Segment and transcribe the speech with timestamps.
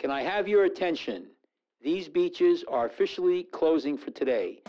[0.00, 1.26] Can I have your attention?
[1.82, 4.62] These beaches are officially closing for today.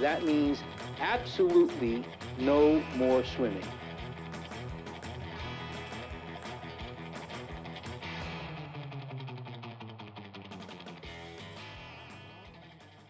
[0.00, 0.62] That means
[1.00, 2.04] absolutely
[2.38, 3.64] no more swimming.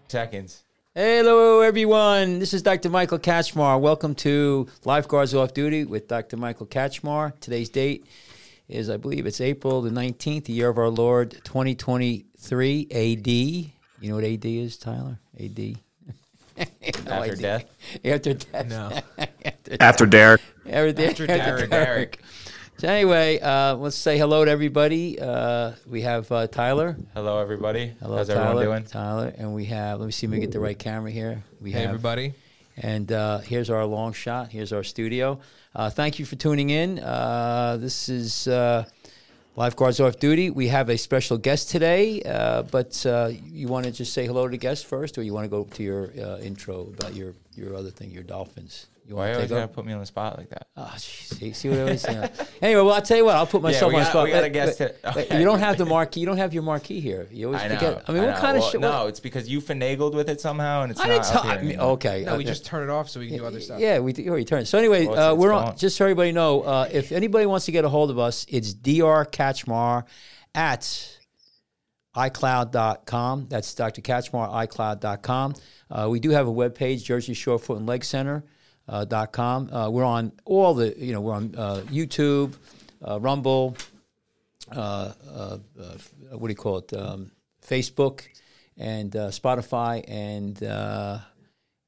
[0.09, 0.65] seconds.
[0.95, 2.39] Hello, everyone.
[2.39, 2.89] This is Dr.
[2.89, 3.79] Michael Katchmar.
[3.79, 6.39] Welcome to Lifeguards Off Duty with Dr.
[6.39, 7.39] Michael Katchmar.
[7.41, 8.07] Today's date
[8.69, 13.27] is, I believe, it's April the 19th, the year of our Lord, 2023 AD.
[13.27, 13.73] You
[14.03, 15.19] know what AD is, Tyler?
[15.39, 15.59] AD.
[16.59, 16.65] No
[17.15, 17.37] After idea.
[17.37, 17.65] death?
[18.05, 18.67] After death.
[18.69, 18.91] No.
[19.45, 20.41] After After Derek.
[20.67, 21.71] After, After Derek.
[21.71, 22.21] Derek.
[22.79, 25.21] So anyway, uh, let's say hello to everybody.
[25.21, 26.97] Uh, we have uh, Tyler.
[27.15, 27.93] Hello, everybody.
[28.01, 28.41] Hello, How's Tyler.
[28.61, 28.91] everyone doing?
[28.91, 30.01] Tyler, and we have.
[30.01, 31.43] Let me see if we get the right camera here.
[31.61, 32.35] We Hey, have everybody.
[32.81, 34.53] And uh, here's our long shot.
[34.53, 35.41] Here's our studio.
[35.75, 37.01] Uh, thank you for tuning in.
[37.01, 38.85] Uh, this is uh,
[39.57, 40.51] Lifeguards Off Duty.
[40.51, 44.47] We have a special guest today, uh, but uh, you want to just say hello
[44.47, 47.75] to the guest first, or you want to go to your intro about your, your
[47.75, 48.87] other thing, your dolphins?
[49.09, 50.67] You Why want you to always take gotta put me on the spot like that?
[50.77, 51.35] Oh, jeez.
[51.39, 52.29] See, see what I was saying?
[52.61, 53.37] anyway, well, I'll tell you what.
[53.37, 54.25] I'll put myself we on the got- spot.
[54.25, 55.39] we got a Wait, guest wait, to- wait, okay.
[55.39, 56.21] You don't have the marquee.
[56.21, 57.27] You don't have your marquee here.
[57.33, 57.75] You always I know.
[57.77, 58.05] forget.
[58.07, 58.41] I mean, what know.
[58.41, 58.83] kind of shit?
[58.83, 61.43] No, it's because you finagled with it somehow, and it's I not didn't up tell.
[61.45, 62.25] here I mean, okay.
[62.27, 63.81] No, we just turn it off so we can do other stuff.
[63.81, 64.69] Yeah, we already turned.
[64.69, 65.77] So anyway, Well, it's- uh, it's we're on.
[65.79, 68.75] Just so everybody know, uh, if anybody wants to get a hold of us, it's
[68.75, 70.05] dr Katchmar
[70.55, 71.17] at
[72.15, 73.47] iCloud.com.
[73.49, 74.03] That's Dr.
[74.03, 75.55] Katchmar, iCloud.com.
[75.91, 78.45] Uh, we do have a webpage, Jersey Shore Foot and Leg Center.
[78.89, 79.69] Uh, dot com.
[79.71, 82.55] Uh, we're on all the, you know, we're on uh, YouTube,
[83.07, 83.77] uh, Rumble,
[84.75, 86.93] uh, uh, uh, what do you call it?
[86.95, 87.31] Um,
[87.61, 88.23] Facebook
[88.79, 91.19] and uh, Spotify and uh,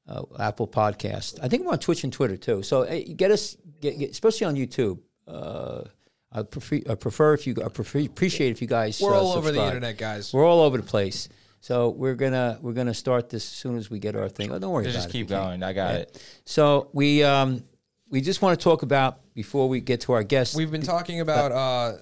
[0.06, 1.38] uh, Apple Podcast.
[1.42, 2.62] I think we're on Twitch and Twitter too.
[2.62, 4.98] So hey, get us, get, get, especially on YouTube.
[5.26, 5.84] Uh,
[6.30, 9.00] I prefer, I prefer if you, I prefer, appreciate if you guys.
[9.00, 10.34] We're uh, all over the internet, guys.
[10.34, 11.30] We're all over the place.
[11.60, 14.50] So we're gonna we're gonna start this as soon as we get our thing.
[14.50, 15.18] Oh, don't worry Just, about just it.
[15.18, 15.44] keep We can't.
[15.46, 15.62] going.
[15.62, 16.00] I got Yeah.
[16.00, 16.22] it.
[16.46, 17.62] So we um,
[18.08, 20.56] we just want to talk about before we get to our guests.
[20.56, 21.98] We've been talking about uh,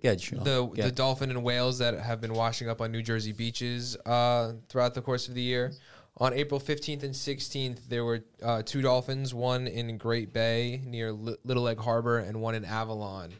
[0.00, 0.38] yeah, sure.
[0.38, 0.84] the Yeah.
[0.86, 4.94] the dolphin and whales that have been washing up on New Jersey beaches uh, throughout
[4.94, 5.72] the course of the year.
[6.18, 11.10] On April 15th and 16th, there were uh, two dolphins, one in Great Bay near
[11.10, 13.32] Li- Little Egg Harbor and one in Avalon.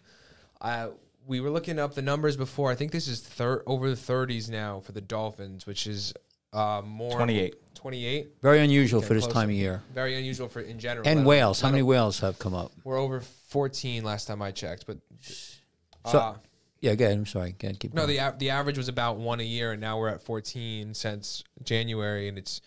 [0.60, 0.88] Uh,
[1.26, 2.70] we were looking up the numbers before.
[2.70, 6.12] I think this is thir- over the 30s now for the dolphins, which is
[6.52, 7.54] uh, more 28.
[7.74, 8.28] 28.
[8.42, 9.34] Very unusual for this closer.
[9.34, 9.82] time of year.
[9.92, 11.06] Very unusual for in general.
[11.06, 11.60] And whales.
[11.60, 12.72] How many whales have come up?
[12.84, 14.98] We're over 14 last time I checked, but
[16.06, 16.36] So- uh,
[16.80, 17.16] Yeah, go ahead.
[17.18, 17.52] I'm sorry.
[17.58, 18.16] Go ahead, keep no, going.
[18.16, 21.42] the a- the average was about one a year, and now we're at 14 since
[21.62, 22.60] January, and it's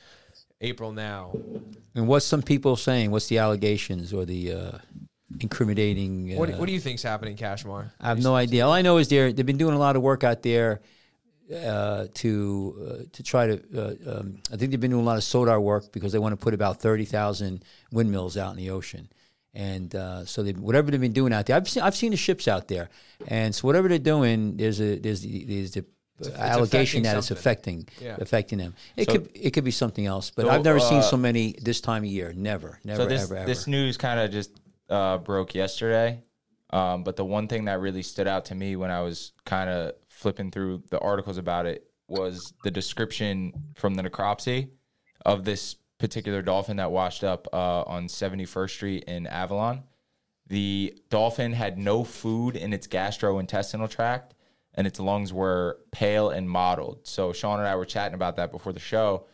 [0.59, 1.33] April now.
[1.93, 3.11] and what's some people saying?
[3.11, 4.77] What's the allegations or the uh,
[5.41, 6.33] incriminating?
[6.33, 7.91] Uh, What, what do you think's happening, Katchmar?
[7.99, 8.65] I have no idea.
[8.65, 10.81] All I know is they're they've been doing a lot of work out there
[11.53, 13.55] uh, to uh, to try to.
[13.75, 16.33] Uh, um, I think they've been doing a lot of sonar work because they want
[16.33, 19.09] to put about thirty thousand windmills out in the ocean,
[19.53, 21.55] and uh, so they whatever they've been doing out there.
[21.55, 22.89] I've seen I've seen the ships out there,
[23.27, 25.85] and so whatever they're doing, there's a there's the, there's the
[26.19, 28.17] it's allegation affecting that it's affecting Yeah.
[28.19, 28.73] affecting them.
[28.95, 31.15] It So- could it could be something else, but So, I've never seen uh, so
[31.15, 32.33] many this time of year.
[32.35, 33.45] Never, never, so this ever, ever.
[33.45, 34.49] this news kind of just
[34.89, 36.23] uh, broke yesterday.
[36.69, 39.69] Um, but the one thing that really stood out to me when I was kind
[39.69, 44.69] of flipping through the articles about it was the description from the necropsy
[45.25, 49.83] of this particular dolphin that washed up uh, on 71st Street in Avalon.
[50.47, 54.33] The dolphin had no food in its gastrointestinal tract,
[54.73, 57.07] and its lungs were pale and mottled.
[57.07, 59.25] So Sean and I were chatting about that before the show,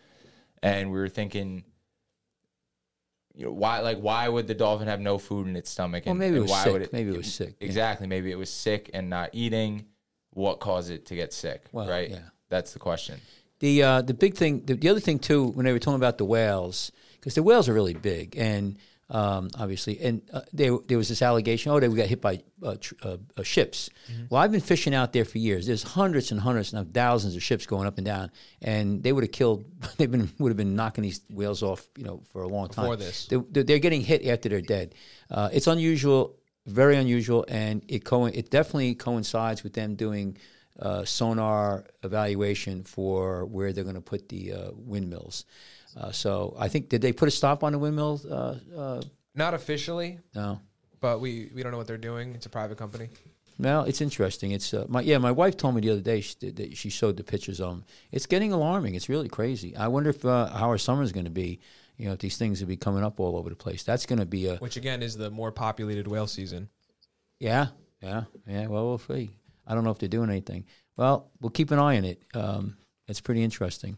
[0.63, 1.66] and we were thinking,
[3.35, 6.05] you know, why like why would the dolphin have no food in its stomach?
[6.05, 6.73] Well, And, maybe it was why sick.
[6.73, 7.66] would Maybe it was sick, yeah.
[7.66, 8.07] Exactly.
[8.07, 9.85] Maybe it was sick and not eating.
[10.31, 11.66] What caused it to get sick?
[11.71, 12.09] Well, right.
[12.09, 12.19] yeah.
[12.49, 13.19] That's the question.
[13.59, 16.17] The uh, the big thing, the, the other thing too, when they were talking about
[16.17, 18.77] the whales, because the whales are really big, and
[19.09, 22.75] um, obviously, and uh, there there was this allegation, oh, they got hit by uh,
[22.80, 23.90] tr- uh, uh, ships.
[24.30, 25.68] Well, I've been fishing out there for years.
[25.68, 28.31] There's hundreds and hundreds and thousands of ships going up and down,
[28.62, 29.66] and they would have killed.
[29.98, 32.86] They've been would have been knocking these whales off, you know, for a long time.
[32.86, 33.27] Before this.
[33.27, 34.95] they, they're, they're getting hit after they're dead.
[35.30, 40.38] Uh, it's unusual, very unusual, and it co- it definitely coincides with them doing
[40.80, 45.45] uh, sonar evaluation for where they're going to put the uh, windmills.
[45.95, 48.22] Uh, so I think did they put a stop on the windmill?
[48.30, 49.01] Uh, uh,
[49.36, 50.60] Not officially, no.
[51.00, 52.34] but we, we don't know what they're doing.
[52.36, 53.10] It's a private company.
[53.60, 54.51] Well, it's interesting.
[54.51, 55.19] It's uh, my yeah.
[55.19, 57.84] My wife told me the other day she, that she showed the pictures of them.
[58.12, 58.95] It's getting alarming.
[58.95, 59.75] It's really crazy.
[59.75, 61.60] I wonder if uh, how our summer is going to be.
[61.98, 63.84] You know, if these things will be coming up all over the place.
[63.84, 66.69] That's going to be a Which again is the more populated whale season.
[67.39, 67.68] yeah,
[68.01, 68.66] yeah, yeah.
[68.66, 69.30] Well, we'll see.
[69.68, 70.66] I don't know if they're doing anything.
[70.98, 72.24] Well, we'll keep an eye on it.
[72.34, 72.75] Um,
[73.07, 73.98] it's pretty interesting.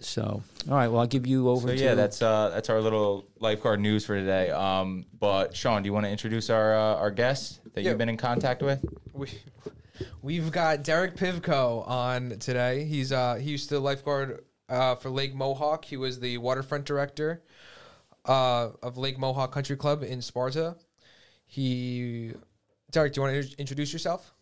[0.00, 0.88] So, all right.
[0.88, 1.68] Well, I'll give you over.
[1.68, 4.50] So to, yeah, that's uh, that's our little lifeguard news for today.
[4.50, 7.90] Um, but Sean, do you want to introduce our uh, our guest that Yeah.
[7.90, 8.84] you've been in contact with?
[9.14, 9.30] We,
[10.22, 12.84] we've got Derek Pivko on today.
[12.84, 15.84] He's uh he used to lifeguard uh, for Lake Mohawk.
[15.84, 17.42] He was the waterfront director
[18.26, 20.76] uh, of Lake Mohawk Country Club in Sparta.
[21.46, 22.32] He
[22.90, 24.34] Derek, do you want to introduce yourself?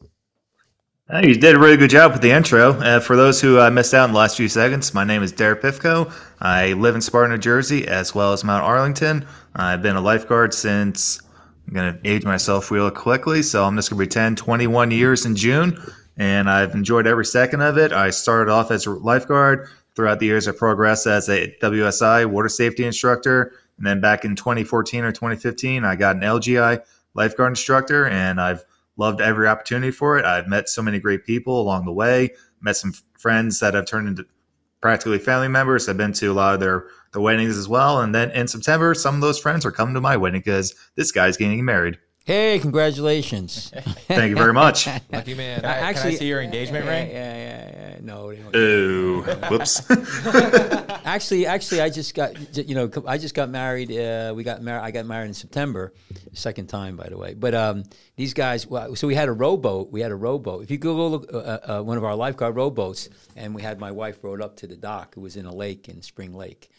[1.12, 2.72] Uh, you did a really good job with the intro.
[2.80, 5.32] Uh, for those who uh, missed out in the last few seconds, my name is
[5.32, 6.10] Derek Pivko.
[6.40, 9.26] I live in Sparta, New Jersey, as well as Mount Arlington.
[9.54, 11.20] I've been a lifeguard since,
[11.68, 15.26] I'm going to age myself real quickly, so I'm just going to pretend 21 years
[15.26, 15.78] in June,
[16.16, 17.92] and I've enjoyed every second of it.
[17.92, 19.68] I started off as a lifeguard.
[19.94, 24.36] Throughout the years, I progressed as a WSI water safety instructor, and then back in
[24.36, 26.80] 2014 or 2015, I got an LGI
[27.12, 28.64] lifeguard instructor, and I've
[28.96, 30.24] loved every opportunity for it.
[30.24, 32.30] I've met so many great people along the way,
[32.60, 34.26] met some friends that have turned into
[34.80, 35.88] practically family members.
[35.88, 38.00] I've been to a lot of their, their weddings as well.
[38.00, 41.10] And then in September, some of those friends are coming to my wedding because this
[41.10, 41.98] guy's getting married.
[42.26, 43.70] Hey, congratulations!
[44.08, 44.86] Thank you very much.
[45.12, 45.60] Lucky man.
[45.60, 47.10] Can I, can I Actually- see your engagement yeah, ring?
[47.10, 47.98] Yeah, yeah, yeah.
[48.00, 48.58] No, they.
[48.58, 49.82] Ooh, whoops.
[51.04, 53.92] actually, actually, I just got you know I just got married.
[53.92, 54.84] Uh, we got married.
[54.84, 55.92] I got married in September,
[56.32, 57.34] second time by the way.
[57.34, 57.84] But um,
[58.16, 59.92] these guys, well, so we had a rowboat.
[59.92, 60.62] We had a rowboat.
[60.62, 63.90] If you Google look, uh, uh, one of our lifeguard rowboats, and we had my
[63.90, 65.12] wife rowed up to the dock.
[65.14, 66.70] It was in a lake in Spring Lake.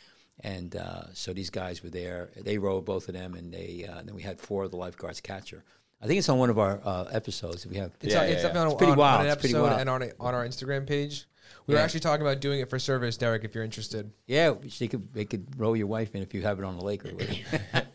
[0.42, 2.30] And uh, so these guys were there.
[2.36, 5.22] They rowed both of them, and they uh, then we had four of the lifeguards
[5.22, 5.64] catch her.
[6.02, 7.66] I think it's on one of our uh, episodes.
[7.66, 8.48] We have It's, Yeah, on, yeah, it's yeah.
[8.50, 9.20] definitely on, It's pretty on- wild.
[9.22, 9.80] on an It's pretty episode wild.
[9.82, 11.26] and on, a, on our Instagram page.
[11.68, 14.12] We were actually talking about doing it for service, Derek, if you're interested.
[14.28, 16.84] Yeah, they could they could row your wife in if you have it on the
[16.84, 17.34] lake or whatever.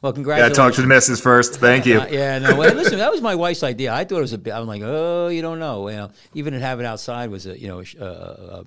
[0.00, 0.56] well, Got congratulations.
[0.56, 1.56] to talk to the missus first.
[1.56, 2.00] Thank you.
[2.00, 2.56] Uh, yeah, no.
[2.56, 3.92] Well, listen, that was my wife's idea.
[3.92, 4.52] I thought it was a bit.
[4.54, 5.88] I'm like, oh, you don't know.
[5.88, 8.64] You know, even to have it outside was a you know a, sh- a,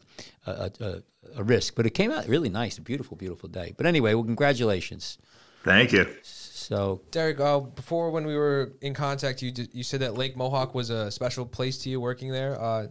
[0.48, 1.02] a,
[1.36, 2.78] a, a, a risk, but it came out really nice.
[2.78, 3.74] A beautiful, beautiful day.
[3.78, 5.18] But anyway, well, congratulations.
[5.64, 6.08] Thank you.
[6.24, 10.38] So Derek, uh, before when we were in contact, you did, you said that Lake
[10.38, 12.62] Mohawk was a special place to you working there.
[12.62, 12.90] Uh, do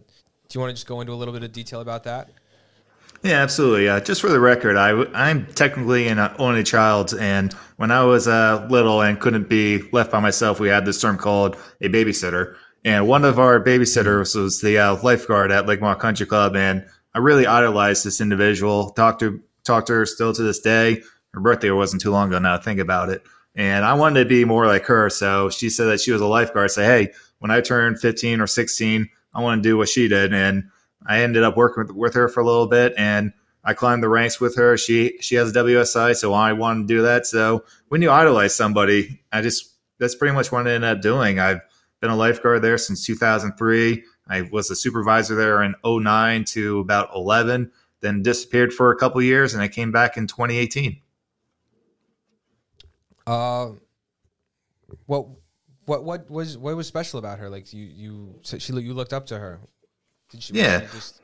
[0.53, 2.29] you want to just go into a little bit of detail about that?
[3.23, 3.89] Yeah, absolutely.
[3.89, 8.03] Uh, just for the record, I, I'm technically an uh, only child, and when I
[8.03, 11.89] was uh, little and couldn't be left by myself, we had this term called a
[11.89, 12.55] babysitter.
[12.83, 16.85] And one of our babysitters was the uh, lifeguard at Lake Mont Country Club, and
[17.15, 18.91] I really idolized this individual.
[18.91, 21.01] Talked to talked to her still to this day.
[21.33, 22.57] Her birthday wasn't too long ago now.
[22.59, 23.23] Think about it.
[23.55, 26.27] And I wanted to be more like her, so she said that she was a
[26.27, 26.69] lifeguard.
[26.71, 30.33] Say, hey, when I turn 15 or 16, I want to do what she did,
[30.33, 30.69] and
[31.07, 33.33] I ended up working with, with her for a little bit and
[33.65, 34.77] I climbed the ranks with her.
[34.77, 37.25] She she has a WSI, so I wanted to do that.
[37.25, 41.39] So when you idolize somebody, I just that's pretty much what I ended up doing.
[41.39, 41.61] I've
[41.99, 44.03] been a lifeguard there since 2003.
[44.27, 49.21] I was a supervisor there in 09 to about 11, then disappeared for a couple
[49.21, 51.01] years, and I came back in 2018.
[53.27, 53.71] Uh,
[55.05, 55.27] what
[55.85, 57.49] what what was what was special about her?
[57.49, 59.59] Like you you she you looked up to her.
[60.29, 60.53] Did she?
[60.53, 60.81] Yeah.
[60.91, 61.21] Just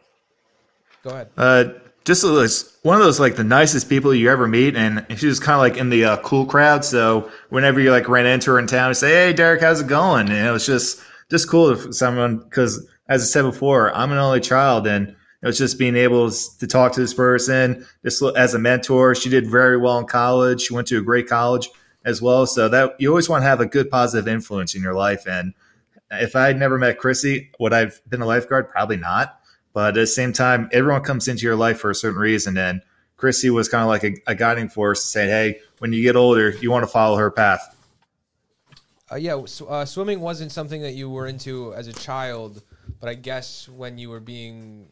[1.04, 1.30] go ahead.
[1.38, 1.66] Uh,
[2.04, 5.40] just it's one of those like the nicest people you ever meet, and she was
[5.40, 6.84] kind of like in the uh, cool crowd.
[6.84, 9.88] So whenever you like ran into her in town, you say, "Hey, Derek, how's it
[9.88, 11.02] going?" And it was just
[11.32, 15.48] just cool if someone because as I said before, I'm an only child, and it
[15.48, 19.16] was just being able to talk to this person just as a mentor.
[19.16, 20.62] She did very well in college.
[20.62, 21.68] She went to a great college
[22.06, 22.46] as well.
[22.46, 25.26] So that you always want to have a good positive influence in your life.
[25.28, 25.54] And
[26.12, 28.70] if I had never met Chrissy, would I've been a lifeguard?
[28.70, 29.40] Probably not.
[29.74, 32.58] But at the same time, everyone comes into your life for a certain reason.
[32.58, 32.82] And
[33.18, 36.16] Chrissy was kind of like a, a guiding force to say, hey, when you get
[36.16, 37.76] older, you want to follow her path.
[39.12, 42.62] Uh, yeah, sw- uh, swimming wasn't something that you were into as a child,
[43.00, 44.88] but I guess when you were being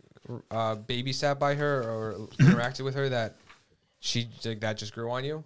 [0.52, 3.36] uh, babysat by her or interacted with her, that
[4.00, 5.44] she like, that just grew on you.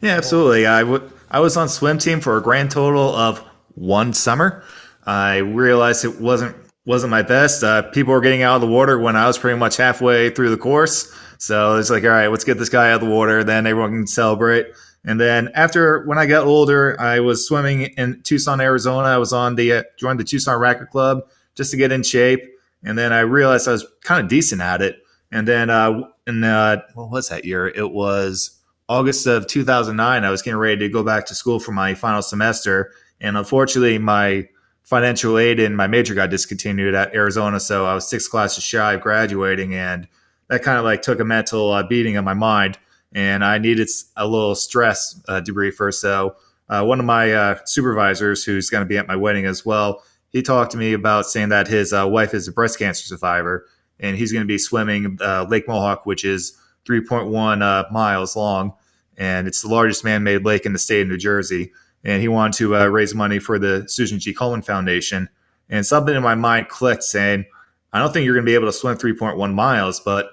[0.00, 0.66] Yeah, absolutely.
[0.66, 3.38] I w- I was on swim team for a grand total of
[3.74, 4.64] one summer.
[5.06, 7.62] I realized it wasn't wasn't my best.
[7.62, 10.50] Uh, people were getting out of the water when I was pretty much halfway through
[10.50, 11.16] the course.
[11.38, 13.44] So it's like, all right, let's get this guy out of the water.
[13.44, 14.66] Then everyone can celebrate.
[15.04, 19.08] And then after, when I got older, I was swimming in Tucson, Arizona.
[19.08, 21.22] I was on the uh, joined the Tucson Racquet Club
[21.56, 22.40] just to get in shape.
[22.84, 24.96] And then I realized I was kind of decent at it.
[25.32, 27.66] And then, uh, in uh, what was that year?
[27.66, 30.24] It was August of 2009.
[30.24, 33.98] I was getting ready to go back to school for my final semester, and unfortunately,
[33.98, 34.48] my
[34.82, 37.58] financial aid in my major got discontinued at Arizona.
[37.60, 40.08] So I was six classes shy of graduating, and
[40.48, 42.78] that kind of like took a mental uh, beating on my mind.
[43.14, 45.92] And I needed a little stress uh, debriefer.
[45.92, 46.36] So
[46.68, 50.02] uh, one of my uh, supervisors, who's going to be at my wedding as well,
[50.30, 53.66] he talked to me about saying that his uh, wife is a breast cancer survivor,
[54.00, 58.72] and he's going to be swimming uh, Lake Mohawk, which is 3.1 uh, miles long,
[59.18, 61.72] and it's the largest man-made lake in the state of New Jersey.
[62.04, 64.34] And he wanted to raise money for the Susan G.
[64.34, 65.28] Komen Foundation.
[65.68, 67.44] And something in my mind clicked, saying,
[67.92, 70.30] "I don't think you're going to be able to swim 3.1 miles, but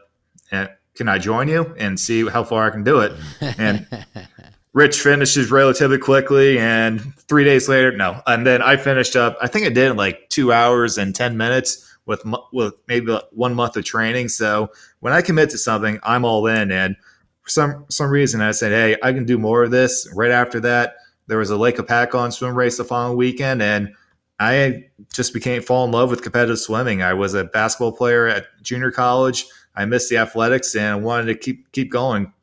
[0.51, 0.67] uh,
[0.99, 3.13] can I join you and see how far I can do it?"
[3.57, 3.87] And
[4.73, 8.21] Rich finishes relatively quickly, and three days later, no.
[8.27, 9.35] And then I finished up.
[9.41, 12.21] I think I did in like two hours and ten minutes with
[12.53, 14.27] with maybe one month of training.
[14.27, 16.71] So when I commit to something, I'm all in.
[16.71, 16.95] And
[17.41, 20.59] for some some reason, I said, "Hey, I can do more of this." Right after
[20.59, 23.95] that, there was a Lake Hopatcong swim race the following weekend, and
[24.39, 27.01] I just became fall in love with competitive swimming.
[27.01, 29.45] I was a basketball player at junior college.
[29.79, 32.33] I missed the athletics and wanted to keep keep going.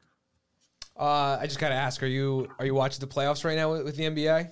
[0.99, 3.85] Uh, I just gotta ask: Are you are you watching the playoffs right now with,
[3.85, 4.51] with the NBA?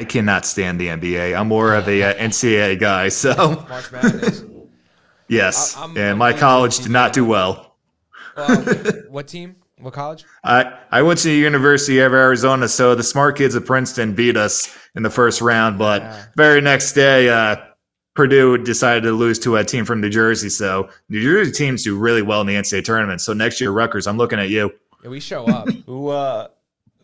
[0.00, 1.38] I cannot stand the NBA.
[1.38, 3.08] I'm more of a uh, NCAA guy.
[3.10, 4.44] So March Madness.
[5.28, 7.76] yes, I- I'm- and I'm my college did not do well.
[9.08, 9.56] What team?
[9.80, 10.24] What college?
[10.42, 14.36] I, I went to the University of Arizona, so the smart kids of Princeton beat
[14.36, 15.78] us in the first round.
[15.78, 16.24] But Yeah.
[16.36, 17.56] very next day, uh,
[18.18, 20.48] Purdue decided to lose to a team from New Jersey.
[20.48, 23.20] So New Jersey teams do really well in the NCAA tournament.
[23.20, 24.72] So next year, Rutgers, I'm looking at you.
[25.04, 25.68] Yeah, we show up.
[25.86, 26.48] Who uh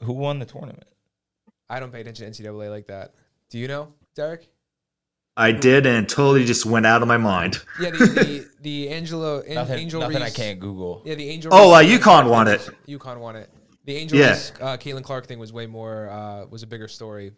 [0.02, 0.82] who won the tournament?
[1.70, 3.14] I don't pay attention to NCAA like that.
[3.48, 4.48] Do you know, Derek?
[5.36, 7.62] I did, and it totally just went out of my mind.
[7.80, 11.00] Yeah, the the, the Angelo An- Nothing, Angel nothing I can't Google.
[11.04, 11.52] Yeah, the Angel.
[11.54, 12.68] Oh, Reese- uh, UConn won it.
[12.88, 13.48] UConn won it.
[13.84, 14.30] The Angel Yeah.
[14.30, 17.30] Reese, uh, Caitlin Clark thing was way more uh, was a bigger story.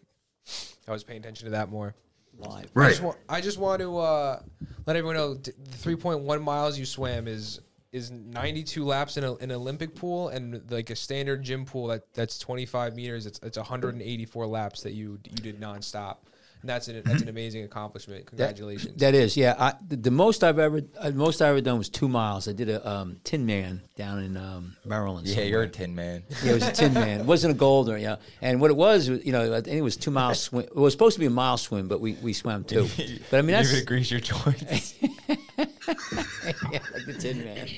[0.89, 1.95] I was paying attention to that more.
[2.39, 2.67] Live.
[2.75, 2.89] I Right.
[2.91, 4.43] just want, I just want to uh,
[4.87, 7.61] let everyone know the 3.1 miles you swam is
[7.93, 12.13] is 92 laps in a, an Olympic pool and like a standard gym pool that
[12.13, 13.25] that's 25 meters.
[13.27, 16.36] It's it's 184 laps that you you did nonstop, and
[16.67, 18.27] that's an that's an amazing accomplishment.
[18.27, 18.99] Congratulations.
[19.01, 19.55] That is, yeah.
[19.59, 22.49] I, the, the most I've ever, uh, most I ever done was two miles.
[22.49, 25.27] I did a um, Tin Man down in um, Maryland.
[25.27, 25.51] Yeah, somewhere.
[25.51, 26.23] you're a tin man.
[26.43, 27.21] Yeah, it was a Tin Man.
[27.21, 28.17] It wasn't a gold or yeah.
[28.41, 30.65] And what it was, was, you know, I think it was two miles swim.
[30.65, 32.89] It was supposed to be a mile swim, but we, we swam two.
[33.31, 34.95] But I mean, that's You're gonna grease your joints.
[35.01, 37.69] yeah, like the Tin Man.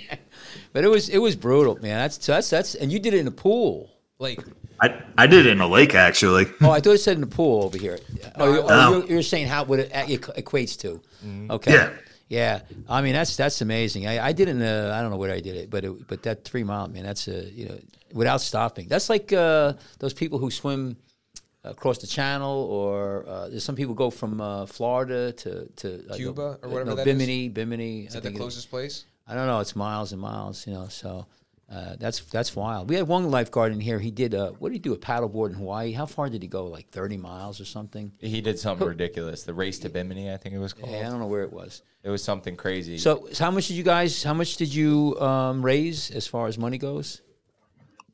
[0.73, 1.99] but it was it was brutal, man.
[1.99, 3.91] That's that's that's and you did it in a pool.
[4.19, 4.41] like
[4.81, 6.47] I, I did it in a lake, actually.
[6.61, 7.99] Oh, I thought it said in the pool over here.
[8.37, 8.99] Oh, you, I- oh, No.
[8.99, 11.01] you're, you're saying how what it equates to?
[11.51, 11.73] Okay.
[11.73, 11.91] Yeah.
[12.31, 14.07] Yeah, I mean that's that's amazing.
[14.07, 16.07] I, I did it in a, I don't know where I did it, but it,
[16.09, 17.79] but that three mile man, that's a you know
[18.13, 18.87] without stopping.
[18.87, 20.99] That's like uh, those people who swim
[21.65, 26.17] across the channel, or uh, there's some people go from uh, Florida to to uh,
[26.17, 27.15] Cuba or whatever no, that is?
[27.15, 28.05] Bimini, Bimini.
[28.05, 29.07] is that the closest place?
[29.27, 29.61] I don't know.
[29.61, 30.89] It's miles and miles, you know.
[30.89, 31.25] So
[31.71, 32.89] uh, that's that's wild.
[32.89, 33.99] We had one lifeguard in here.
[33.99, 34.95] He did uh, what did he do?
[34.95, 35.93] A paddleboard in Hawaii.
[35.93, 36.67] How far did he go?
[36.67, 38.13] Like thirty miles or something?
[38.21, 39.43] he did something ridiculous.
[39.43, 40.93] The race to Bimini, I think it was called.
[40.93, 41.83] Yeah, I don't know where it was.
[42.03, 42.97] It was something crazy.
[42.97, 44.23] So, so how much did you guys?
[44.23, 47.21] How much did you um, raise as far as money goes?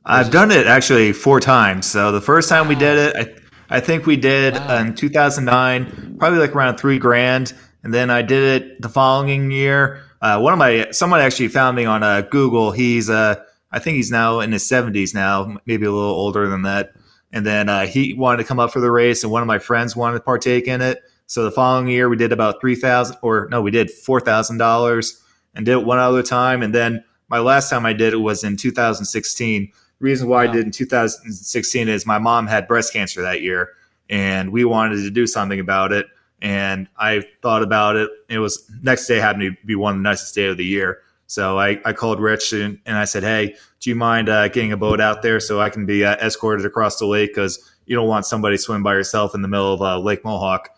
[0.05, 1.87] I've done it actually four times.
[1.87, 6.41] So the first time we did it, I, I think we did in 2009, probably
[6.41, 7.55] like around three grand.
[7.83, 10.03] And then I did it the following year.
[10.25, 12.71] Uh, one of my someone actually found me on uh, Google.
[12.71, 16.63] He's uh, I think he's now in his 70s now, maybe a little older than
[16.63, 16.95] that.
[17.31, 19.59] And then uh, he wanted to come up for the race, and one of my
[19.59, 21.03] friends wanted to partake in it.
[21.27, 24.57] So the following year, we did about three thousand, or no, we did four thousand
[24.57, 25.23] dollars,
[25.55, 26.63] and did it one other time.
[26.63, 29.73] And then my last time I did it was in 2016.
[29.99, 33.73] reason why I did in 2016 is my mom had breast cancer that year,
[34.09, 36.07] and we wanted to do something about it.
[36.45, 38.11] And I thought about it.
[38.29, 40.99] It was next day happened to be one of the nicest day of the year.
[41.27, 44.71] So I, I called Rich and, and I said, Hey, do you mind uh, getting
[44.71, 47.31] a boat out there so I can be uh, escorted across the lake?
[47.31, 50.69] Because you don't want somebody swimming by yourself in the middle of uh, Lake Mohawk.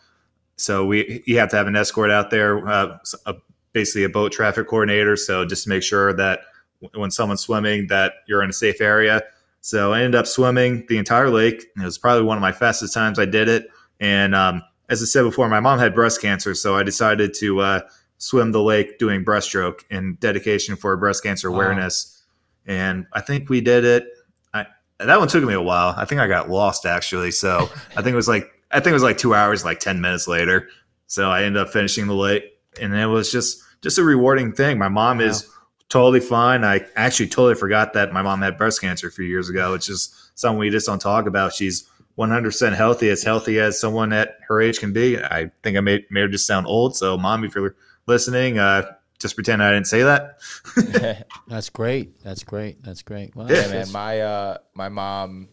[0.54, 3.35] So we you have to have an escort out there, uh, a,
[3.73, 5.16] basically a boat traffic coordinator.
[5.16, 6.42] So just to make sure that
[6.80, 9.20] w- when someone's swimming, that you're in a safe area.
[9.62, 11.66] So I ended up swimming the entire lake.
[11.76, 13.66] It was probably one of my fastest times I did it.
[13.99, 17.61] And um, as I said before, my mom had breast cancer, so I decided to
[17.61, 17.81] uh,
[18.19, 21.57] swim the lake doing breaststroke in dedication for breast cancer Wow.
[21.59, 22.25] awareness.
[22.66, 24.09] And I think we did it.
[24.55, 24.66] I,
[24.99, 25.95] that one took me a while.
[25.97, 27.31] I think I got lost actually.
[27.31, 30.00] So I think it was like I think it was like two hours, like ten
[30.00, 30.69] minutes later.
[31.07, 32.45] So I ended up finishing the lake,
[32.81, 34.78] and it was just just a rewarding thing.
[34.78, 35.49] My mom is
[35.88, 36.64] totally fine.
[36.64, 39.75] I actually totally forgot that my mom had breast cancer a few years ago.
[39.75, 41.52] It's just something we just don't talk about.
[41.55, 45.18] She's 100% healthy, as healthy as someone at her age can be.
[45.18, 46.96] I think I made, made her just sound old.
[46.96, 50.38] So, mom, if you're listening, uh, just pretend I didn't say that.
[51.49, 52.23] That's great.
[52.23, 52.82] That's great.
[52.82, 53.35] That's great.
[53.35, 53.92] Well, Yeah, Yeah, man.
[53.92, 55.49] My uh, my mom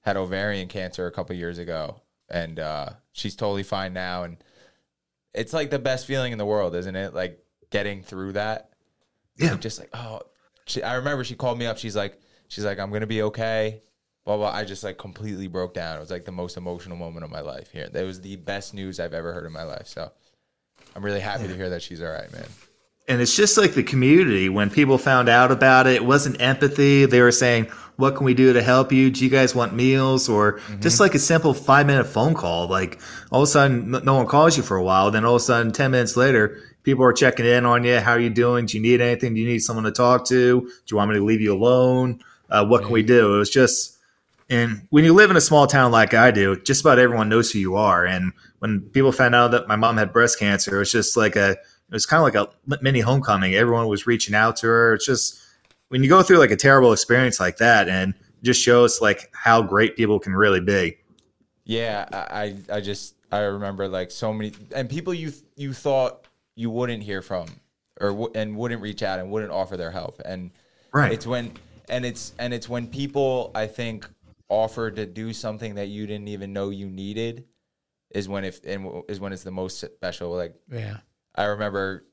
[0.00, 4.24] had ovarian cancer a couple years ago, and uh, she's totally fine now.
[4.24, 4.36] And
[5.34, 7.14] it's like the best feeling in the world, isn't it?
[7.14, 8.70] Like getting through that.
[9.36, 9.52] Yeah.
[9.52, 10.22] Like, just like oh,
[10.66, 11.78] she, I remember she called me up.
[11.78, 13.82] She's like, she's like, I'm gonna be okay.
[14.24, 14.50] Blah blah.
[14.52, 15.96] I just like completely broke down.
[15.96, 17.70] It was like the most emotional moment of my life.
[17.72, 19.86] Here, it was the best news I've ever heard in my life.
[19.86, 20.10] So,
[20.94, 22.46] I'm really happy to hear that she's all right, man.
[23.08, 24.48] And it's just like the community.
[24.48, 27.06] When people found out about it, it wasn't empathy.
[27.06, 27.64] They were saying,
[27.96, 29.10] What can we do to help you?
[29.10, 30.28] Do you guys want meals?
[30.28, 30.80] Or Mm-hmm.
[30.80, 32.68] just like a simple five minute phone call.
[32.68, 33.00] Like
[33.32, 35.10] all of a sudden, no one calls you for a while.
[35.10, 37.98] Then all of a sudden, 10 minutes later, people are checking in on you.
[37.98, 38.66] How are you doing?
[38.66, 39.34] Do you need anything?
[39.34, 40.60] Do you need someone to talk to?
[40.60, 42.20] Do you want me to leave you alone?
[42.48, 43.34] Uh, what can we do?
[43.34, 43.96] It was just,
[44.50, 47.50] and when you live in a small town like I do, just about everyone knows
[47.52, 48.04] who you are.
[48.04, 51.36] And when people found out that my mom had breast cancer, it was just like
[51.36, 51.58] a, it
[51.92, 52.34] was kind of like
[52.68, 53.54] a mini homecoming.
[53.54, 54.94] Everyone was reaching out to her.
[54.94, 55.40] It's just
[55.88, 59.62] when you go through like a terrible experience like that, and just shows like how
[59.62, 60.96] great people can really be.
[61.64, 66.26] Yeah, I I I just I remember like so many and people you you thought
[66.56, 67.46] you wouldn't hear from
[68.00, 70.50] or and wouldn't reach out and wouldn't offer their help and
[70.92, 71.12] Right.
[71.12, 71.52] it's when
[71.88, 74.08] and it's and it's when people I think
[74.50, 77.44] offer to do something that you didn't even know you needed
[78.10, 80.98] is when if and is when it's the most special like Yeah.
[81.34, 82.04] I remember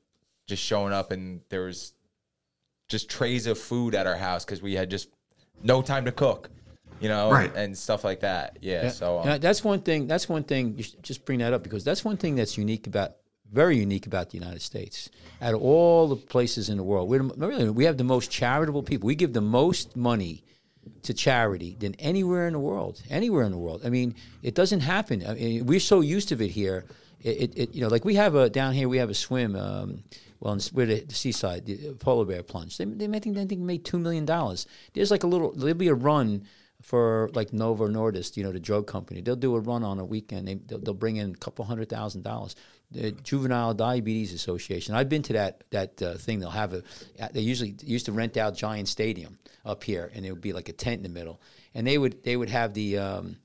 [0.46, 1.92] just showing up and there was
[2.88, 5.08] just trays of food at our house because we had just
[5.62, 6.48] no time to cook,
[7.00, 7.52] you know, Right.
[7.54, 8.58] and stuff like that.
[8.62, 8.88] Yeah.
[8.90, 10.06] So um, that's one thing.
[10.06, 10.74] That's one thing.
[10.76, 13.16] You should just bring that up because that's one thing that's unique about,
[13.52, 15.10] very unique about the United States.
[15.42, 18.84] Out of all the places in the world, we're really we have the most charitable
[18.84, 19.06] people.
[19.08, 20.44] We give the most money
[21.02, 23.02] to charity than anywhere in the world.
[23.10, 23.82] Anywhere in the world.
[23.84, 25.24] I mean, it doesn't happen.
[25.26, 26.84] I mean, we're so used to it here.
[27.22, 28.88] It, it, it you know, like we have a down here.
[28.88, 29.56] We have a swim.
[29.56, 30.04] Um,
[30.40, 32.78] well, in, we're the, the seaside, the polar bear plunge.
[32.78, 34.66] They, they I think they think made two million dollars.
[34.94, 35.52] There's like a little.
[35.52, 36.46] There'll be a run
[36.82, 39.20] for like Novo Nordisk, you know, the drug company.
[39.20, 40.46] They'll do a run on a weekend.
[40.46, 42.54] They, they'll, they'll bring in a couple hundred thousand dollars.
[42.90, 44.94] The Juvenile Diabetes Association.
[44.94, 46.40] I've been to that that uh, thing.
[46.40, 46.82] They'll have a.
[47.32, 50.68] They usually used to rent out Giant Stadium up here, and it would be like
[50.68, 51.40] a tent in the middle.
[51.74, 52.98] And they would they would have the.
[52.98, 53.36] Um,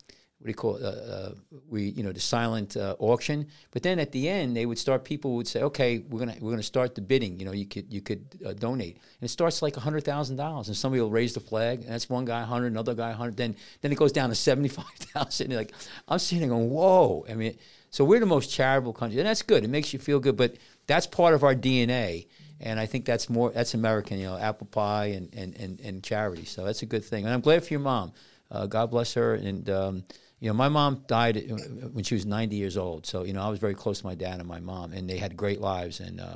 [0.43, 0.83] what do you call it?
[0.83, 1.31] Uh, uh,
[1.69, 3.47] we you know the silent uh, auction.
[3.71, 5.05] But then at the end, they would start.
[5.05, 7.39] People would say, "Okay, we're gonna we're gonna start the bidding.
[7.39, 10.67] You know, you could you could uh, donate." And it starts like hundred thousand dollars,
[10.67, 13.37] and somebody will raise the flag, and that's one guy hundred, another guy hundred.
[13.37, 15.53] Then then it goes down to seventy five thousand.
[15.63, 15.71] Like
[16.09, 17.57] I'm sitting going, "Whoa!" I mean,
[17.89, 19.63] so we're the most charitable country, and that's good.
[19.63, 22.27] It makes you feel good, but that's part of our DNA.
[22.59, 26.03] And I think that's more that's American, you know, apple pie and, and, and, and
[26.03, 26.45] charity.
[26.45, 27.25] So that's a good thing.
[27.25, 28.13] And I'm glad for your mom.
[28.53, 29.33] Uh, God bless her.
[29.33, 30.03] And um,
[30.43, 31.55] you know, my mom died uh,
[31.93, 33.05] when she was 90 years old.
[33.05, 35.15] So, you know, I was very close to my dad and my mom, and they
[35.15, 36.01] had great lives.
[36.01, 36.35] And uh,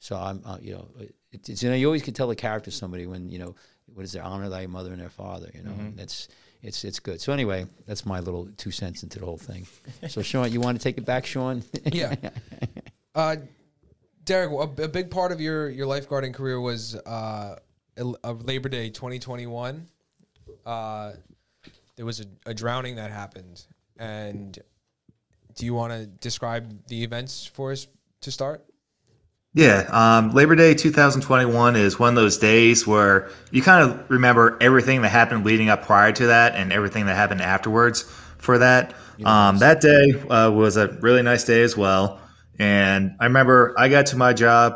[0.00, 1.14] so I'm, uh, you know, it,
[1.48, 3.54] it's, you know, you always can tell the character of somebody when, you know,
[3.86, 6.26] what is their honor thy mother and their father, you know, that's,
[6.62, 7.20] it's, it's good.
[7.20, 9.68] So anyway, that's my little two cents into the whole thing.
[10.08, 11.62] So Sean, you want to take it back, Sean?
[11.92, 12.16] Yeah.
[13.14, 13.36] Uh,
[14.24, 17.56] Derek, a, a big part of your, your lifeguarding career was uh,
[17.96, 19.86] a, a Labor Day 2021.
[20.66, 21.12] Uh,
[21.96, 23.64] there was a, a drowning that happened.
[23.98, 24.58] And
[25.54, 27.86] do you want to describe the events for us
[28.22, 28.64] to start?
[29.56, 34.58] Yeah, um, Labor Day 2021 is one of those days where you kind of remember
[34.60, 38.02] everything that happened leading up prior to that and everything that happened afterwards
[38.38, 38.94] for that.
[39.24, 42.20] Um, that day uh, was a really nice day as well.
[42.58, 44.74] And I remember I got to my job.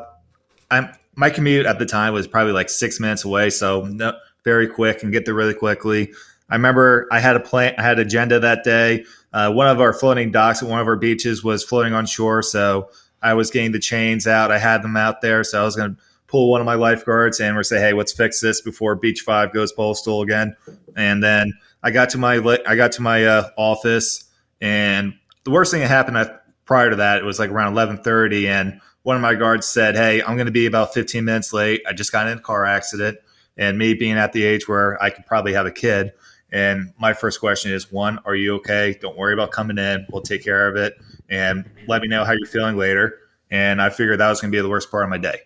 [0.71, 4.13] I'm, my commute at the time was probably like six minutes away, so no,
[4.45, 6.13] very quick and get there really quickly.
[6.51, 9.05] I remember I had a plan, I had agenda that day.
[9.33, 12.43] Uh, one of our floating docks at one of our beaches was floating on shore,
[12.43, 12.91] so
[13.23, 14.51] I was getting the chains out.
[14.51, 17.41] I had them out there, so I was going to pull one of my lifeguards
[17.41, 20.57] and we're say, "Hey, let's fix this before Beach Five goes postal again."
[20.97, 24.25] And then I got to my I got to my uh, office,
[24.61, 27.99] and the worst thing that happened at, prior to that it was like around eleven
[27.99, 31.53] thirty, and one of my guards said, "Hey, I'm going to be about 15 minutes
[31.53, 31.83] late.
[31.89, 33.19] I just got in a car accident."
[33.57, 36.13] And me being at the age where I could probably have a kid,
[36.51, 38.97] and my first question is one, are you okay?
[39.01, 40.07] Don't worry about coming in.
[40.11, 40.95] We'll take care of it.
[41.29, 43.19] And let me know how you're feeling later.
[43.51, 45.41] And I figured that was going to be the worst part of my day.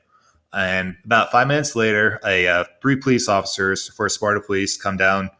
[0.52, 5.30] And about five minutes later, a uh, three police officers for Sparta Police come down,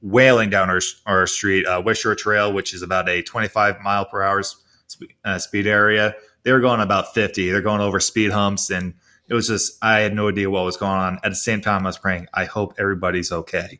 [0.00, 4.06] wailing down our, our street, uh, West Shore Trail, which is about a 25 mile
[4.06, 6.14] per hour sp- uh, speed area.
[6.42, 7.50] They were going about 50.
[7.50, 8.94] They're going over speed humps, and
[9.28, 11.16] it was just I had no idea what was going on.
[11.22, 13.78] At the same time, I was praying, I hope everybody's okay.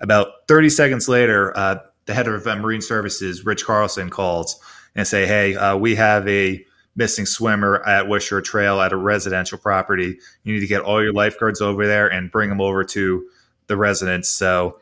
[0.00, 4.60] About 30 seconds later, uh, the head of uh, Marine Services, Rich Carlson, calls
[4.94, 6.64] and say, "Hey, uh, we have a
[6.96, 10.18] missing swimmer at West Shore Trail at a residential property.
[10.42, 13.26] You need to get all your lifeguards over there and bring them over to
[13.66, 14.78] the residence." So,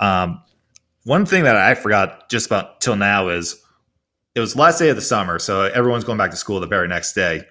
[0.00, 0.42] um,
[1.04, 3.62] one thing that I forgot just about till now is
[4.34, 6.88] it was last day of the summer, so everyone's going back to school the very
[6.88, 7.44] next day.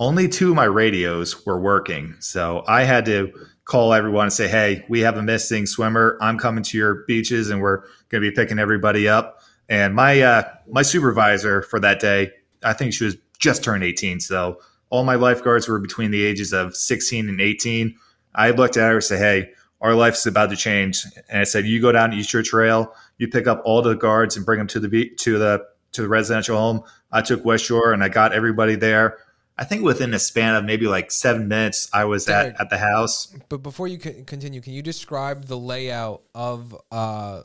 [0.00, 3.34] Only two of my radios were working, so I had to
[3.66, 6.16] call everyone and say, "Hey, we have a missing swimmer.
[6.22, 10.22] I'm coming to your beaches, and we're going to be picking everybody up." And my
[10.22, 12.30] uh, my supervisor for that day,
[12.64, 14.58] I think she was just turned 18, so
[14.88, 17.94] all my lifeguards were between the ages of 16 and 18.
[18.34, 19.50] I looked at her and said, "Hey,
[19.82, 23.28] our life's about to change," and I said, "You go down East Shore Trail, you
[23.28, 26.08] pick up all the guards and bring them to the be- to the to the
[26.08, 29.18] residential home." I took West Shore and I got everybody there.
[29.60, 32.78] I think within a span of maybe like seven minutes, I was at, at the
[32.78, 33.36] house.
[33.50, 37.42] But before you con- continue, can you describe the layout of uh,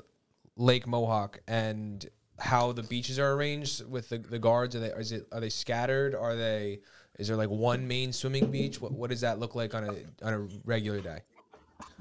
[0.55, 4.77] Lake Mohawk and how the beaches are arranged with the, the guards?
[4.77, 6.15] Are they is it are they scattered?
[6.15, 6.79] Are they
[7.19, 8.79] is there like one main swimming beach?
[8.79, 11.19] What what does that look like on a on a regular day?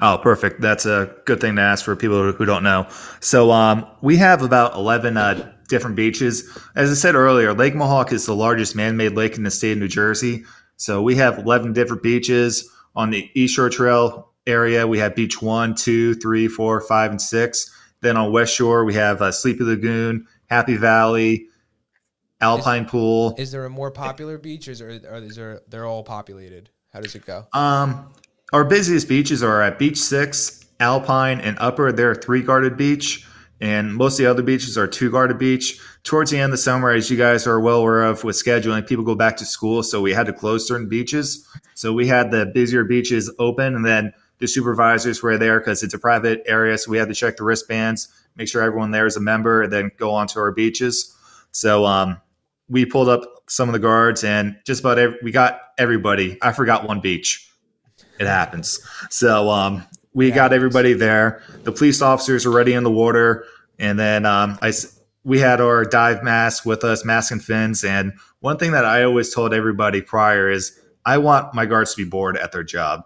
[0.01, 0.61] Oh, perfect.
[0.61, 2.87] That's a good thing to ask for people who don't know.
[3.19, 6.49] So, um, we have about 11 uh, different beaches.
[6.75, 9.73] As I said earlier, Lake Mohawk is the largest man made lake in the state
[9.73, 10.45] of New Jersey.
[10.77, 12.69] So, we have 11 different beaches.
[12.97, 17.21] On the East Shore Trail area, we have beach one, two, three, four, five, and
[17.21, 17.71] six.
[18.01, 21.49] Then on West Shore, we have uh, Sleepy Lagoon, Happy Valley,
[22.41, 23.35] Alpine Pool.
[23.39, 26.71] Is there a more popular beach, or is there, or is there they're all populated?
[26.93, 27.47] How does it go?
[27.53, 28.13] Um,
[28.53, 31.91] our busiest beaches are at Beach Six, Alpine, and Upper.
[31.93, 33.27] They're three guarded beach,
[33.61, 35.81] and most of the other beaches are two guarded beach.
[36.03, 38.87] Towards the end of the summer, as you guys are well aware of with scheduling,
[38.87, 41.49] people go back to school, so we had to close certain beaches.
[41.75, 45.95] So we had the busier beaches open, and then the supervisors were there because it's
[45.95, 49.17] a private area, so we had to check the wristbands, make sure everyone there is
[49.17, 51.17] a member, and then go on to our beaches.
[51.53, 52.21] So um,
[52.69, 56.37] we pulled up some of the guards, and just about every, we got everybody.
[56.43, 57.51] I forgot one beach.
[58.19, 58.81] It happens.
[59.11, 59.85] So um,
[60.15, 61.43] we got everybody there.
[61.65, 63.45] The police officers are already in the water,
[63.79, 64.73] and then um, I
[65.25, 67.83] we had our dive mask with us, mask and fins.
[67.83, 72.05] And one thing that I always told everybody prior is I want my guards to
[72.05, 73.05] be bored at their job.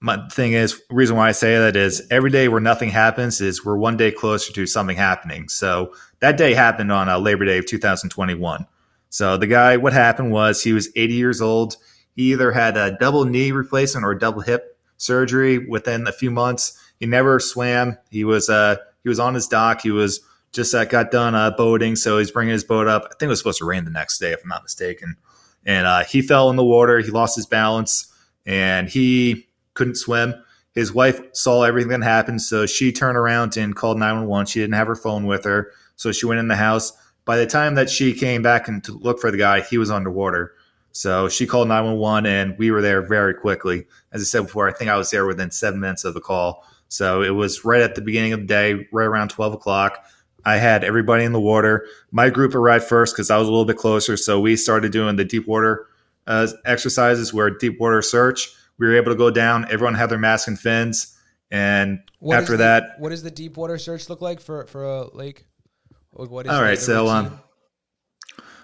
[0.00, 3.64] My thing is, reason why I say that is every day where nothing happens is
[3.64, 5.48] we're one day closer to something happening.
[5.48, 8.66] So that day happened on uh, Labor Day of 2021.
[9.10, 11.76] So the guy, what happened was he was 80 years old.
[12.14, 16.30] He either had a double knee replacement or a double hip surgery within a few
[16.30, 16.78] months.
[16.98, 17.98] He never swam.
[18.10, 19.82] He was uh he was on his dock.
[19.82, 20.20] He was
[20.52, 23.04] just uh, got done uh, boating, so he's bringing his boat up.
[23.04, 25.16] I think it was supposed to rain the next day, if I'm not mistaken.
[25.64, 26.98] And uh, he fell in the water.
[26.98, 28.12] He lost his balance,
[28.44, 30.34] and he couldn't swim.
[30.74, 34.46] His wife saw everything that happened, so she turned around and called 911.
[34.46, 36.92] She didn't have her phone with her, so she went in the house.
[37.24, 39.90] By the time that she came back and to look for the guy, he was
[39.90, 40.54] underwater.
[40.92, 43.86] So she called 911 and we were there very quickly.
[44.12, 46.64] As I said before, I think I was there within seven minutes of the call.
[46.88, 50.04] So it was right at the beginning of the day, right around 12 o'clock.
[50.44, 51.86] I had everybody in the water.
[52.10, 54.16] My group arrived first because I was a little bit closer.
[54.16, 55.86] So we started doing the deep water
[56.26, 58.52] uh, exercises where deep water search.
[58.78, 59.66] We were able to go down.
[59.70, 61.16] Everyone had their mask and fins.
[61.50, 64.84] And What after the- that, what does the deep water search look like for for
[64.84, 65.46] a lake?
[66.12, 67.40] Like, What is All the so um,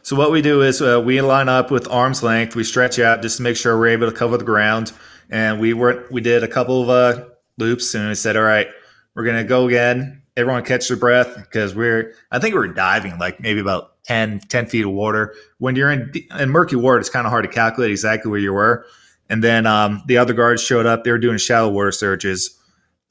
[0.06, 2.54] so what we do is uh, we line up with arm's length.
[2.54, 4.92] We stretch out just to make sure we're able to cover the ground.
[5.30, 7.24] And we were we did a couple of uh,
[7.58, 8.68] loops, and we said, "All right,
[9.16, 10.22] we're gonna go again.
[10.36, 14.66] Everyone catch their breath because we're I think we're diving like maybe about 10, 10
[14.66, 15.34] feet of water.
[15.58, 18.52] When you're in in murky water, it's kind of hard to calculate exactly where you
[18.52, 18.86] were.
[19.28, 21.02] And then um, the other guards showed up.
[21.02, 22.56] They were doing shallow water searches.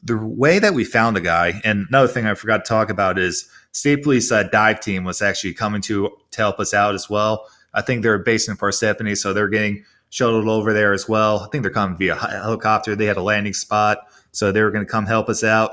[0.01, 3.19] The way that we found the guy, and another thing I forgot to talk about
[3.19, 7.09] is state police uh, dive team was actually coming to to help us out as
[7.09, 7.45] well.
[7.73, 11.41] I think they're based in Parsippany, so they're getting shuttled over there as well.
[11.41, 12.95] I think they're coming via helicopter.
[12.95, 13.99] They had a landing spot,
[14.31, 15.71] so they were going to come help us out.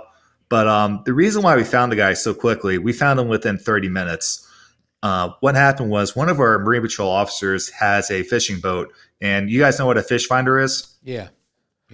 [0.48, 3.56] But um, the reason why we found the guy so quickly, we found him within
[3.56, 4.48] 30 minutes.
[5.00, 9.48] Uh, what happened was one of our Marine Patrol officers has a fishing boat, and
[9.48, 10.92] you guys know what a fish finder is.
[11.04, 11.28] Yeah.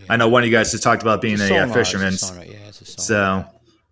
[0.09, 1.75] I know one of you guys just talked about being It's a, sonar, uh, a
[1.75, 2.13] fisherman.
[2.13, 2.73] sonar, Yeah, a.
[2.73, 3.45] So,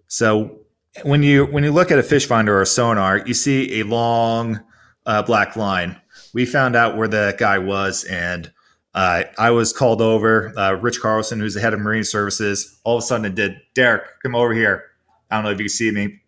[0.09, 0.61] so
[1.03, 3.85] when you when you look at a fish finder or a sonar, you see a
[3.85, 4.61] long
[5.05, 6.01] uh, black line.
[6.33, 8.51] We found out where the guy was, and
[8.95, 10.57] uh, I was called over.
[10.59, 13.57] Uh, Rich Carlson, who's the head of Marine Services, all of a sudden did.
[13.75, 14.85] Derek, come over here.
[15.31, 16.21] I don't know if you can see me.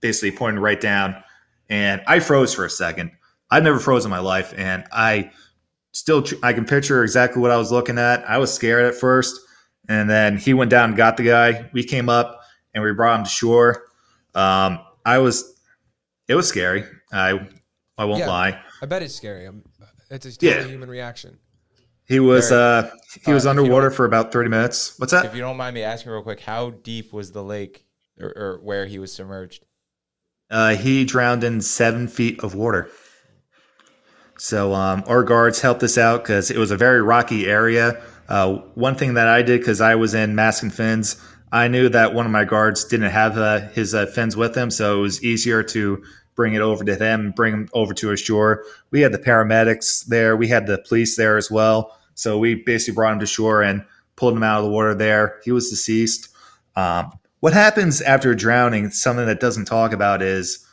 [0.00, 1.22] Basically pointing right down,
[1.68, 3.12] and I froze for a second.
[3.50, 5.30] I've never frozen in my life, and I
[5.92, 8.28] still I can picture exactly what I was looking at.
[8.28, 9.38] I was scared at first,
[9.88, 11.68] and then he went down and got the guy.
[11.72, 12.40] We came up
[12.74, 13.84] and we brought him to shore.
[14.34, 15.54] Um, I was,
[16.28, 16.84] it was scary.
[17.12, 17.48] I
[17.98, 18.28] I won't Yeah.
[18.28, 18.60] lie.
[18.80, 19.46] I bet it's scary.
[19.46, 19.62] Um
[20.10, 20.66] it's a Yeah.
[20.66, 21.38] human reaction.
[22.04, 22.90] He was uh
[23.24, 24.98] he was uh, you underwater for about thirty minutes.
[24.98, 25.24] What's that?
[25.26, 27.84] If you don't mind me asking real quick, how deep was the lake
[28.18, 29.66] or, or where he was submerged?
[30.50, 32.90] Uh, he drowned in seven feet of water.
[34.38, 38.02] So um, our guards helped us out because it was a very rocky area.
[38.28, 41.20] Uh, one thing that I did because I was in mask and fins,
[41.52, 44.70] I knew that one of my guards didn't have uh, his uh, fins with him,
[44.70, 46.02] so it was easier to
[46.36, 48.64] bring it over to them, bring him over to shore.
[48.90, 52.94] We had the paramedics there, we had the police there as well, so we basically
[52.94, 53.84] brought him to shore and
[54.16, 54.94] pulled him out of the water.
[54.94, 56.28] There, he was deceased.
[56.76, 58.90] Um, what happens after drowning?
[58.90, 60.64] Something that doesn't talk about is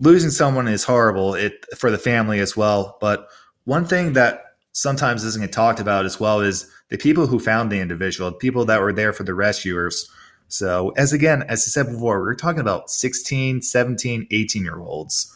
[0.00, 2.96] losing someone is horrible it for the family as well.
[3.00, 3.28] But
[3.64, 7.72] one thing that sometimes doesn't get talked about as well is the people who found
[7.72, 10.10] the individual, the people that were there for the rescuers.
[10.48, 15.34] So, as again, as I said before, we're talking about 16, 17, 18 year olds.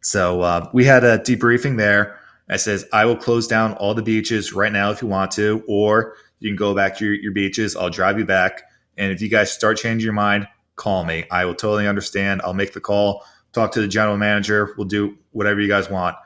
[0.00, 2.18] So, uh, we had a debriefing there.
[2.48, 5.64] I says, I will close down all the beaches right now if you want to,
[5.68, 7.76] or you can go back to your, your beaches.
[7.76, 8.62] I'll drive you back.
[8.98, 11.24] And if you guys start changing your mind, call me.
[11.30, 12.42] I will totally understand.
[12.42, 14.74] I'll make the call, talk to the general manager.
[14.76, 16.16] We'll do whatever you guys want.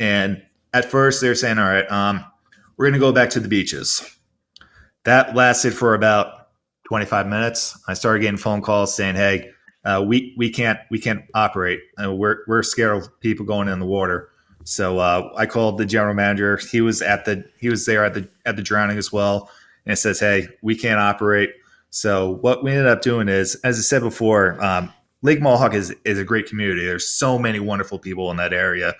[0.00, 2.24] And at first they're saying, all right, um,
[2.76, 4.04] we're going to go back to the beaches.
[5.04, 6.48] That lasted for about
[6.88, 7.78] 25 minutes.
[7.88, 9.50] I started getting phone calls saying, hey,
[9.84, 11.80] uh, we, we can't we can't operate.
[12.02, 14.30] Uh, we're, we're scared of people going in the water.
[14.64, 16.58] So uh, I called the general manager.
[16.70, 19.48] He was at the he was there at the at the drowning as well,
[19.84, 21.50] and it says, "Hey, we can't operate."
[21.90, 25.94] So what we ended up doing is, as I said before, um, Lake Mohawk is
[26.04, 26.84] is a great community.
[26.84, 28.94] There's so many wonderful people in that area.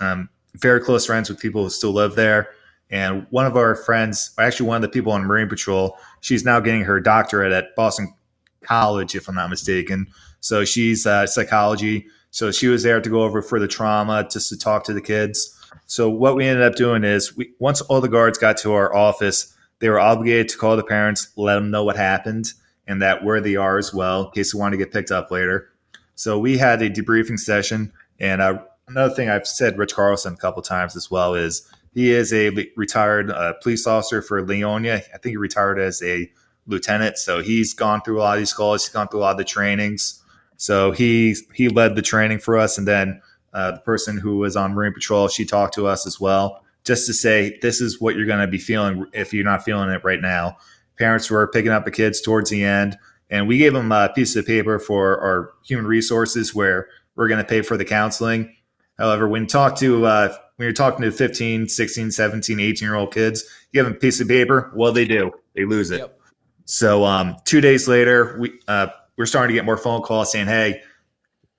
[0.00, 2.50] Um, very close friends with people who still live there.
[2.90, 6.60] And one of our friends, actually one of the people on Marine Patrol, she's now
[6.60, 8.14] getting her doctorate at Boston
[8.62, 10.06] College, if I'm not mistaken.
[10.40, 12.06] So she's uh, psychology.
[12.30, 15.00] So she was there to go over for the trauma, just to talk to the
[15.00, 15.54] kids.
[15.86, 18.94] So what we ended up doing is, we, once all the guards got to our
[18.94, 22.52] office, they were obligated to call the parents, let them know what happened,
[22.86, 25.30] and that where they are as well, in case they want to get picked up
[25.30, 25.70] later.
[26.14, 30.36] So we had a debriefing session, and uh, another thing I've said Rich Carlson a
[30.36, 35.02] couple times as well is he is a retired uh, police officer for Leonia.
[35.14, 36.30] I think he retired as a
[36.66, 38.84] lieutenant, so he's gone through a lot of these calls.
[38.84, 40.22] He's gone through a lot of the trainings.
[40.56, 43.20] So he he led the training for us, and then
[43.52, 47.06] uh, the person who was on Marine Patrol, she talked to us as well, just
[47.06, 50.02] to say this is what you're going to be feeling if you're not feeling it
[50.04, 50.56] right now.
[50.98, 52.98] Parents were picking up the kids towards the end,
[53.30, 57.42] and we gave them a piece of paper for our human resources where we're going
[57.42, 58.54] to pay for the counseling
[58.98, 62.96] However, when you talk to uh, when you're talking to 15, 16, 17, 18 year
[62.96, 64.72] old kids, you give them a piece of paper.
[64.74, 66.00] Well, they do, they lose it.
[66.00, 66.20] Yep.
[66.64, 70.48] So um, two days later, we uh, we're starting to get more phone calls saying,
[70.48, 70.82] "Hey,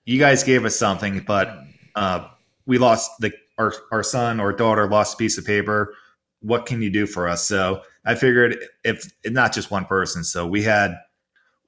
[0.04, 1.64] you guys gave us something, but
[1.96, 2.28] uh,
[2.66, 5.96] we lost the our our son or daughter lost a piece of paper.
[6.42, 10.46] What can you do for us?" So I figured if not just one person, so
[10.46, 10.96] we had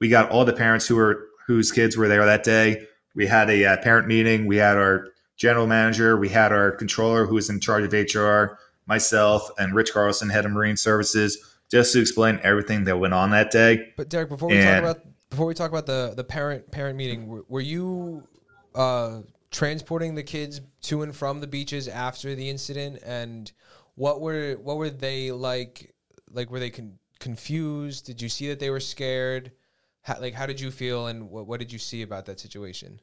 [0.00, 2.86] we got all the parents who were whose kids were there that day.
[3.14, 4.46] We had a uh, parent meeting.
[4.46, 6.16] We had our general manager.
[6.16, 10.44] We had our controller who was in charge of HR, myself, and Rich Carlson, head
[10.44, 11.38] of Marine Services,
[11.70, 13.92] just to explain everything that went on that day.
[13.96, 16.96] But Derek, before we and, talk about before we talk about the the parent parent
[16.96, 18.26] meeting, were, were you
[18.74, 23.52] uh, transporting the kids to and from the beaches after the incident, and
[23.94, 25.94] what were what were they like?
[26.30, 28.06] Like, were they con- confused?
[28.06, 29.52] Did you see that they were scared?
[30.02, 33.00] How, like, how did you feel, and what, what did you see about that situation?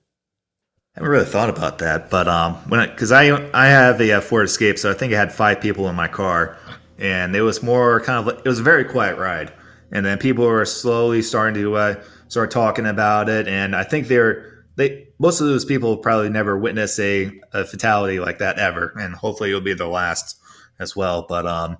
[1.00, 4.22] I haven't really thought about that, but um, when because I I have a, a
[4.22, 6.58] Ford Escape, so I think I had five people in my car,
[6.98, 9.54] and it was more kind of it was a very quiet ride,
[9.94, 14.10] and then people were slowly starting to uh, start talking about it, and I think
[14.10, 18.94] they're they most of those people probably never witness a, a fatality like that ever,
[19.00, 20.38] and hopefully it'll be the last
[20.80, 21.26] as well.
[21.30, 21.78] But um,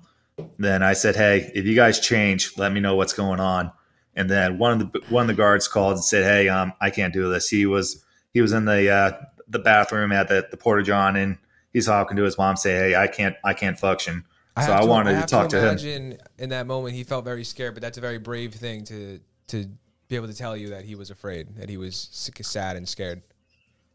[0.56, 3.70] then I said, hey, if you guys change, let me know what's going on.
[4.16, 6.88] And then one of the one of the guards called and said, hey, um, I
[6.88, 7.50] can't do this.
[7.50, 8.02] He was
[8.32, 9.12] he was in the uh,
[9.48, 11.36] the bathroom at the, the porta john and
[11.72, 14.24] he's talking to his mom say hey i can't i can't function.
[14.56, 16.18] I so i to, wanted I to talk to, to him.
[16.38, 19.66] in that moment he felt very scared but that's a very brave thing to to
[20.10, 22.08] be able to tell you that he was afraid that he was
[22.42, 23.22] sad and scared.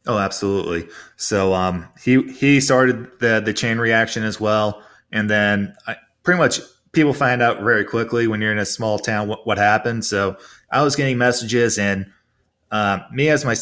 [0.07, 0.87] Oh absolutely.
[1.17, 6.39] So um he he started the the chain reaction as well and then I, pretty
[6.39, 6.61] much
[6.93, 10.05] people find out very quickly when you're in a small town what, what happened.
[10.05, 10.37] So
[10.71, 12.11] i was getting messages and
[12.71, 13.55] uh, me as my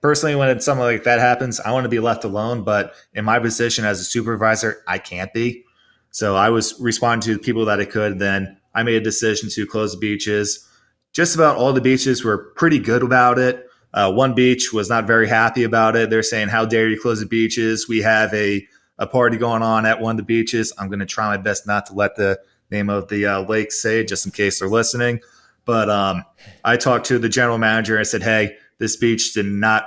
[0.00, 2.62] personally, when something like that happens, I want to be left alone.
[2.62, 5.64] But in my position as a supervisor, I can't be.
[6.10, 8.18] So I was responding to the people that I could.
[8.18, 10.66] Then I made a decision to close the beaches.
[11.12, 13.68] Just about all the beaches were pretty good about it.
[13.92, 16.10] Uh, one beach was not very happy about it.
[16.10, 17.88] They're saying, "How dare you close the beaches?
[17.88, 18.66] We have a
[18.98, 21.66] a party going on at one of the beaches." I'm going to try my best
[21.66, 22.38] not to let the
[22.70, 25.20] name of the uh, lake say, just in case they're listening.
[25.64, 26.24] But um,
[26.64, 29.86] I talked to the general manager and said, "Hey, this beach did not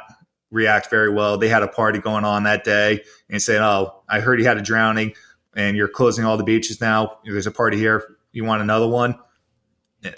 [0.51, 1.37] react very well.
[1.37, 4.57] They had a party going on that day and saying, "Oh, I heard you had
[4.57, 5.13] a drowning,
[5.55, 7.19] and you're closing all the beaches now.
[7.23, 8.17] There's a party here.
[8.31, 9.15] You want another one?"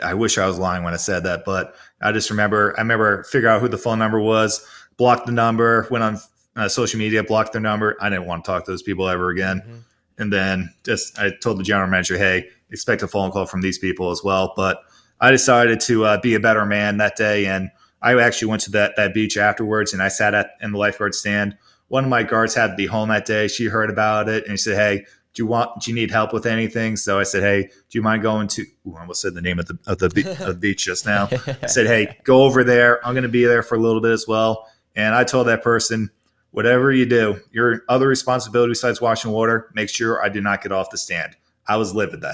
[0.04, 3.24] I wish I was lying when I said that, but I just remember I remember
[3.24, 4.66] figure out who the phone number was,
[4.98, 6.20] blocked the number, went on
[6.56, 7.98] uh, social media, blocked their number.
[8.00, 9.62] I didn't want to talk to those people ever again.
[9.62, 9.78] Mm-hmm.
[10.20, 13.80] And then just I told the general manager, "Hey, expect a phone call from these
[13.80, 14.80] people as well." But
[15.20, 18.72] I decided to uh, be a better man that day, and I actually went to
[18.72, 21.58] that that beach afterwards, and I sat at in the lifeguard stand.
[21.88, 23.48] One of my guards had to be home that day.
[23.48, 25.82] She heard about it, and she said, "Hey, do you want?
[25.82, 28.66] Do you need help with anything?" So I said, "Hey, do you mind going to?"
[28.88, 31.06] Ooh, I almost said the name of the of the, be- of the beach just
[31.06, 31.30] now.
[31.62, 33.06] I said, "Hey, go over there.
[33.06, 35.64] I'm going to be there for a little bit as well." And I told that
[35.64, 36.10] person,
[36.52, 40.72] "Whatever you do, your other responsibility besides washing water, make sure I do not get
[40.72, 41.36] off the stand."
[41.68, 42.34] I was livid that.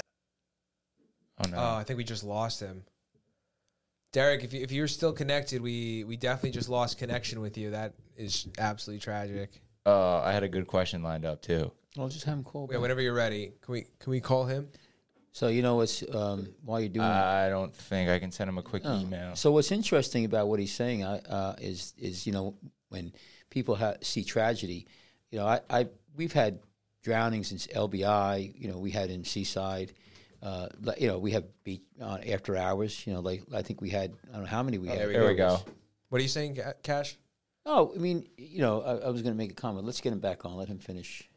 [1.44, 1.56] Oh no!
[1.58, 2.84] Oh, I think we just lost him.
[4.12, 7.70] Derek, if, you, if you're still connected, we we definitely just lost connection with you.
[7.70, 9.60] That is absolutely tragic.
[9.84, 11.70] Uh, I had a good question lined up too.
[11.98, 12.68] I'll just have him call.
[12.70, 14.68] Yeah, whenever you're ready, can we can we call him?
[15.32, 17.06] So you know what's um, while you're doing.
[17.06, 19.00] I don't think I can send him a quick oh.
[19.00, 19.36] email.
[19.36, 22.54] So what's interesting about what he's saying uh, is is you know
[22.88, 23.12] when
[23.50, 24.86] people ha- see tragedy,
[25.30, 26.60] you know I, I we've had
[27.02, 28.52] drownings in LBI.
[28.58, 29.92] You know we had in Seaside
[30.42, 33.06] uh, you know, we have beach uh, after hours.
[33.06, 35.00] You know, like I think we had I don't know how many we oh, had.
[35.00, 35.60] There we, there we go.
[36.08, 37.16] What are you saying, Cash?
[37.66, 39.84] Oh, I mean, you know, I, I was going to make a comment.
[39.84, 40.56] Let's get him back on.
[40.56, 41.28] Let him finish.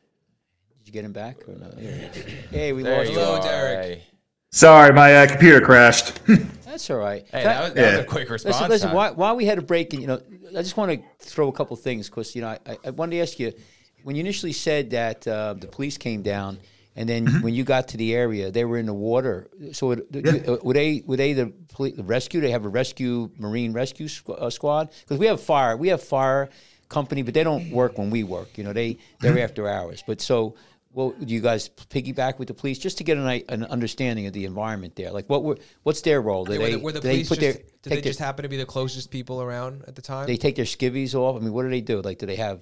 [0.78, 1.72] Did you get him back or no?
[2.52, 3.12] hey, we there lost.
[3.12, 4.02] Hello, Derek.
[4.54, 6.20] Sorry, my uh, computer crashed.
[6.66, 7.26] That's all right.
[7.32, 7.98] Hey, that, was, that yeah.
[7.98, 8.56] was, a quick response.
[8.56, 11.26] Listen, listen while, while, we had a break, and you know, I just want to
[11.26, 13.54] throw a couple things because you know, I, I wanted to ask you
[14.04, 16.60] when you initially said that uh, the police came down
[16.96, 17.42] and then mm-hmm.
[17.42, 19.50] when you got to the area, they were in the water.
[19.72, 20.58] So would, yeah.
[20.62, 22.42] were they were they the, police, the rescue?
[22.42, 25.78] They have a rescue marine rescue squ- uh, squad because we have fire.
[25.78, 26.50] We have fire
[26.90, 28.58] company, but they don't work when we work.
[28.58, 29.44] You know, they they're mm-hmm.
[29.44, 30.04] after hours.
[30.06, 30.56] But so.
[30.94, 34.34] Well, do you guys piggyback with the police just to get an, an understanding of
[34.34, 35.10] the environment there?
[35.12, 36.44] Like, what were, what's their role?
[36.44, 38.66] Do they, were the, police put just, their, did they just happen to be the
[38.66, 40.28] closest people around at the time?
[40.28, 41.38] They take their skivvies off.
[41.38, 42.02] I mean, what do they do?
[42.02, 42.60] Like, do they have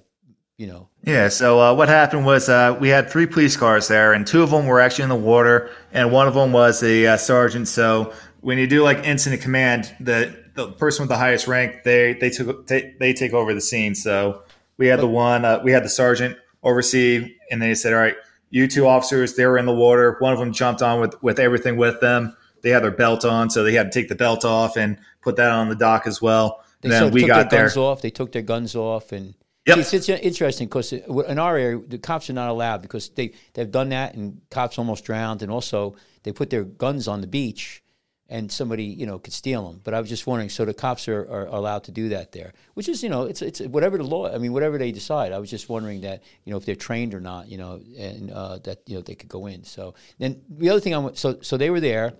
[0.60, 0.88] you know.
[1.04, 1.30] Yeah.
[1.30, 4.50] So uh, what happened was uh, we had three police cars there, and two of
[4.50, 7.66] them were actually in the water, and one of them was the uh, sergeant.
[7.66, 12.12] So when you do like incident command, the the person with the highest rank they
[12.12, 13.94] they took they, they take over the scene.
[13.94, 14.42] So
[14.76, 18.16] we had the one uh, we had the sergeant oversee, and they said, "All right,
[18.50, 20.16] you two officers, they were in the water.
[20.18, 22.36] One of them jumped on with with everything with them.
[22.62, 25.36] They had their belt on, so they had to take the belt off and put
[25.36, 27.82] that on the dock as well." They then we got their guns there.
[27.82, 28.02] off.
[28.02, 29.34] They took their guns off and
[29.66, 29.78] Yep.
[29.78, 33.70] It's, it's interesting because in our area, the cops are not allowed because they, they've
[33.70, 35.42] done that and cops almost drowned.
[35.42, 37.82] And also, they put their guns on the beach
[38.28, 39.80] and somebody, you know, could steal them.
[39.82, 42.52] But I was just wondering, so the cops are, are allowed to do that there,
[42.74, 45.32] which is, you know, it's, it's whatever the law, I mean, whatever they decide.
[45.32, 48.30] I was just wondering that, you know, if they're trained or not, you know, and
[48.30, 49.64] uh, that, you know, they could go in.
[49.64, 52.14] So then the other thing I so, so they were there.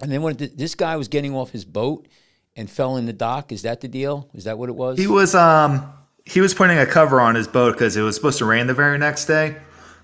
[0.00, 2.06] And then when this guy was getting off his boat
[2.54, 4.28] and fell in the dock, is that the deal?
[4.34, 4.98] Is that what it was?
[4.98, 5.92] He was, um,
[6.24, 8.74] he was putting a cover on his boat because it was supposed to rain the
[8.74, 9.56] very next day.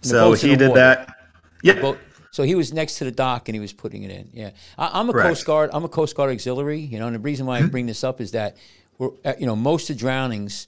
[0.03, 0.81] So he did water.
[0.81, 1.17] that.
[1.63, 1.95] Yeah.
[2.31, 4.29] So he was next to the dock and he was putting it in.
[4.33, 5.29] Yeah, I, am a Correct.
[5.29, 5.71] Coast Guard.
[5.73, 6.81] I'm a Coast Guard auxiliary.
[6.81, 7.71] You know, and the reason why I mm-hmm.
[7.71, 8.57] bring this up is that
[8.99, 10.67] we're, uh, you know, most of the drownings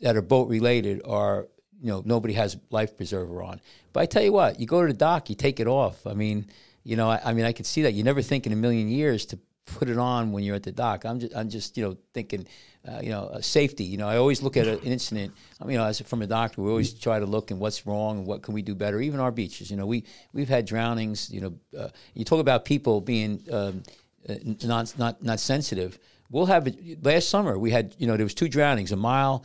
[0.00, 1.48] that are boat related are,
[1.80, 3.60] you know, nobody has life preserver on.
[3.92, 6.06] But I tell you what, you go to the dock, you take it off.
[6.06, 6.46] I mean,
[6.84, 7.94] you know, I, I mean, I could see that.
[7.94, 10.72] You never think in a million years to put it on when you're at the
[10.72, 11.04] dock.
[11.04, 12.46] I'm just, I'm just, you know, thinking
[12.88, 13.84] uh, you know, uh, safety.
[13.84, 15.34] You know, I always look at an incident.
[15.60, 17.86] I mean, you know, as from a doctor, we always try to look and what's
[17.86, 19.00] wrong and what can we do better.
[19.00, 21.30] Even our beaches, you know, we we've had drownings.
[21.30, 23.82] You know, uh, you talk about people being um,
[24.28, 25.98] uh, not not not sensitive.
[26.30, 27.04] We'll have it.
[27.04, 29.44] Last summer, we had you know there was two drownings a mile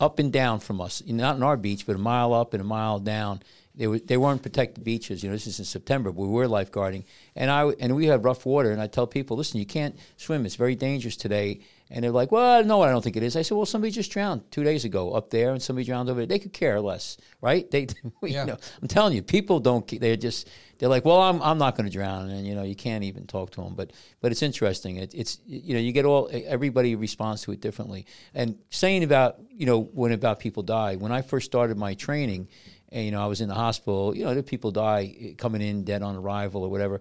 [0.00, 1.02] up and down from us.
[1.06, 3.42] Not in our beach, but a mile up and a mile down.
[3.74, 5.22] They, were, they weren't protected beaches.
[5.22, 6.10] You know, this is in September.
[6.10, 7.04] But we were lifeguarding,
[7.36, 8.72] and I and we had rough water.
[8.72, 10.44] And I tell people, listen, you can't swim.
[10.44, 11.60] It's very dangerous today
[11.92, 13.34] and they're like, well, no, I don't think it is.
[13.36, 16.20] I said, well, somebody just drowned two days ago up there, and somebody drowned over
[16.20, 16.26] there.
[16.26, 17.68] They could care less, right?
[17.68, 17.88] They,
[18.22, 18.42] yeah.
[18.42, 19.86] you know, I'm telling you, people don't.
[20.00, 22.76] They're just they're like, well, I'm I'm not going to drown, and you know, you
[22.76, 23.74] can't even talk to them.
[23.74, 24.96] But but it's interesting.
[24.96, 28.06] It, it's you know, you get all everybody responds to it differently.
[28.34, 30.94] And saying about you know when about people die.
[30.94, 32.48] When I first started my training,
[32.90, 34.16] and you know, I was in the hospital.
[34.16, 37.00] You know, people die eh, coming in dead on arrival or whatever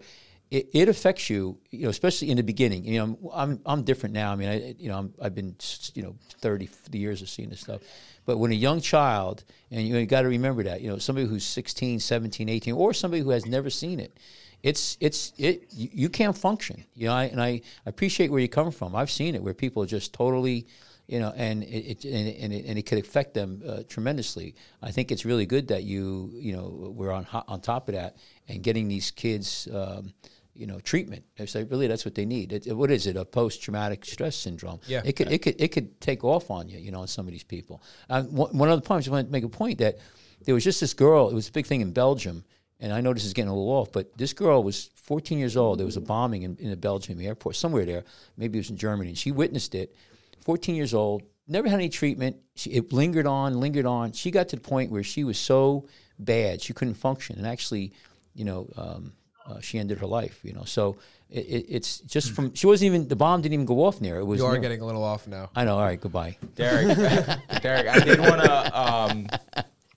[0.52, 2.84] it, it affects you, you know, especially in the beginning.
[2.84, 4.32] You know, I'm I'm different now.
[4.32, 5.56] I mean, I you know, i have been
[5.94, 7.82] you know 30 years of seeing this stuff.
[8.26, 11.00] But when a young child, and you, know, you got to remember that, you know,
[11.00, 14.20] somebody who's 16, 17, 18, or somebody who has never seen it,
[14.62, 16.84] it's it's it you, you can't function.
[16.94, 18.96] You know, I, and I appreciate where you come from.
[18.96, 20.68] I've seen it where people are just totally
[21.08, 24.54] you know, and it, it and, it, and, it, could affect them uh, tremendously.
[24.80, 28.18] I think it's really good that you you know we're on on top of that
[28.48, 29.68] and getting these kids.
[29.74, 30.14] Um,
[30.60, 31.24] you know, treatment.
[31.46, 32.52] So really, that's what they need.
[32.52, 33.16] It, what is it?
[33.16, 34.82] A post-traumatic stress syndrome.
[34.88, 35.02] Yeah.
[35.06, 36.78] It could, it could, it could take off on you.
[36.78, 37.82] You know, on some of these people.
[38.10, 40.00] Um, one, one other point, I just want to make a point that
[40.46, 41.30] there was just this girl.
[41.30, 42.44] It was a big thing in Belgium,
[42.82, 45.56] and I know this is getting a little off, but this girl was 14 years
[45.56, 45.80] old.
[45.80, 48.04] There was a bombing in, in the Belgium airport, somewhere there.
[48.36, 49.10] Maybe it was in Germany.
[49.10, 49.96] And she witnessed it.
[50.44, 52.36] 14 years old, never had any treatment.
[52.56, 54.12] She, it lingered on, lingered on.
[54.12, 55.88] She got to the point where she was so
[56.18, 57.94] bad she couldn't function, and actually,
[58.34, 59.14] you know, um,
[59.50, 60.40] uh, she ended her life.
[60.44, 60.98] You know, so
[61.30, 64.20] it, it, it's just from she wasn't even the bomb didn't even go off near.
[64.20, 65.50] It was You are near- getting a little off now.
[65.56, 65.76] I know.
[65.76, 66.38] All right, goodbye.
[66.56, 66.96] Derek,
[67.62, 69.28] Derek, I did want to um,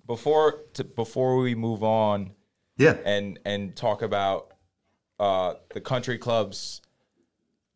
[0.06, 2.30] before to, before we move on
[2.76, 2.96] Yeah.
[3.04, 4.48] and and talk about
[5.20, 6.82] uh, the country clubs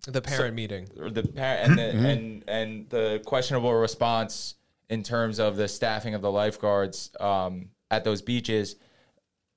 [0.06, 0.88] The parent meeting.
[0.98, 4.54] or the par- and the, and and the questionable response
[4.88, 8.76] in terms of the staffing of the lifeguards um, at those beaches.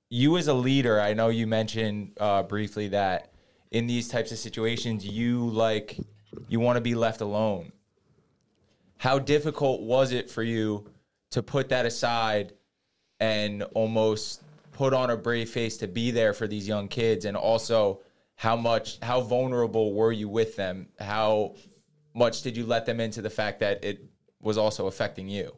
[0.09, 3.31] You as a leader, I know you mentioned uh, briefly that
[3.69, 5.99] in these types of situations, you like
[6.47, 7.71] you want to be left alone.
[8.97, 10.89] How difficult was it for you
[11.29, 12.53] to put that aside
[13.19, 14.41] and almost
[14.71, 17.25] put on a brave face to be there for these young kids?
[17.25, 18.01] And also
[18.35, 20.87] how much how vulnerable were you with them?
[20.99, 21.53] How
[22.15, 24.03] much did you let them into the fact that it
[24.41, 25.55] was also affecting you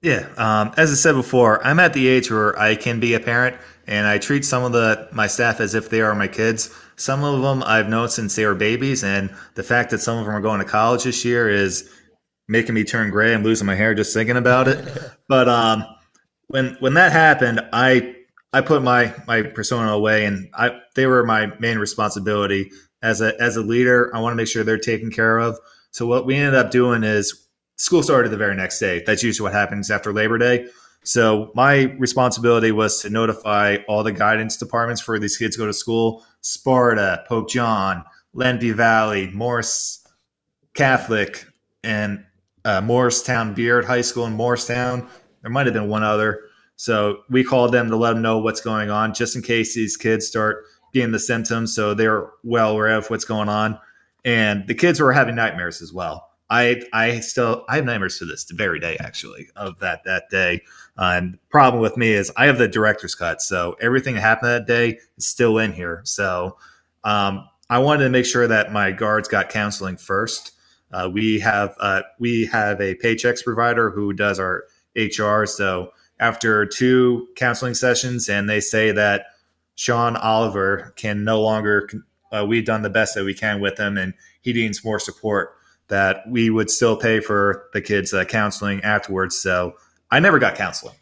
[0.00, 3.20] Yeah, um, as I said before, I'm at the age where I can be a
[3.20, 6.72] parent, and I treat some of the my staff as if they are my kids.
[6.94, 10.24] Some of them I've known since they were babies, and the fact that some of
[10.24, 11.90] them are going to college this year is
[12.46, 13.34] making me turn gray.
[13.34, 14.86] I'm losing my hair just thinking about it.
[15.28, 15.84] but um,
[16.46, 18.14] when when that happened, I
[18.52, 22.70] I put my my persona away, and I they were my main responsibility
[23.02, 24.14] as a as a leader.
[24.14, 25.58] I want to make sure they're taken care of.
[25.90, 27.47] So what we ended up doing is
[27.78, 29.02] school started the very next day.
[29.06, 30.68] That's usually what happens after Labor Day.
[31.04, 35.72] So my responsibility was to notify all the guidance departments for these kids go to
[35.72, 38.04] school: Sparta, Pope John,
[38.34, 40.06] Lenape Valley, Morris
[40.74, 41.46] Catholic,
[41.82, 42.24] and
[42.64, 45.08] uh, Morristown Beard High School in Morristown.
[45.42, 46.42] There might have been one other.
[46.76, 49.96] So we called them to let them know what's going on, just in case these
[49.96, 53.78] kids start getting the symptoms, so they're well aware of what's going on.
[54.24, 56.27] And the kids were having nightmares as well.
[56.50, 60.62] I I still I have nightmares to this very day actually of that that day.
[60.96, 64.66] And problem with me is I have the director's cut, so everything that happened that
[64.66, 66.00] day is still in here.
[66.04, 66.56] So
[67.04, 70.52] um, I wanted to make sure that my guards got counseling first.
[70.90, 74.64] Uh, we have uh, we have a Paychex provider who does our
[74.96, 75.44] HR.
[75.44, 79.26] So after two counseling sessions, and they say that
[79.74, 81.88] Sean Oliver can no longer.
[82.30, 85.54] Uh, we've done the best that we can with him, and he needs more support.
[85.88, 89.38] That we would still pay for the kids' uh, counseling afterwards.
[89.40, 89.74] So
[90.10, 90.96] I never got counseling,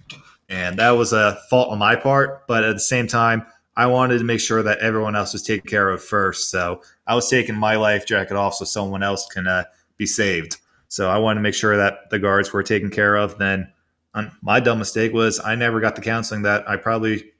[0.48, 2.46] and that was a fault on my part.
[2.46, 5.68] But at the same time, I wanted to make sure that everyone else was taken
[5.68, 6.50] care of first.
[6.50, 9.64] So I was taking my life jacket off so someone else can uh,
[9.96, 10.58] be saved.
[10.88, 13.38] So I wanted to make sure that the guards were taken care of.
[13.38, 13.70] Then
[14.14, 17.32] um, my dumb mistake was I never got the counseling that I probably.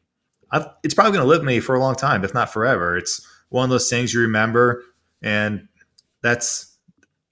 [0.51, 2.97] I've, it's probably going to live me for a long time, if not forever.
[2.97, 4.85] It's one of those things you remember,
[5.23, 5.69] and
[6.23, 6.76] that's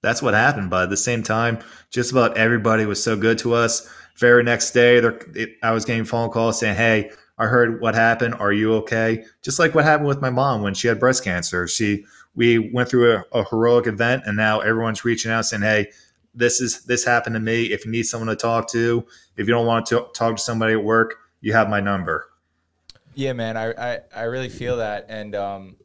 [0.05, 0.69] that's what happened.
[0.69, 3.89] But at the same time, just about everybody was so good to us.
[4.17, 8.35] Very next day, it, I was getting phone calls saying, "Hey, I heard what happened.
[8.35, 11.67] Are you okay?" Just like what happened with my mom when she had breast cancer.
[11.67, 15.89] She we went through a, a heroic event, and now everyone's reaching out saying, "Hey,
[16.33, 17.65] this is this happened to me.
[17.65, 20.73] If you need someone to talk to, if you don't want to talk to somebody
[20.73, 22.29] at work, you have my number."
[23.15, 25.05] Yeah, man, I, I, I really feel that.
[25.07, 25.77] And um,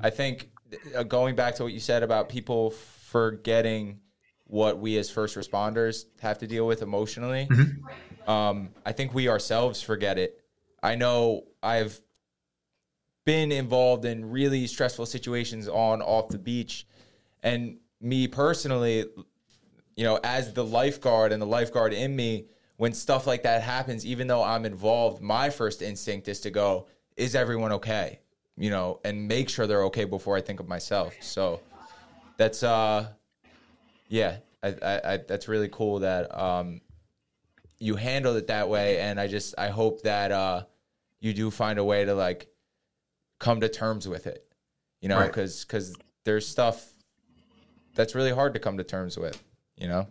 [0.00, 0.50] I think
[0.94, 2.74] uh, going back to what you said about people
[3.10, 3.98] forgetting
[4.44, 7.48] what we as first responders have to deal with emotionally,
[8.26, 10.40] um, I think we ourselves forget it.
[10.82, 12.00] I know I've
[13.24, 16.86] been involved in really stressful situations on off the beach.
[17.42, 19.06] And me personally,
[19.96, 22.46] you know, as the lifeguard and the lifeguard in me,
[22.76, 26.86] when stuff like that happens, even though I'm involved, my first instinct is to go,
[27.16, 28.20] is everyone okay?
[28.56, 31.14] You know, and make sure they're okay before I think of myself.
[31.20, 31.60] So
[32.40, 33.06] that's uh
[34.08, 36.80] yeah, I, I, I that's really cool that um
[37.78, 40.62] you handled it that way and I just I hope that uh
[41.20, 42.48] you do find a way to like
[43.38, 44.42] come to terms with it.
[45.02, 45.32] You know, Right.
[45.32, 46.88] cuz cuz there's stuff
[47.94, 49.42] that's really hard to come to terms with,
[49.76, 50.06] you know?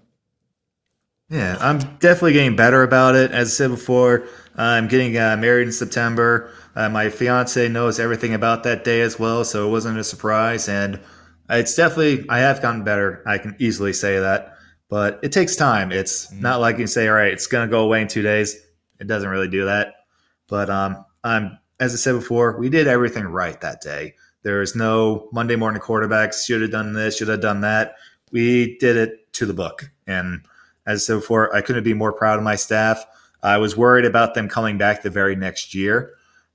[1.29, 3.31] Yeah, I'm definitely getting better about it.
[3.31, 4.23] As I said before,
[4.55, 6.51] I'm getting uh, married in September.
[6.75, 10.67] Uh, my fiance knows everything about that day as well, so it wasn't a surprise.
[10.67, 10.99] And
[11.57, 13.23] it's definitely, I have gotten better.
[13.25, 14.55] I can easily say that.
[14.89, 15.91] but it takes time.
[15.91, 18.55] It's not like you say, all right, it's going to go away in two days.
[18.99, 19.93] It doesn't really do that.
[20.47, 24.15] But um, I'm as I said before, we did everything right that day.
[24.43, 27.95] There is no Monday morning quarterbacks should have done this, should have done that.
[28.31, 29.89] We did it to the book.
[30.07, 30.41] And
[30.85, 33.05] as I said before, I couldn't be more proud of my staff.
[33.41, 36.13] I was worried about them coming back the very next year,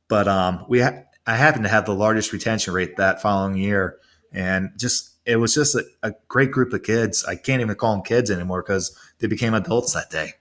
[0.09, 3.97] but um, we ha- I happened to have the largest retention rate that following year,
[4.35, 7.25] and just it was just a, a great group of kids.
[7.25, 10.35] I can't even call them kids anymore because they became adults that day.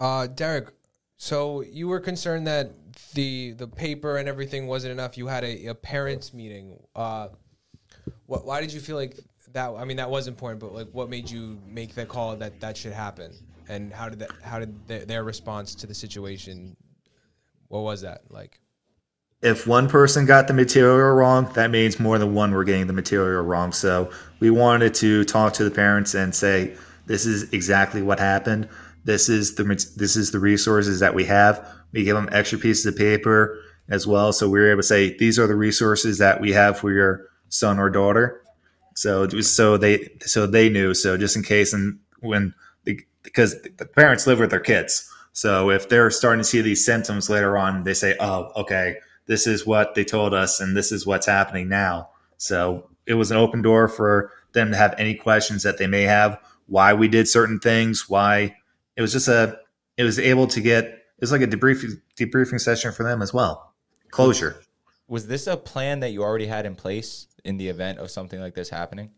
[0.00, 0.68] Uh, Derek,
[1.16, 2.70] so you were concerned that
[3.14, 5.18] the the paper and everything wasn't enough.
[5.18, 6.78] You had a, a parents meeting.
[6.94, 7.28] Uh,
[8.26, 8.46] what?
[8.46, 9.18] Why did you feel like
[9.52, 9.74] that?
[9.76, 12.76] I mean, that was important, but like, what made you make the call that that
[12.76, 13.32] should happen?
[13.68, 14.30] And how did that?
[14.42, 16.76] How did their, their response to the situation?
[17.66, 18.60] What was that like?
[19.40, 22.92] If one person got the material wrong, that means more than one were getting the
[22.92, 23.72] material wrong.
[23.72, 24.10] So
[24.40, 26.76] we wanted to talk to the parents and say,
[27.06, 28.68] this is exactly what happened.
[29.04, 29.64] This is the
[29.96, 31.66] this is the resources that we have.
[31.92, 33.58] We give them extra pieces of paper
[33.88, 36.78] as well, so we were able to say these are the resources that we have
[36.78, 38.42] for your son or daughter.
[38.94, 40.92] So so they so they knew.
[40.92, 42.52] So just in case and when
[42.84, 45.08] the, because the parents live with their kids.
[45.32, 48.96] So if they're starting to see these symptoms later on, they say, "Oh, okay,
[49.28, 53.30] this is what they told us, and this is what's happening now." So it was
[53.30, 56.40] an open door for them to have any questions that they may have.
[56.66, 58.08] Why we did certain things?
[58.08, 58.56] Why
[58.96, 59.58] it was just a
[59.96, 63.32] it was able to get it was like a debriefing debriefing session for them as
[63.32, 63.74] well.
[64.10, 64.60] Closure.
[65.06, 68.40] Was this a plan that you already had in place in the event of something
[68.40, 69.10] like this happening?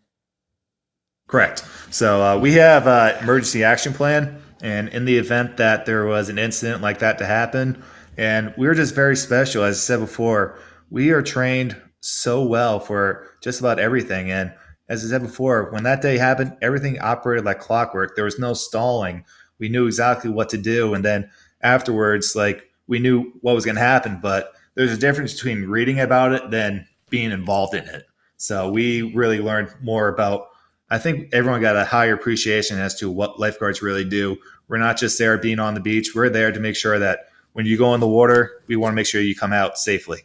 [1.27, 1.65] Correct.
[1.91, 6.29] So uh, we have uh, emergency action plan, and in the event that there was
[6.29, 7.83] an incident like that to happen,
[8.21, 10.59] and we are just very special, as I said before,
[10.91, 14.31] we are trained so well for just about everything.
[14.31, 14.53] And
[14.91, 18.16] as I said before, when that day happened, everything operated like clockwork.
[18.16, 19.25] There was no stalling.
[19.59, 21.31] We knew exactly what to do, and then
[21.62, 24.18] afterwards, like we knew what was going to happen.
[24.21, 28.05] But there's a difference between reading about it than being involved in it.
[28.37, 30.49] So we really learned more about
[30.91, 34.37] I think everyone got a higher appreciation as to what lifeguards really do.
[34.68, 36.14] We're not just there being on the beach.
[36.14, 38.97] We're there to make sure that when you go in the water, we want to
[38.97, 40.21] make sure you come out safely.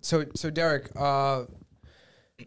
[0.00, 1.44] So, so Derek, uh,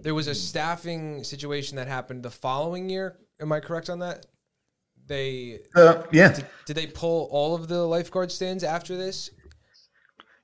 [0.01, 3.17] there was a staffing situation that happened the following year.
[3.39, 4.25] Am I correct on that?
[5.05, 6.37] They Uh, yeah.
[6.65, 9.31] did they pull all of the lifeguard stands after this?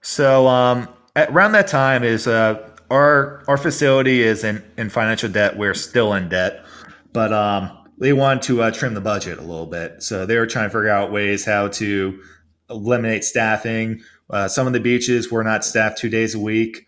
[0.02, 5.30] So um, at, around that time is uh, our our facility is in, in financial
[5.30, 5.58] debt.
[5.58, 6.66] We're still in debt,
[7.14, 10.04] but um, they wanted to uh, trim the budget a little bit.
[10.04, 12.22] So they were trying to figure out ways how to
[12.70, 14.02] eliminate staffing.
[14.30, 16.86] Uh, some of the beaches were not staffed two days a week.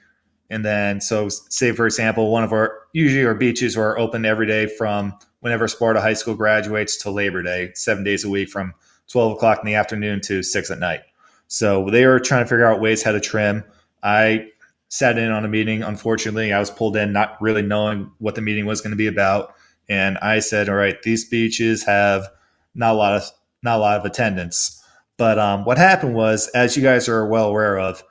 [0.50, 4.46] And then, so say for example, one of our usually our beaches are open every
[4.46, 8.74] day from whenever Sparta High School graduates to Labor Day, seven days a week from
[9.10, 11.02] 12 o'clock in the afternoon to six at night.
[11.48, 13.64] So they were trying to figure out ways how to trim.
[14.04, 14.48] I
[14.92, 15.84] sat in on a meeting.
[15.84, 19.08] Unfortunately, I was pulled in not really knowing what the meeting was going to be
[19.08, 19.54] about.
[19.90, 22.28] And I said, all right, these beaches have
[22.76, 23.24] not a lot of
[23.64, 24.81] not a lot of attendance.
[25.22, 28.04] But um, what happened was, as you guys are well aware of,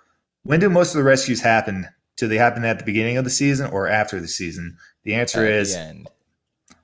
[0.45, 1.89] when do most of the rescues happen?
[2.17, 4.77] Do they happen at the beginning of the season or after the season?
[5.03, 6.07] The answer At is, the.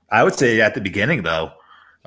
[0.09, 1.53] I would say at the beginning, though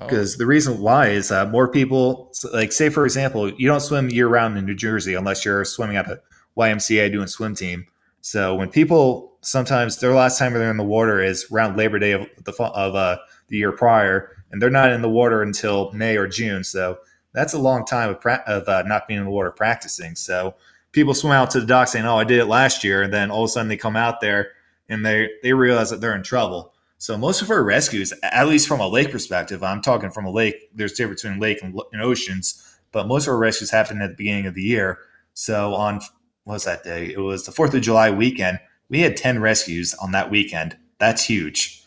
[0.00, 3.80] Oh, because the reason why is uh, more people like say for example you don't
[3.80, 6.20] swim year round in new jersey unless you're swimming at a
[6.56, 7.84] ymca doing swim team
[8.22, 12.12] so when people sometimes their last time they're in the water is around labor day
[12.12, 13.18] of the of uh,
[13.48, 16.96] the year prior and they're not in the water until may or june so
[17.32, 20.54] that's a long time of, pra- of uh, not being in the water practicing so
[20.92, 23.30] people swim out to the dock saying oh i did it last year and then
[23.30, 24.52] all of a sudden they come out there
[24.88, 28.68] and they they realize that they're in trouble so most of our rescues, at least
[28.68, 30.68] from a lake perspective, I'm talking from a lake.
[30.74, 34.16] There's difference between lake and, and oceans, but most of our rescues happen at the
[34.16, 34.98] beginning of the year.
[35.32, 36.02] So on
[36.44, 37.06] what was that day?
[37.06, 38.60] It was the Fourth of July weekend.
[38.90, 40.76] We had ten rescues on that weekend.
[40.98, 41.82] That's huge.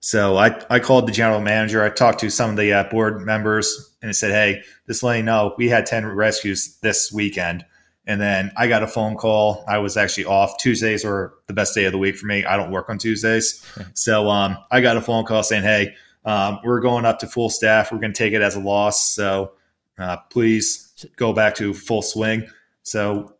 [0.00, 1.84] So I, I called the general manager.
[1.84, 5.20] I talked to some of the uh, board members and I said, "Hey, just letting
[5.20, 7.64] you know, we had ten rescues this weekend."
[8.08, 9.62] And then I got a phone call.
[9.68, 10.56] I was actually off.
[10.58, 12.42] Tuesdays are the best day of the week for me.
[12.42, 13.64] I don't work on Tuesdays.
[13.94, 15.94] So um, I got a phone call saying, hey,
[16.24, 17.92] um, we're going up to full staff.
[17.92, 19.14] We're going to take it as a loss.
[19.14, 19.52] So
[19.98, 22.48] uh, please go back to full swing.
[22.82, 23.34] So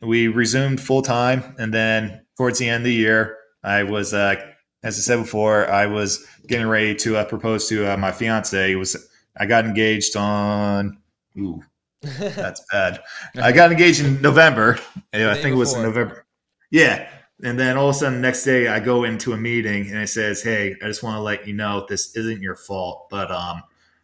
[0.00, 1.54] we resumed full time.
[1.58, 4.36] And then towards the end of the year, I was, uh,
[4.82, 8.72] as I said before, I was getting ready to uh, propose to uh, my fiance.
[8.72, 10.98] It was I got engaged on.
[11.38, 11.62] Ooh,
[12.02, 13.00] that's bad.
[13.36, 14.78] I got engaged in November.
[15.12, 15.82] I think it was in.
[15.82, 16.24] November.
[16.70, 17.08] Yeah,
[17.42, 19.98] And then all of a sudden, the next day, I go into a meeting and
[19.98, 23.30] it says, "Hey, I just want to let you know this isn't your fault, but
[23.30, 23.62] um,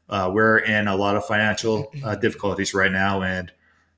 [0.08, 3.52] uh, we're in a lot of financial uh, difficulties right now, and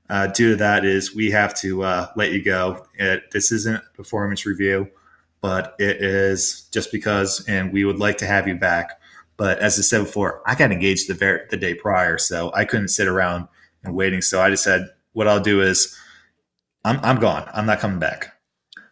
[0.09, 2.85] uh, due to that, is we have to uh, let you go.
[2.95, 4.89] It, this isn't a performance review,
[5.41, 8.98] but it is just because, and we would like to have you back.
[9.39, 12.89] But as I said before, I got engaged the the day prior, so I couldn't
[12.89, 13.47] sit around
[13.83, 14.21] and waiting.
[14.21, 15.97] So I just said, what I'll do is,
[16.83, 17.49] I'm I'm gone.
[17.53, 18.33] I'm not coming back."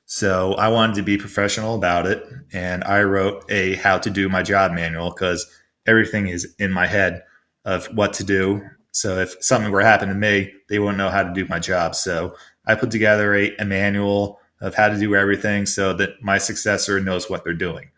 [0.06, 2.24] So I wanted to be professional about it,
[2.54, 5.46] and I wrote a how to do my job manual because
[5.86, 7.24] everything is in my head
[7.66, 8.62] of what to do.
[8.92, 11.60] So if something were to happen to me, they wouldn't know how to do my
[11.60, 11.94] job.
[11.94, 12.36] So
[12.66, 17.02] I put together a, a manual of how to do everything so that my successor
[17.02, 17.92] knows what they're doing.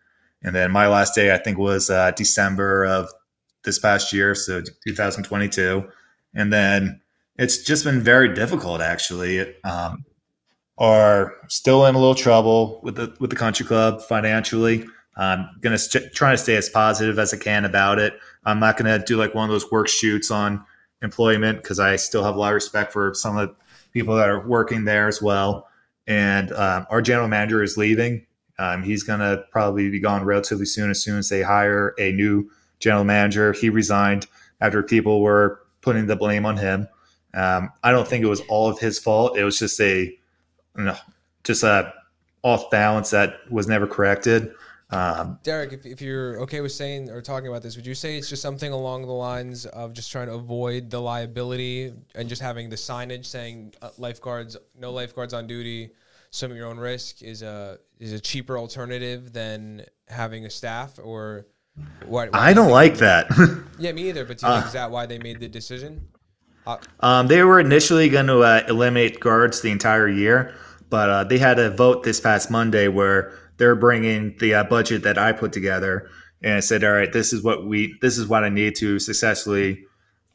[0.43, 3.09] And then my last day, I think, was uh, December of
[3.63, 5.87] this past year, so 2022.
[6.33, 7.01] And then
[7.37, 9.53] it's just been very difficult, actually.
[9.63, 10.05] Um,
[10.79, 14.85] are still in a little trouble with the with the country club financially.
[15.17, 18.13] I'm gonna st- try to stay as positive as I can about it.
[18.45, 20.63] I'm not gonna do like one of those work shoots on
[21.01, 23.55] employment because I still have a lot of respect for some of the
[23.91, 25.67] people that are working there as well.
[26.07, 28.25] And um, our general manager is leaving.
[28.60, 30.91] Um, he's gonna probably be gone relatively soon.
[30.91, 34.28] As soon as they hire a new general manager, he resigned
[34.60, 36.88] after people were putting the blame on him.
[37.34, 39.38] Um, I don't think it was all of his fault.
[39.38, 40.14] It was just a
[40.76, 40.95] no,
[41.43, 41.93] just a
[42.43, 44.51] off balance that was never corrected.
[44.91, 48.18] Um, Derek, if, if you're okay with saying or talking about this, would you say
[48.18, 52.41] it's just something along the lines of just trying to avoid the liability and just
[52.41, 55.91] having the signage saying uh, lifeguards, no lifeguards on duty,
[56.32, 60.99] swim at your own risk is a is a cheaper alternative than having a staff
[61.01, 61.47] or
[62.05, 62.30] what?
[62.34, 63.27] I don't like that.
[63.80, 64.25] yeah, me either.
[64.25, 66.07] But do you think is that why they made the decision?
[66.99, 70.53] um, they were initially going to uh, eliminate guards the entire year,
[70.89, 75.03] but uh, they had a vote this past Monday where they're bringing the uh, budget
[75.03, 76.09] that I put together
[76.43, 79.86] and said, "All right, this is what we, this is what I need to successfully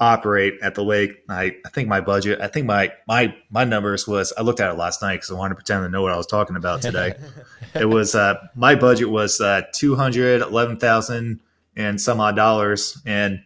[0.01, 4.07] operate at the lake." I, I think my budget, I think my my my numbers
[4.07, 6.13] was, I looked at it last night because I wanted to pretend to know what
[6.13, 7.15] I was talking about today.
[7.75, 11.41] it was uh, my budget was uh, two hundred eleven thousand
[11.77, 13.43] and some odd dollars, and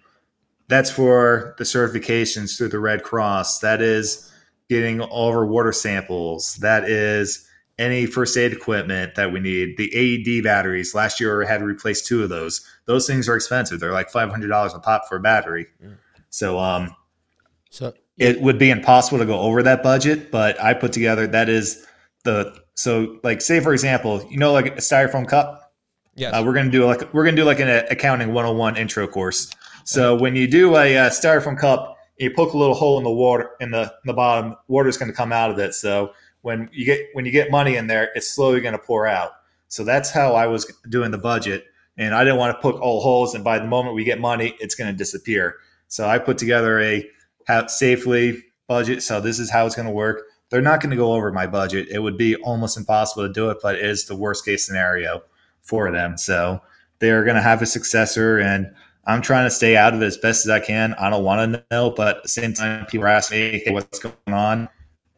[0.69, 3.61] that's for the certifications through the Red Cross.
[3.61, 4.31] That is
[4.69, 6.57] getting all of our water samples.
[6.57, 9.77] That is any first aid equipment that we need.
[9.77, 10.95] The AED batteries.
[10.95, 12.65] Last year, I had to replace two of those.
[12.87, 13.81] Those things are expensive.
[13.81, 15.67] They're like five hundred dollars a pop for a battery.
[15.83, 15.97] Mm.
[16.31, 16.95] So, um,
[17.71, 20.31] so it would be impossible to go over that budget.
[20.31, 21.87] But I put together that is
[22.25, 25.73] the so like say for example, you know, like a styrofoam cup.
[26.15, 29.51] Yeah, uh, we're gonna do like we're gonna do like an accounting 101 intro course.
[29.85, 33.11] So when you do a uh, styrofoam cup, you poke a little hole in the
[33.11, 34.57] water in the in the bottom.
[34.67, 35.75] Water is going to come out of it.
[35.75, 36.13] So
[36.43, 39.33] when you get when you get money in there, it's slowly going to pour out.
[39.69, 41.67] So that's how I was doing the budget,
[41.97, 43.35] and I didn't want to poke all holes.
[43.35, 45.57] And by the moment we get money, it's going to disappear.
[45.89, 47.11] So I put together a
[47.69, 49.03] safely budget.
[49.03, 50.23] So this is how it's going to work.
[50.51, 51.89] They're not going to go over my budget.
[51.91, 55.23] It would be almost impossible to do it, but it is the worst case scenario
[55.63, 56.17] for them.
[56.17, 56.61] So
[57.01, 58.73] they're going to have a successor, and
[59.07, 60.95] I'm trying to stay out of it as best as I can.
[60.95, 63.99] I don't want to know, but at the same time, people ask me, "Hey, what's
[63.99, 64.69] going on?"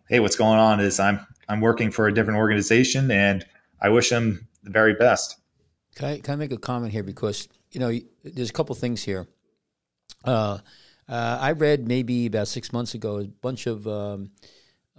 [0.09, 3.45] Hey, what's going on is I'm I'm working for a different organization, and
[3.81, 5.37] I wish them the very best.
[5.95, 7.93] Can I, can I make a comment here because you know
[8.25, 9.29] there's a couple things here.
[10.25, 10.59] Uh,
[11.09, 14.31] uh, I read maybe about six months ago a bunch of um,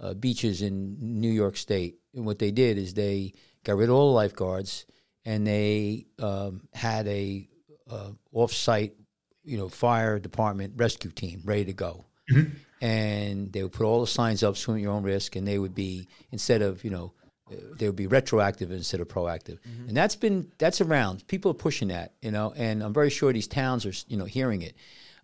[0.00, 3.32] uh, beaches in New York State, and what they did is they
[3.64, 4.86] got rid of all the lifeguards
[5.24, 7.48] and they um, had a
[7.90, 8.94] uh, off-site,
[9.44, 12.04] you know, fire department rescue team ready to go.
[12.30, 12.56] Mm-hmm.
[12.80, 15.58] And they would put all the signs up, swim at your own risk, and they
[15.58, 17.12] would be instead of you know,
[17.50, 19.60] uh, they would be retroactive instead of proactive.
[19.60, 19.88] Mm-hmm.
[19.88, 21.26] And that's been that's around.
[21.28, 24.24] People are pushing that, you know, and I'm very sure these towns are you know
[24.24, 24.74] hearing it.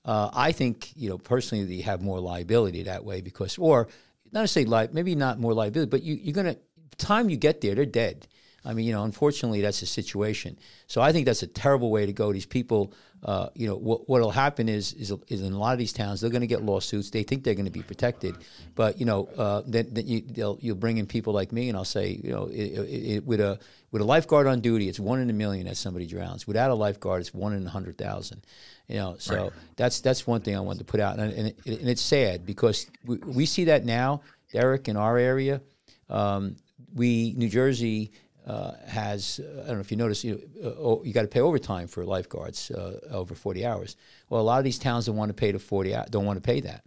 [0.08, 3.88] Uh, I think you know personally they have more liability that way because, or
[4.32, 6.56] not to say li- maybe not more liability, but you, you're gonna
[6.96, 8.26] time you get there, they're dead.
[8.64, 10.58] I mean, you know, unfortunately, that's a situation.
[10.86, 12.32] So I think that's a terrible way to go.
[12.32, 12.94] These people,
[13.24, 16.20] uh, you know, what what'll happen is, is, is in a lot of these towns
[16.20, 17.10] they're going to get lawsuits.
[17.10, 18.36] They think they're going to be protected,
[18.74, 21.76] but you know, uh, then, then you, will you'll bring in people like me, and
[21.76, 23.58] I'll say, you know, it, it, it, with a
[23.90, 26.46] with a lifeguard on duty, it's one in a million that somebody drowns.
[26.46, 28.44] Without a lifeguard, it's one in a hundred thousand.
[28.86, 29.52] You know, so right.
[29.76, 32.86] that's that's one thing I wanted to put out, and, and, and it's sad because
[33.04, 35.60] we, we see that now, Derek, in our area.
[36.08, 36.56] Um,
[36.94, 38.12] we New Jersey
[38.48, 41.40] uh, has I don't know if you notice you know, uh, you got to pay
[41.40, 43.96] overtime for lifeguards uh, over 40 hours.
[44.30, 46.46] Well, a lot of these towns don't want to pay to 40 don't want to
[46.52, 46.82] pay that,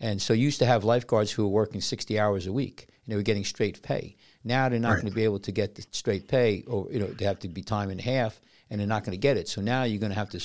[0.00, 3.12] and so you used to have lifeguards who were working 60 hours a week and
[3.12, 4.16] they were getting straight pay.
[4.44, 5.02] Now they're not Right.
[5.02, 7.48] going to be able to get the straight pay, or you know, they have to
[7.48, 8.40] be time and a half,
[8.70, 9.48] and they're not going to get it.
[9.48, 10.40] So now you're going to have to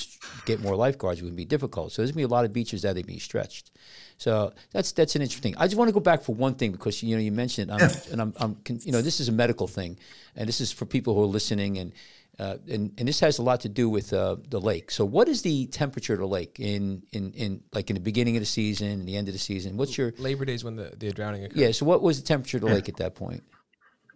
[0.46, 1.20] get more lifeguards.
[1.20, 1.92] It would be difficult.
[1.92, 3.70] So there's going to be a lot of beaches that are being stretched.
[4.16, 5.54] So that's that's an interesting.
[5.56, 7.74] I just want to go back for one thing because you know you mentioned it,
[7.74, 9.98] I'm, and I'm, I'm you know this is a medical thing,
[10.36, 11.92] and this is for people who are listening and.
[12.36, 14.90] Uh, and, and this has a lot to do with uh, the lake.
[14.90, 18.36] So, what is the temperature of the lake in, in, in like in the beginning
[18.36, 19.76] of the season and the end of the season?
[19.76, 21.56] What's your Labor Day is when the, the drowning occurs.
[21.56, 21.70] yeah?
[21.70, 23.44] So, what was the temperature of the lake at that point?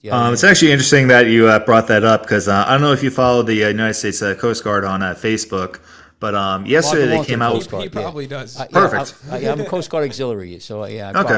[0.01, 2.83] Yeah, Um, it's actually interesting that you uh, brought that up because uh, I don't
[2.83, 5.81] know if you follow the uh, United States uh, Coast Guard on uh, Facebook,
[6.21, 7.53] but um, yesterday they came out.
[7.53, 8.03] He, Coast Guard, he yeah.
[8.03, 8.57] probably does.
[8.59, 9.15] I- yeah, Perfect.
[9.31, 11.13] I, I, I'm a Coast Guard auxiliary, so uh, yeah.
[11.15, 11.35] I, Okay.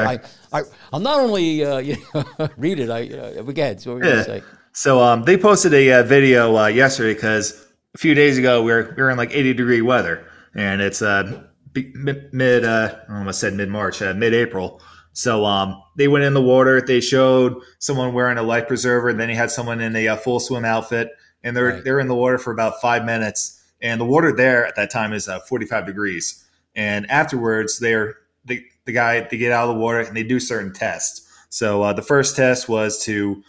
[0.53, 0.63] I, I,
[0.93, 2.23] I'll not only uh, you know,
[2.57, 2.89] read it.
[2.89, 3.77] I uh, again.
[3.79, 4.25] So what were you Yeah.
[4.25, 4.43] gonna say?
[4.73, 8.71] So um, they posted a uh, video uh, yesterday because a few days ago we
[8.71, 10.25] were we were in like 80 degree weather,
[10.55, 14.81] and it's uh, be- mid, mid uh, I almost said mid March, uh, mid April.
[15.13, 16.79] So um, they went in the water.
[16.81, 20.15] They showed someone wearing a life preserver, and then he had someone in a uh,
[20.15, 21.09] full swim outfit,
[21.43, 21.83] and they're Right.
[21.83, 23.60] they're in the water for about five minutes.
[23.81, 26.43] And the water there at that time is uh, 45 degrees.
[26.75, 30.39] And afterwards, they're the the guy they get out of the water and they do
[30.39, 31.27] certain tests.
[31.49, 33.43] So uh, the first test was to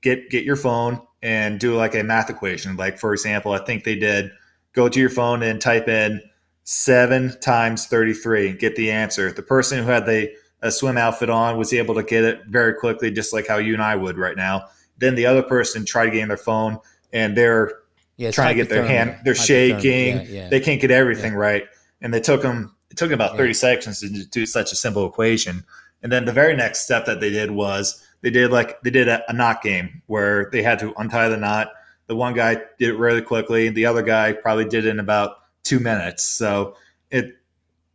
[0.00, 2.76] get get your phone and do like a math equation.
[2.76, 4.30] Like for example, I think they did
[4.72, 6.20] go to your phone and type in
[6.64, 9.32] seven times thirty three, get the answer.
[9.32, 12.74] The person who had the a swim outfit on was able to get it very
[12.74, 14.66] quickly, just like how you and I would right now.
[14.98, 16.78] Then the other person tried to get in their phone
[17.12, 17.72] and they're
[18.18, 20.48] Yeah, trying to get their hand, they're shaking, Yeah, yeah.
[20.48, 21.64] they can't get everything right,
[22.02, 22.74] and they took them.
[22.90, 23.38] It took 'em about Yeah.
[23.38, 25.64] thirty seconds to do such a simple equation.
[26.02, 29.08] And then the very next step that they did was they did like they did
[29.08, 31.68] a, a knot game where they had to untie the knot.
[32.08, 33.68] The one guy did it really quickly.
[33.68, 36.24] The other guy probably did it in about two minutes.
[36.24, 36.74] So
[37.10, 37.36] it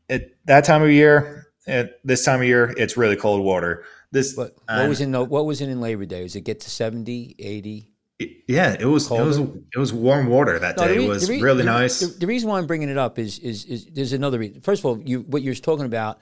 [0.09, 3.83] at that time of year, at this time of year, it's really cold water.
[4.11, 6.21] This But what and- was in the, what was in in Labor Day?
[6.23, 7.89] Was it get to 70, 80?
[8.47, 10.97] Yeah, it was it was it was warm water that No, day.
[10.97, 11.99] re- it was re- really the- nice.
[11.99, 14.61] The, the reason why I'm bringing it up is is, is there's another reason.
[14.61, 16.19] First of all, you what you're talking about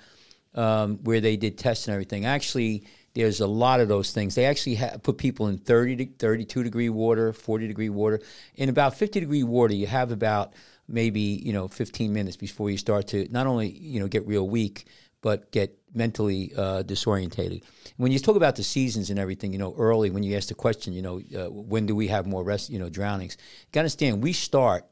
[0.55, 2.25] um, where they did tests and everything.
[2.25, 2.83] Actually,
[3.13, 4.35] there's a lot of those things.
[4.35, 8.21] They actually ha- put people in 30 to 32 degree water, 40 degree water.
[8.55, 10.53] In about 50 degree water, you have about
[10.87, 14.47] maybe you know 15 minutes before you start to not only you know get real
[14.47, 14.85] weak,
[15.21, 17.63] but get mentally uh, disorientated.
[17.97, 20.55] When you talk about the seasons and everything, you know, early when you ask the
[20.55, 23.37] question, you know, uh, when do we have more rest, you know, drownings?
[23.39, 24.85] You got to understand, we start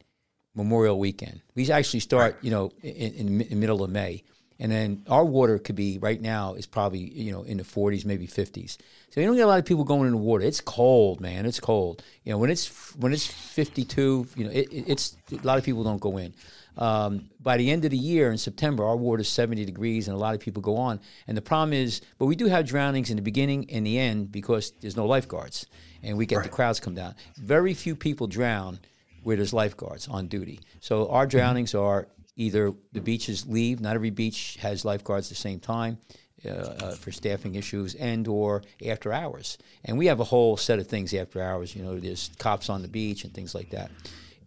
[0.55, 1.41] Memorial Weekend.
[1.55, 4.23] We actually start, you know, in, in, the middle of May,
[4.59, 8.03] and then our water could be right now is probably you know in the 40s,
[8.03, 8.77] maybe 50s.
[9.09, 10.43] So you don't get a lot of people going in the water.
[10.43, 11.45] It's cold, man.
[11.45, 12.03] It's cold.
[12.23, 12.67] You know, when it's
[12.97, 16.33] when it's 52, you know, it- it's a lot of people don't go in.
[16.79, 20.15] Um, by the end of the year in September, our water is 70 degrees, and
[20.15, 21.01] a lot of people go on.
[21.27, 24.31] And the problem is, but we do have drownings in the beginning and the end
[24.31, 25.67] because there's no lifeguards,
[26.01, 27.15] and we get the crowds come down.
[27.37, 28.79] Very few people drown
[29.23, 30.61] where there's lifeguards on duty.
[30.79, 32.07] So our drownings are
[32.37, 33.81] either the beaches leave.
[33.81, 35.99] Not every beach has lifeguards at the same time.
[36.45, 40.79] Uh, uh, for staffing issues and or after hours and we have a whole set
[40.79, 43.91] of things after hours you know there's cops on the beach and things like that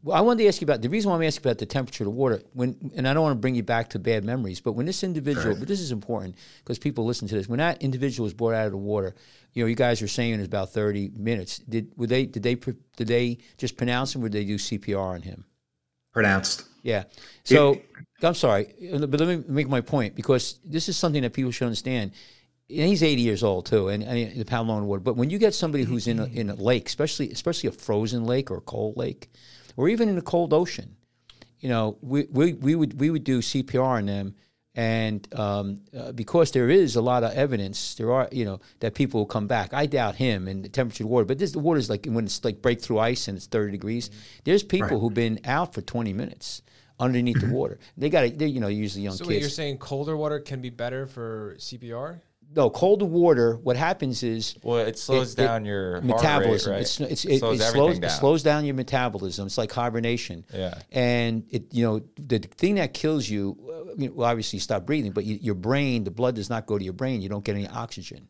[0.05, 2.03] well, I wanted to ask you about the reason why I'm asking about the temperature
[2.03, 2.43] of the water.
[2.55, 5.05] When and I don't want to bring you back to bad memories, but when this
[5.05, 7.49] individual, but this is important because people listen to this.
[7.49, 9.15] When that individual was brought out of the water,
[9.53, 11.59] you know, you guys are saying it's about 30 minutes.
[11.59, 14.99] Did were they did they did they just pronounce him or did they do CPR
[14.99, 15.45] on him?
[16.13, 16.65] Pronounced.
[16.83, 17.05] Yeah.
[17.45, 17.81] So
[18.23, 21.67] I'm sorry, but let me make my point because this is something that people should
[21.67, 22.13] understand.
[22.69, 25.01] And he's 80 years old too, and, and the loan water.
[25.01, 28.25] But when you get somebody who's in a, in a lake, especially especially a frozen
[28.25, 29.31] lake or a cold lake,
[29.77, 30.97] or even in a cold ocean,
[31.61, 34.35] you know, we, we, we would we would do CPR on them,
[34.75, 38.95] and um, uh, because there is a lot of evidence, there are you know that
[38.95, 39.73] people will come back.
[39.73, 42.07] I doubt him and the temperature of the water, but this the water is like
[42.07, 44.11] when it's like breakthrough ice and it's 30 degrees.
[44.45, 46.63] There's people who've been out for 20 minutes
[46.99, 47.79] underneath the water.
[47.97, 49.27] They got to, you know usually young kids.
[49.27, 52.21] So you're saying colder water can be better for CPR?
[52.55, 53.57] No, cold water.
[53.57, 56.71] What happens is Well, it slows It- it- down your heart metabolism.
[56.73, 56.83] Rate, right?
[56.83, 58.11] It's it's it, slows it everything slows it down.
[58.11, 59.47] slows down your metabolism.
[59.47, 60.45] It's like hibernation.
[60.53, 60.79] Yeah.
[60.91, 64.85] And it you know the thing that kills you, uh, you well, obviously you stop
[64.87, 67.23] breathing, but you, your brain, the blood does not go to your brain.
[67.23, 68.29] You don't get any oxygen.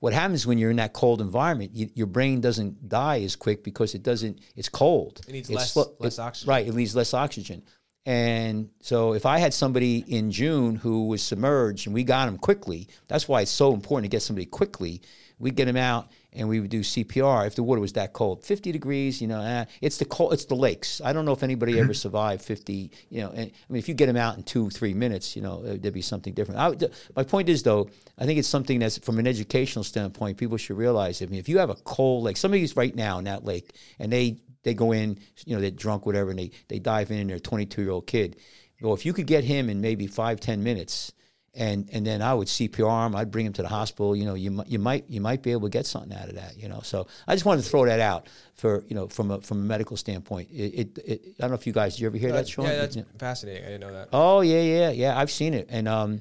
[0.00, 1.70] What happens when you're in that cold environment?
[1.74, 4.40] You, your brain doesn't die as quick because it doesn't.
[4.54, 5.22] It's cold.
[5.26, 6.50] It needs It's less- slo- less it- oxygen.
[6.50, 6.66] Right.
[6.68, 7.62] It needs less oxygen.
[8.06, 12.38] And so if I had somebody in June who was submerged and we got him
[12.38, 15.02] quickly, that's why it's so important to get somebody quickly.
[15.38, 18.44] We get him out and we would do CPR if the water was that cold,
[18.44, 19.20] 50 degrees.
[19.20, 21.00] You know, eh, it's the cold, it's the lakes.
[21.04, 22.90] I don't know if anybody ever survived 50.
[23.10, 25.42] You know, and, I mean, if you get him out in two, three minutes, you
[25.42, 26.60] know, there'd be something different.
[26.60, 30.38] I, would- my point is though, I think it's something that's from an educational standpoint,
[30.38, 31.20] people should realize.
[31.20, 34.12] I mean, if you have a cold lake, somebody's right now in that lake, and
[34.12, 37.30] they they go in, you know, they're drunk, whatever, and they they dive in, and
[37.30, 38.36] they're a 22 year old kid.
[38.82, 41.12] Well, if you could get him in maybe five, ten minutes
[41.56, 43.16] and and then I would CPR him.
[43.16, 44.14] I'd bring him to the hospital.
[44.14, 46.58] You know, you you might you might be able to get something out of that.
[46.58, 49.40] You know, so I just wanted to throw that out for you know from a
[49.40, 50.50] from a medical standpoint.
[50.50, 52.66] It, it, it I don't know if you guys did you ever hear that, Sean?
[52.66, 53.64] yeah, that's fascinating.
[53.64, 54.08] I didn't know that.
[54.12, 55.18] Oh yeah, yeah, yeah.
[55.18, 56.20] I've seen it, and um,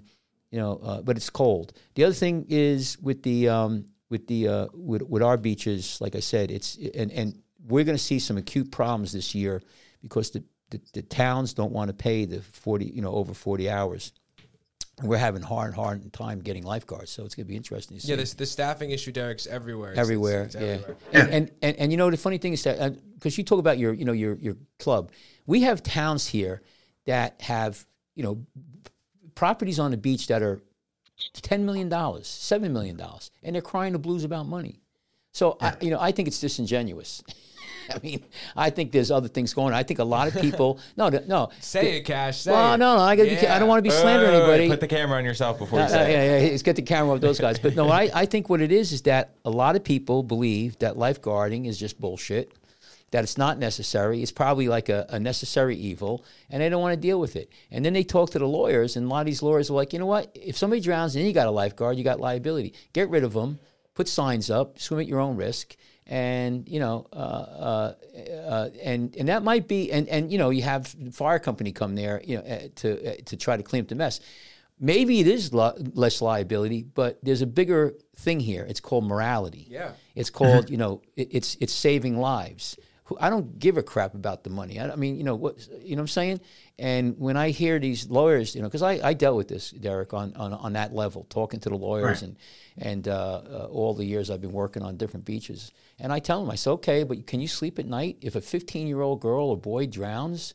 [0.51, 1.73] you know, uh, but it's cold.
[1.95, 6.15] The other thing is with the um, with the uh, with with our beaches, like
[6.15, 9.61] I said, it's and and we're going to see some acute problems this year
[10.01, 13.69] because the, the the towns don't want to pay the forty, you know, over forty
[13.69, 14.11] hours.
[14.97, 17.97] And we're having hard, hard time getting lifeguards, so it's going to be interesting.
[17.97, 19.91] To see Yeah, this the staffing issue, Derek's everywhere.
[19.91, 20.43] It's- everywhere.
[20.45, 20.69] it's- it's yeah.
[20.71, 20.95] everywhere.
[21.11, 23.59] And, and, and and you know the funny thing is that uh, because you talk
[23.59, 25.11] about your you know your your club,
[25.45, 26.61] we have towns here
[27.05, 27.85] that have
[28.15, 28.45] you know
[29.35, 30.61] properties on the beach that are
[31.33, 34.79] ten million dollars, seven million dollars, and they're crying the blues about money.
[35.33, 37.21] So I, you know I think it's disingenuous.
[37.93, 38.23] I mean,
[38.55, 39.79] I think there's other things going on.
[39.79, 40.79] I think a lot of people.
[40.97, 41.49] No, no.
[41.59, 42.39] Say it, Cash.
[42.41, 42.77] Say Well, it.
[42.77, 43.01] no, no.
[43.01, 44.69] I, gotta be, I don't want to be slandering wait, anybody.
[44.69, 46.13] Put the camera on yourself before you Uh, say it.
[46.13, 47.59] yeah, yeah, let's get the camera of those guys.
[47.59, 50.77] But no, I, I think what it is is that a lot of people believe
[50.79, 52.51] that lifeguarding is just bullshit,
[53.11, 54.21] that it's not necessary.
[54.21, 57.49] It's probably like a, a necessary evil, and they don't want to deal with it.
[57.71, 59.93] And then they talk to the lawyers, and a lot of these lawyers are like,
[59.93, 60.31] you know what?
[60.35, 62.73] If somebody drowns and you got a lifeguard, you got liability.
[62.93, 63.59] Get rid of them,
[63.93, 65.77] put signs up, swim at your own risk.
[66.07, 67.93] And you know, uh, uh,
[68.47, 71.95] uh, and and that might be, and and you know, you have fire company come
[71.95, 74.19] there, you know, uh, to uh, to try to clean up the mess
[74.79, 78.65] maybe it is li- less liability, but there's a bigger thing here.
[78.67, 79.67] It's called morality.
[79.69, 79.91] Yeah.
[80.15, 82.77] It's called, you know, it, it's it's saving lives.
[83.19, 84.79] I don't give a crap about the money.
[84.79, 86.41] I, I mean, you know what, you know what I'm saying.
[86.79, 90.13] And when I hear these lawyers, you know, because I, I dealt with this, Derek,
[90.13, 92.35] on, on on that level, talking to the lawyers and
[92.77, 96.41] and uh, uh, all the years I've been working on different beaches, and I tell
[96.41, 98.17] them, I say, okay, but can you sleep at night?
[98.21, 100.53] If a 15 year old girl or boy drowns,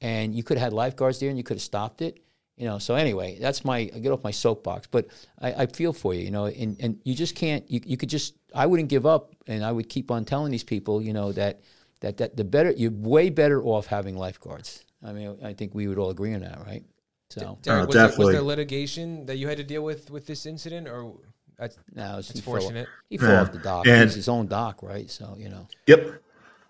[0.00, 2.20] and you could have had lifeguards there and you could have stopped it?
[2.58, 5.06] you know so anyway that's my i get off my soapbox but
[5.40, 8.08] i, I feel for you you know and, and you just can't you, you could
[8.08, 11.32] just i wouldn't give up and i would keep on telling these people you know
[11.32, 11.60] that
[12.00, 14.84] that, that the better you're way better off having lifeguards.
[15.04, 16.84] I mean i think we would all agree on that right?
[17.30, 20.26] So Derek, Oh, was, there, was there litigation that you had to deal with with
[20.26, 21.14] this incident, or
[21.58, 23.40] that's, now it's that's he fell, he fell Yeah.
[23.42, 26.22] off the dock And- it's his own dock right so you know Yep.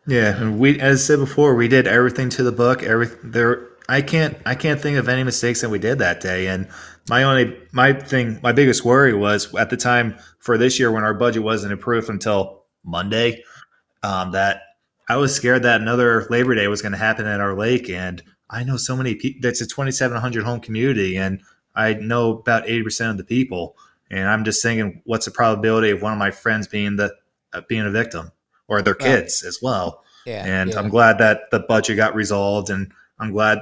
[0.06, 2.82] Yeah, and we as I said before, we did everything to the book.
[2.82, 6.46] Every there, I can't I can't think of any mistakes that we did that day.
[6.46, 6.66] And
[7.10, 11.04] my only my thing my biggest worry was at the time for this year when
[11.04, 13.44] our budget wasn't approved until Monday,
[14.02, 14.62] um, that
[15.10, 17.90] I was scared that another Labor Day was going to happen at our lake.
[17.90, 19.40] And I know so many people.
[19.42, 21.42] That's a 2,700 home community, and
[21.74, 23.76] I know about 80 percent of the people.
[24.10, 27.14] And I'm just thinking, what's the probability of one of my friends being the
[27.52, 28.32] uh, being a victim?
[28.70, 30.04] or their kids as well.
[30.26, 30.78] yeah And yeah.
[30.78, 33.60] I'm glad that the budget got resolved, and I'm glad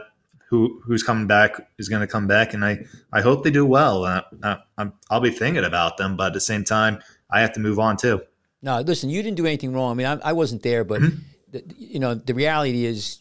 [0.48, 3.64] who who's coming back is going to come back, and I I hope they do
[3.64, 4.04] well.
[4.04, 6.98] Uh, uh, I'm, I'll be thinking about them, but at the same time,
[7.30, 8.20] I have to move on too.
[8.62, 9.92] No, listen, you didn't do anything wrong.
[9.92, 11.18] I mean, I, I wasn't there, but Mm-hmm.
[11.52, 13.20] the, you know, the reality is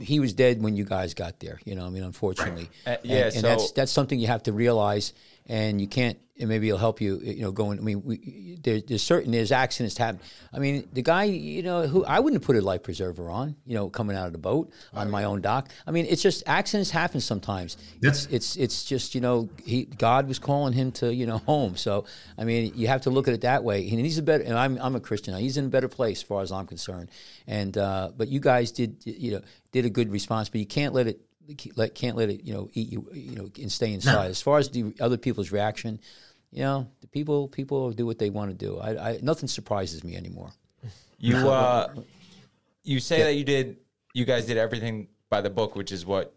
[0.00, 1.58] he was dead when you guys got there.
[1.64, 4.44] You know, I mean, unfortunately, Uh, And- yeah, and, so- that's that's something you have
[4.44, 5.12] to realize,
[5.48, 6.18] and you can't.
[6.40, 7.18] And maybe it'll help you.
[7.18, 7.80] You know, going.
[7.80, 10.20] I mean, we, there, there's certain there's accidents happen.
[10.52, 13.56] I mean, the guy, you know, who I wouldn't have put a life preserver on.
[13.66, 15.68] You know, coming out of the boat on my own dock.
[15.84, 17.76] I mean, it's just accidents happen sometimes.
[18.02, 21.76] It's it's it's just you know, he God was calling him to you know home.
[21.76, 22.04] So
[22.36, 23.88] I mean, you have to look at it that way.
[23.90, 24.44] And he's a better.
[24.44, 25.36] And I'm I'm a Christian.
[25.38, 27.10] He's in a better place as far as I'm concerned.
[27.48, 29.40] And uh, but you guys did you know
[29.72, 31.20] did a good response, but you can't let it
[31.76, 34.30] let can't let it you know eat you you know and stay inside.
[34.30, 36.00] As far as the other people's reaction,
[36.50, 38.78] you know, the people people do what they want to do.
[38.78, 40.52] I, I nothing surprises me anymore.
[41.18, 41.94] You uh,
[42.84, 43.78] you say that you did,
[44.14, 46.34] you guys did everything by the book, which is what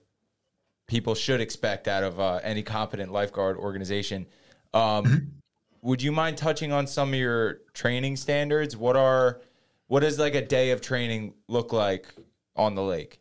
[0.88, 4.28] people should expect out of uh, any competent lifeguard organization.
[4.74, 5.34] Um,
[5.84, 8.78] Would you mind touching on some of your training standards?
[8.78, 9.41] What are
[9.88, 12.14] what does like a day of training look like
[12.55, 13.20] on the lake?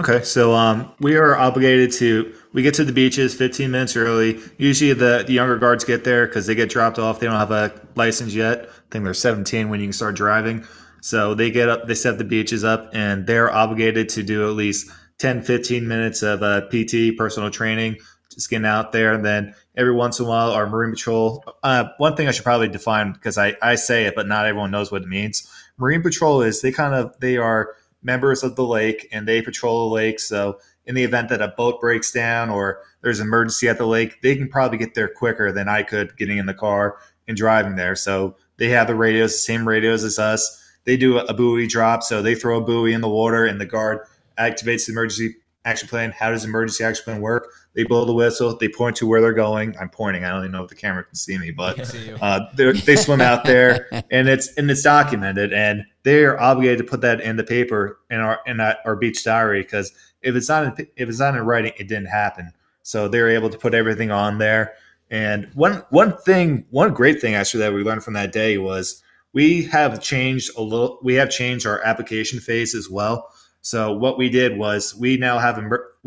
[0.00, 4.38] Okay, so um, we are obligated to we get to the beaches 15 minutes early.
[4.56, 7.18] Usually the, the younger guards get there because they get dropped off.
[7.18, 8.68] They don't have a license yet.
[8.68, 10.64] I think they're 17 when you can start driving.
[11.00, 14.54] So they get up, they set the beaches up, and they're obligated to do at
[14.54, 14.88] least
[15.18, 17.96] 10, 15 minutes of uh, PT, personal training,
[18.32, 19.12] just getting out there.
[19.14, 21.44] And then every once in a while, our Marine Patrol.
[21.64, 24.70] Uh, one thing I should probably define because I, I say it, but not everyone
[24.70, 25.52] knows what it means.
[25.76, 27.74] Marine Patrol is they kind of they are
[28.08, 30.18] members of the lake and they patrol the lake.
[30.18, 33.86] So in the event that a boat breaks down or there's an emergency at the
[33.86, 36.96] lake, they can probably get there quicker than I could getting in the car
[37.28, 37.94] and driving there.
[37.94, 40.64] So they have the radios, the same radios as us.
[40.84, 43.66] They do a buoy drop, so they throw a buoy in the water and the
[43.66, 44.00] guard
[44.38, 45.36] activates the emergency
[45.66, 46.12] action plan.
[46.12, 47.52] How does emergency action plan work?
[47.78, 48.56] They blow the whistle.
[48.56, 49.76] They point to where they're going.
[49.80, 50.24] I'm pointing.
[50.24, 51.78] I don't even know if the camera can see me, but
[52.20, 56.84] uh, they swim out there, and it's and it's documented, and they are obligated to
[56.90, 60.64] put that in the paper in our in our beach diary because if it's not
[60.80, 62.52] in, if it's not in writing, it didn't happen.
[62.82, 64.74] So they're able to put everything on there.
[65.08, 69.04] And one one thing, one great thing actually that we learned from that day was
[69.32, 70.98] we have changed a little.
[71.04, 73.32] We have changed our application phase as well.
[73.60, 75.58] So what we did was we now have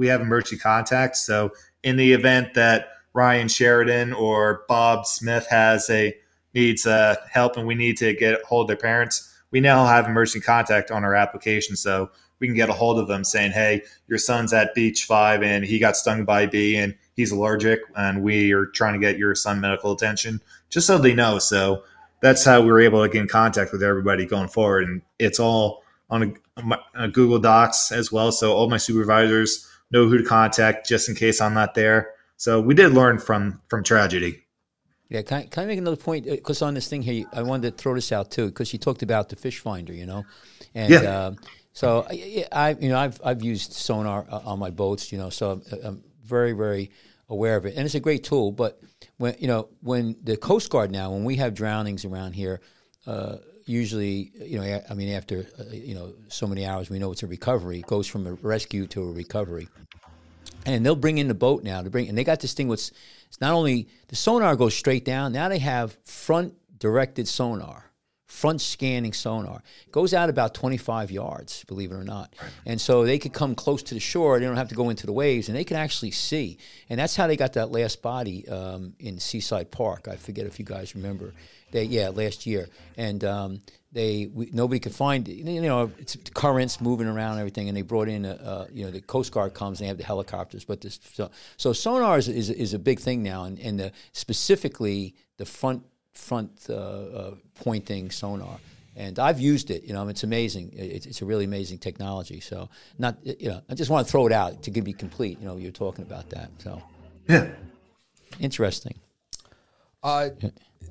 [0.01, 1.21] we have emergency contacts.
[1.21, 1.51] So
[1.83, 6.17] in the event that Ryan Sheridan or Bob Smith has a
[6.55, 10.07] needs uh, help and we need to get hold of their parents, we now have
[10.07, 11.75] emergency contact on our application.
[11.75, 15.43] So we can get a hold of them saying, "Hey, your son's at Beach Five
[15.43, 18.99] and he got stung by a bee and he's allergic, and we are trying to
[18.99, 20.41] get your son medical attention."
[20.71, 21.37] Just so they know.
[21.37, 21.83] So
[22.21, 25.39] that's how we were able to get in contact with everybody going forward, and it's
[25.39, 28.31] all on a, a Google Docs as well.
[28.31, 32.13] So all my supervisors know who to contact just in case I'm not there.
[32.37, 34.43] So we did learn from from tragedy.
[35.09, 36.25] Yeah, can I, can I make another point?
[36.25, 38.79] Because uh, on this thing here, I wanted to throw this out too, because you
[38.79, 40.23] talked about the fish finder, you know,
[40.73, 40.99] and yeah.
[40.99, 41.33] Uh,
[41.73, 45.29] so I, I, you know, I've I've used sonar uh, on my boats, you know,
[45.29, 46.91] so I'm, I'm, very very
[47.27, 48.53] aware of it, and it's a great tool.
[48.53, 48.79] But
[49.17, 52.61] when you know when the Coast Guard now, when we have drownings around here,
[53.05, 57.11] uh, usually, you know, I mean, after uh, you know so many hours, we know
[57.11, 57.79] it's a recovery.
[57.79, 59.67] It goes from a rescue to a recovery,
[60.65, 62.67] and they'll bring in the boat now to bring, and they got this thing.
[62.67, 62.91] What's
[63.27, 65.31] it's not only the sonar goes straight down.
[65.31, 67.91] Now they have front directed sonar
[68.31, 69.61] front scanning sonar.
[69.85, 72.33] It goes out about 25 yards, believe it or not.
[72.65, 74.39] And so they could come close to the shore.
[74.39, 76.57] They don't have to go into the waves, and they can actually see.
[76.89, 80.07] And that's how they got that last body um, in Seaside Park.
[80.07, 81.33] I forget if you guys remember.
[81.71, 82.67] They, yeah, last year.
[82.97, 83.61] And um,
[83.91, 85.33] they we, nobody could find it.
[85.33, 88.85] you know it's currents moving around and everything and they brought in a, uh, you
[88.85, 92.17] know the coast guard comes and they have the helicopters but this so, so sonar
[92.17, 96.73] is, is, is a big thing now and, and the, specifically the front front uh,
[96.73, 98.59] uh, pointing sonar.
[98.95, 99.83] And I've used it.
[99.83, 100.71] You know, it's amazing.
[100.73, 102.41] It's, it's, a really amazing technology.
[102.41, 102.69] So,
[102.99, 105.39] not you know, I just want to throw it out to be complete.
[105.39, 106.49] You know, you're talking about that.
[106.59, 106.81] So,
[107.27, 107.47] yeah,
[108.39, 108.95] interesting.
[110.03, 110.29] Uh,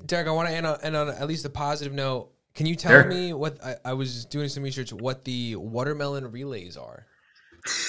[0.05, 2.31] Derek, I want to end on, end on at least a positive note.
[2.53, 3.05] Can you tell sure.
[3.05, 4.91] me what I, I was doing some research?
[4.91, 7.05] What the watermelon relays are?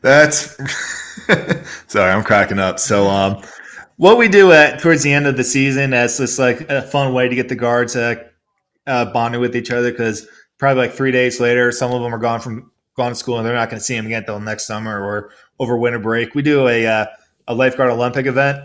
[0.00, 0.56] That's
[1.86, 2.78] sorry, I'm cracking up.
[2.78, 3.42] So, um,
[3.96, 7.12] what we do at towards the end of the season as just like a fun
[7.12, 8.16] way to get the guards uh,
[8.86, 10.26] uh, bonded with each other because
[10.58, 13.46] probably like three days later, some of them are gone from gone to school and
[13.46, 16.34] they're not going to see them again until next summer or over winter break.
[16.34, 17.06] We do a uh,
[17.48, 18.64] a lifeguard Olympic event.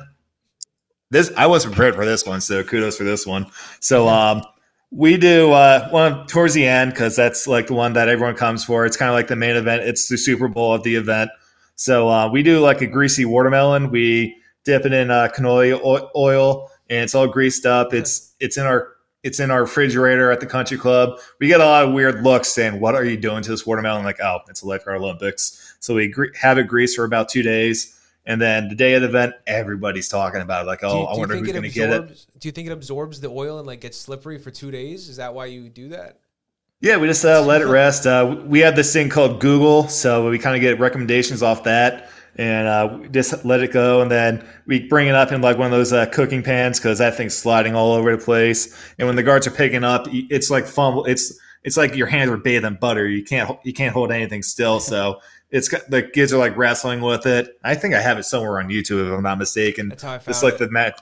[1.11, 3.47] This I was prepared for this one, so kudos for this one.
[3.79, 4.43] So um,
[4.91, 8.63] we do uh, one towards the end because that's like the one that everyone comes
[8.63, 8.85] for.
[8.85, 9.83] It's kind of like the main event.
[9.83, 11.31] It's the Super Bowl of the event.
[11.75, 13.89] So uh, we do like a greasy watermelon.
[13.89, 14.35] We
[14.65, 17.93] dip it in uh, canola oil, and it's all greased up.
[17.93, 18.89] It's it's in our
[19.23, 21.19] it's in our refrigerator at the country club.
[21.39, 24.03] We get a lot of weird looks saying, "What are you doing to this watermelon?"
[24.03, 25.75] Like, oh, it's a lifeguard Olympics.
[25.79, 27.98] So we gre- have it greased for about two days.
[28.25, 30.67] And then the day of the event, everybody's talking about it.
[30.67, 32.25] Like, oh, you, I wonder who's going to get it.
[32.39, 35.09] Do you think it absorbs the oil and like gets slippery for two days?
[35.09, 36.19] Is that why you do that?
[36.81, 38.05] Yeah, we just uh, let it rest.
[38.05, 42.09] Uh, we have this thing called Google, so we kind of get recommendations off that
[42.39, 44.01] and uh, just let it go.
[44.01, 46.99] And then we bring it up in like one of those uh, cooking pans because
[46.99, 48.73] that thing's sliding all over the place.
[48.97, 51.05] And when the guards are picking up, it's like fumble.
[51.05, 53.07] It's it's like your hands are bathed in butter.
[53.07, 54.79] You can't you can't hold anything still.
[54.89, 55.19] So
[55.51, 57.57] it's the kids are like wrestling with it.
[57.63, 59.89] I think I have it somewhere on YouTube if I'm not mistaken.
[59.89, 60.59] That's how I found it's like it.
[60.59, 60.99] the match.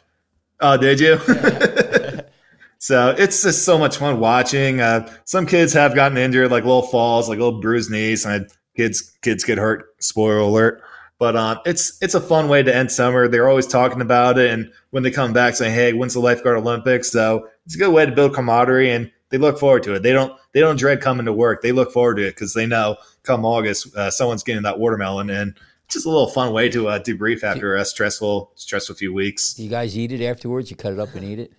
[0.60, 1.20] Oh, did you?
[1.28, 2.22] Yeah.
[2.80, 4.80] so it's just so much fun watching.
[4.80, 9.18] Uh, some kids have gotten injured, like little falls, like little bruised knees, and kids
[9.22, 9.96] kids get hurt.
[10.00, 10.82] Spoiler alert.
[11.20, 13.28] But um, it's it's a fun way to end summer.
[13.28, 16.58] They're always talking about it, and when they come back, saying, "Hey, when's the lifeguard
[16.58, 20.04] Olympics?" So it's a good way to build camaraderie, and they look forward to it.
[20.04, 21.62] They don't they don't dread coming to work.
[21.62, 25.30] They look forward to it because they know come August, uh, someone's getting that watermelon,
[25.30, 25.54] and
[25.88, 29.60] just a little fun way to uh, debrief after a stressful stressful few weeks.
[29.60, 30.72] You guys eat it afterwards?
[30.72, 31.52] You cut it up and eat it?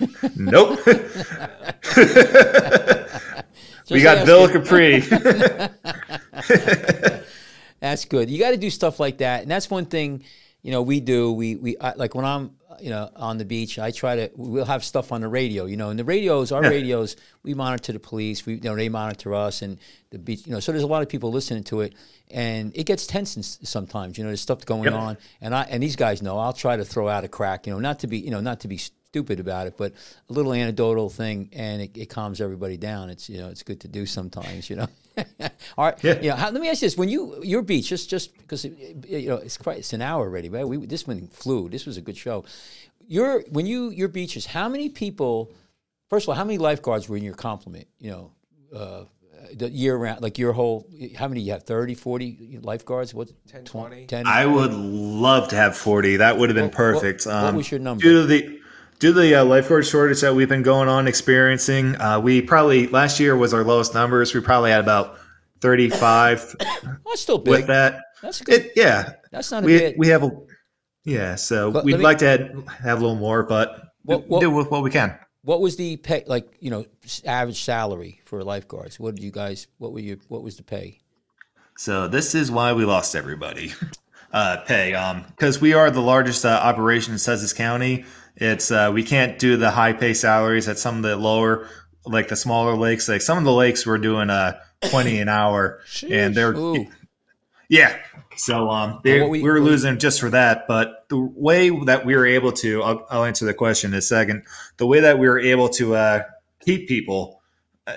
[0.36, 0.80] nope.
[3.90, 5.00] we got Bill Capri.
[7.80, 8.30] That's good.
[8.30, 10.24] You got to do stuff like that, and that's one thing.
[10.62, 11.30] You know, we do.
[11.30, 13.78] We we I, like when I'm you know on the beach.
[13.78, 14.30] I try to.
[14.36, 15.66] We'll have stuff on the radio.
[15.66, 18.44] You know, and the radios, our radios, we monitor the police.
[18.46, 19.78] We you know they monitor us and
[20.10, 20.46] the beach.
[20.46, 21.94] You know, so there's a lot of people listening to it,
[22.30, 24.18] and it gets tense sometimes.
[24.18, 24.92] You know, there's stuff going Yep.
[24.94, 26.38] on, and I and these guys know.
[26.38, 27.66] I'll try to throw out a crack.
[27.66, 29.92] You know, not to be you know not to be stupid about it, but
[30.28, 33.10] a little anecdotal thing, and it, it calms everybody down.
[33.10, 34.68] It's you know it's good to do sometimes.
[34.70, 34.88] You know.
[35.78, 36.04] All right.
[36.04, 36.20] Yeah.
[36.20, 38.64] You know, how, let me ask you this: When you your beach, just just because
[38.64, 38.74] it,
[39.08, 41.68] it- you know it's quite it's an hour already, but we this one flew.
[41.68, 42.44] This was a good show.
[43.08, 45.52] Your when you your beaches, how many people?
[46.10, 47.86] First of all, how many lifeguards were in your complement?
[47.98, 48.32] You know,
[48.74, 49.04] uh,
[49.54, 50.86] the year round, like your whole.
[51.16, 51.62] How many you have?
[51.64, 53.12] 30, 40 lifeguards?
[53.14, 53.30] What?
[53.48, 54.06] 10, 20?
[54.06, 54.26] 10?
[54.26, 56.16] I would love to have 40.
[56.18, 57.26] That would have been What- what- perfect.
[57.26, 58.02] what Um, was your number?
[58.02, 58.58] Due to the
[58.98, 62.86] due to the uh, lifeguard shortage that we've been going on experiencing, uh, we probably
[62.88, 64.34] last year was our lowest numbers.
[64.34, 65.18] We probably had about
[65.60, 67.50] 35 Oh, it's still big.
[67.52, 68.00] with that.
[68.22, 68.66] That's good.
[68.66, 69.12] It yeah.
[69.30, 69.94] That's not a We bad.
[69.98, 70.30] we have a
[71.04, 71.34] yeah.
[71.36, 74.50] So But we'd me- like to have, have a little more, but What- what- do
[74.50, 75.18] with what we can.
[75.42, 76.24] what was the pay?
[76.26, 76.84] Like you know,
[77.24, 78.98] average salary for lifeguards.
[78.98, 79.66] What did you guys?
[79.78, 80.18] What were you?
[80.28, 81.00] What was the pay?
[81.76, 83.72] So this is why we lost everybody.
[84.32, 88.04] Uh, pay, um, because we are the largest uh, operation in Sussex County.
[88.36, 91.68] It's uh, we can't do the high pay salaries at some of the lower,
[92.04, 93.08] like the smaller lakes.
[93.08, 94.60] Like some of the lakes were doing uh
[94.90, 96.86] twenty an hour, and they're Ooh,
[97.68, 97.96] yeah.
[98.36, 100.66] So um, they, we- we, were losing just for that.
[100.68, 104.02] But the way that we were able to, I'll, I'll answer the question in a
[104.02, 104.42] second.
[104.76, 106.22] The way that we were able to uh,
[106.60, 107.40] keep people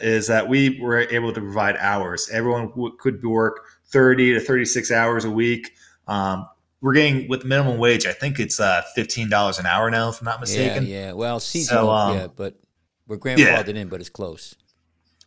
[0.02, 2.30] is that we were able to provide hours.
[2.32, 5.74] Everyone w- could work thirty to thirty-six hours a week.
[6.08, 6.48] Um,
[6.82, 8.06] we're getting with minimum wage.
[8.06, 10.86] I think it's uh, fifteen dollars an hour now, if I'm not mistaken.
[10.86, 11.14] yeah.
[11.14, 12.56] Well, seasonal, um, yeah, but
[13.08, 14.56] we're grandfathered in, but it's close.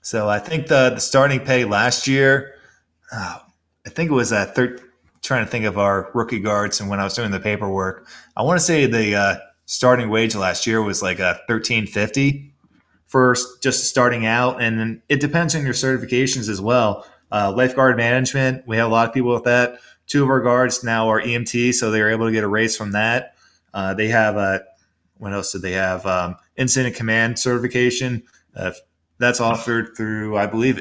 [0.01, 2.55] So I think the, the starting pay last year,
[3.13, 3.39] uh,
[3.87, 4.79] I think it was at thir-
[5.23, 8.43] trying to think of our rookie guards and when I was doing the paperwork, I
[8.43, 9.37] want to say the uh,
[9.67, 12.55] starting wage last year was like a thirteen fifty
[13.07, 17.07] for just starting out, and then it depends on your certifications as well.
[17.31, 19.79] Uh, lifeguard management, we have a lot of people with that.
[20.07, 22.77] Two of our guards now are EMT, so they were able to get a raise
[22.77, 23.35] from that.
[23.73, 24.63] Uh, they have a
[25.23, 26.05] what else did they have?
[26.05, 28.25] Um, incident command certification.
[28.57, 28.73] Uh,
[29.19, 30.79] that's offered through, I believe,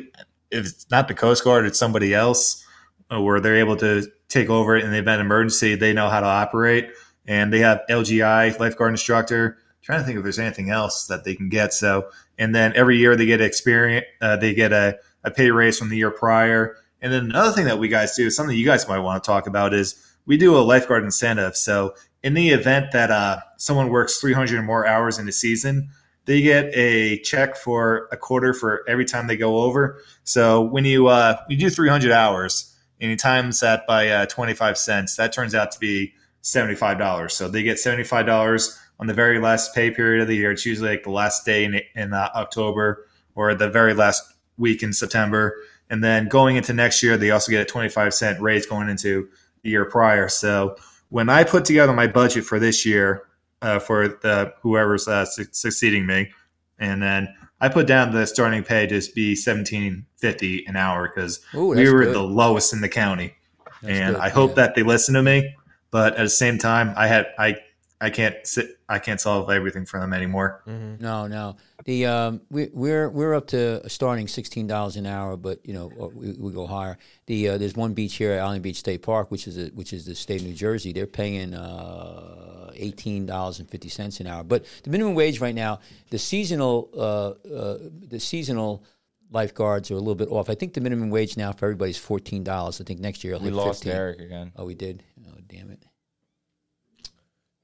[0.50, 2.66] if it's not the Coast Guard, it's somebody else,
[3.14, 5.76] uh, where they're able to take over in the event of emergency.
[5.76, 6.90] They know how to operate,
[7.28, 9.60] and they have LGI lifeguard instructor.
[9.84, 11.72] trying to think if there's anything else that they can get.
[11.72, 12.10] So,
[12.40, 14.08] and then every year they get experience.
[14.22, 16.78] Uh, they get a, a pay raise from the year prior.
[17.02, 19.48] And then another thing that we guys do, something you guys might want to talk
[19.48, 19.96] about, is
[20.26, 21.56] we do a lifeguard incentive.
[21.58, 25.90] So, in the event that uh, someone works 300 or more hours in a season,
[26.26, 30.00] they get a check for a quarter for every time they go over.
[30.24, 34.78] So when you uh, you do 300 hours and you times that by uh, 25
[34.78, 37.32] cents, that turns out to be $75.
[37.32, 40.52] So they get $75 on the very last pay period of the year.
[40.52, 44.24] It's usually like the last day in, in uh, October or the very last
[44.58, 45.56] week in September.
[45.92, 49.28] And then going into next year, they also get a 25 cent raise going into
[49.62, 50.30] the year prior.
[50.30, 50.78] So
[51.10, 53.28] when I put together my budget for this year,
[53.62, 56.32] uh, for the whoever's uh, su- succeeding me,
[56.80, 61.42] and then I put down the starting pay to be seventeen fifty an hour because
[61.54, 62.16] we were good.
[62.16, 63.36] the lowest in the county,
[63.84, 64.56] That's and good, I hope yeah.
[64.56, 65.56] that they listen to me.
[65.92, 67.58] But at the same time, I had I
[68.02, 70.64] I can't sit I can't solve everything for them anymore.
[70.66, 71.56] No, no.
[71.86, 76.12] The um, we, we're we're up to starting sixteen dollars an hour, but you know
[76.14, 76.98] we, we go higher.
[77.28, 79.94] The uh, there's one beach here at Island Beach State Park, which is a, which
[79.94, 80.94] is the state of New Jersey.
[80.94, 84.44] They're paying uh, eighteen dollars and fifty cents an hour.
[84.44, 87.78] But the minimum wage right now, the seasonal uh, uh,
[88.08, 88.84] the seasonal
[89.30, 90.50] lifeguards are a little bit off.
[90.50, 92.82] I think the minimum wage now for everybody's fourteen dollars.
[92.82, 94.00] I think next year it'll We hit lost 15.
[94.00, 94.52] Eric again.
[94.56, 95.04] Oh, we did.
[95.28, 95.84] Oh, damn it!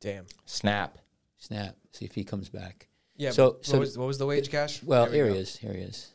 [0.02, 0.26] Damn.
[0.46, 0.98] Snap.
[1.38, 1.76] Snap.
[1.92, 2.88] See if he comes back.
[3.16, 3.32] Yeah.
[3.32, 4.84] So- So, so what, was, what was the wage, Cash?
[4.84, 5.34] Well, There we here go.
[5.34, 5.58] he is.
[5.58, 6.14] Here he is.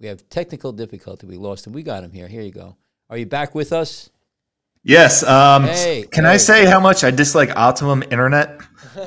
[0.00, 1.26] We have technical difficulty.
[1.26, 1.72] We lost him.
[1.72, 2.28] We got him here.
[2.28, 2.76] Here you go.
[3.10, 4.10] Are you back with us?
[4.84, 5.24] Yes.
[5.24, 6.30] Um, Hey, can hey.
[6.30, 8.60] I say how much I dislike Optimum Internet?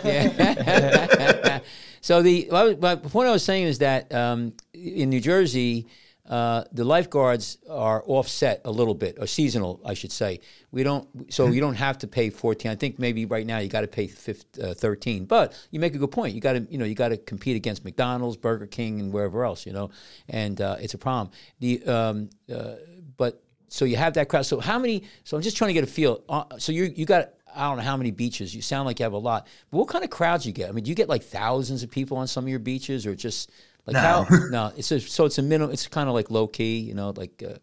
[0.04, 1.60] Yeah.
[2.02, 5.88] so the what I was- point I was saying is that um, in New Jersey,
[6.32, 10.40] uh, the lifeguards are offset a little bit, or seasonal, I should say.
[10.72, 12.72] We don't, so you don't have to pay fourteen.
[12.72, 15.26] I think maybe right now you got to pay 15, uh, thirteen.
[15.26, 16.34] But you make a good point.
[16.34, 19.44] You got to, you know, you got to compete against McDonald's, Burger King, and wherever
[19.44, 19.90] else, you know,
[20.30, 21.32] and uh, it's a problem.
[21.60, 22.76] The um, uh,
[23.18, 24.46] but so you have that crowd.
[24.46, 25.04] So how many?
[25.26, 26.24] So I'm just trying to get a feel.
[26.30, 28.56] Uh, so you you got I don't know how many beaches.
[28.56, 29.48] You sound like you have a lot.
[29.70, 30.70] But what kind of crowds you get?
[30.70, 33.16] I mean, do you get like thousands of people on some of your beaches, or
[33.16, 33.52] just
[33.86, 34.00] like No.
[34.00, 34.28] how?
[34.52, 35.72] No, it's a, so it's a minimum.
[35.74, 37.56] It's kind of like low key, you know, like uh,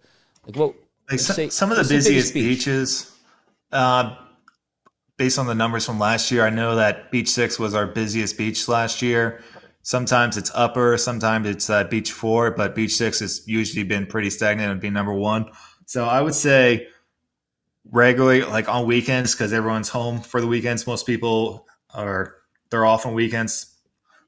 [0.46, 0.74] like what?
[1.10, 2.58] Like some, say- some of the busiest beach?
[2.58, 3.16] beaches,
[3.72, 4.14] uh,
[5.16, 8.36] based on the numbers from last year, I know that Beach Six was our busiest
[8.38, 9.42] beach last year.
[9.82, 14.28] Sometimes it's upper, sometimes it's uh, Beach Four, but Beach Six has usually been pretty
[14.28, 15.50] stagnant and be number one.
[15.86, 16.88] So I would say
[17.90, 20.86] regularly, like on weekends, because everyone's home for the weekends.
[20.86, 22.34] Most people are
[22.70, 23.74] they're off on weekends.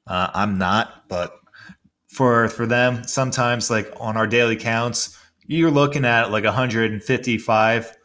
[0.07, 1.35] Uh, I'm not, but
[2.11, 5.17] for for them, sometimes like on our daily counts,
[5.47, 7.97] you're looking at like 155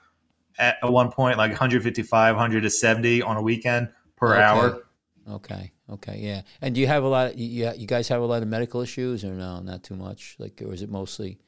[0.58, 4.42] at one point, like 155, 100 to 70 on a weekend per Okay.
[4.42, 4.82] hour.
[5.30, 5.72] Okay.
[5.90, 6.18] Okay.
[6.20, 6.42] Yeah.
[6.60, 7.36] And do you have a lot?
[7.36, 9.60] You, you you guys have a lot of medical issues, or no?
[9.60, 10.36] Not too much.
[10.38, 11.38] Like, or is it mostly?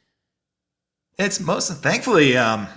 [1.16, 2.68] It's most thankfully, um,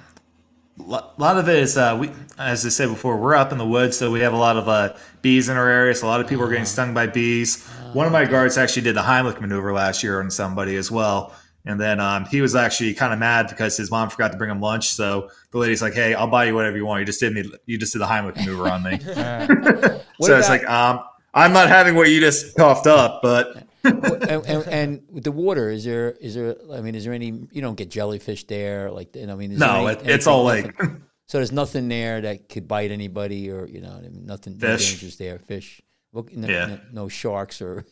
[0.80, 0.84] a
[1.18, 2.10] lot of it is uh, we,
[2.40, 4.68] as I said before, we're up in the woods, so we have a lot of
[4.68, 5.94] uh, bees in our area.
[5.94, 7.68] So a lot of people are getting stung by bees.
[7.94, 11.34] One of my guards actually did the Heimlich maneuver last year on somebody as well,
[11.66, 14.50] and then um, he was actually kind of mad because his mom forgot to bring
[14.50, 14.90] him lunch.
[14.90, 17.00] So the lady's like, "Hey, I'll buy you whatever you want.
[17.02, 17.44] You just did me.
[17.66, 19.00] You just did the Heimlich maneuver on me."
[20.18, 21.00] What so it's like, um,
[21.34, 25.72] I'm not having what you just coughed up, but and, and, and with the water,
[25.72, 26.56] is there is there?
[26.72, 27.48] I mean, is there any?
[27.52, 30.28] You don't get jellyfish there, like you know, I mean, is no, any- it, it's
[30.28, 30.80] all like
[31.26, 34.58] So there's nothing there that could bite anybody, or you know, I mean, nothing.
[34.58, 34.92] No Fish.
[34.92, 35.40] dangers there.
[35.40, 35.82] Fish.
[36.12, 36.66] Well, no, Yeah.
[36.66, 37.86] no, no sharks or.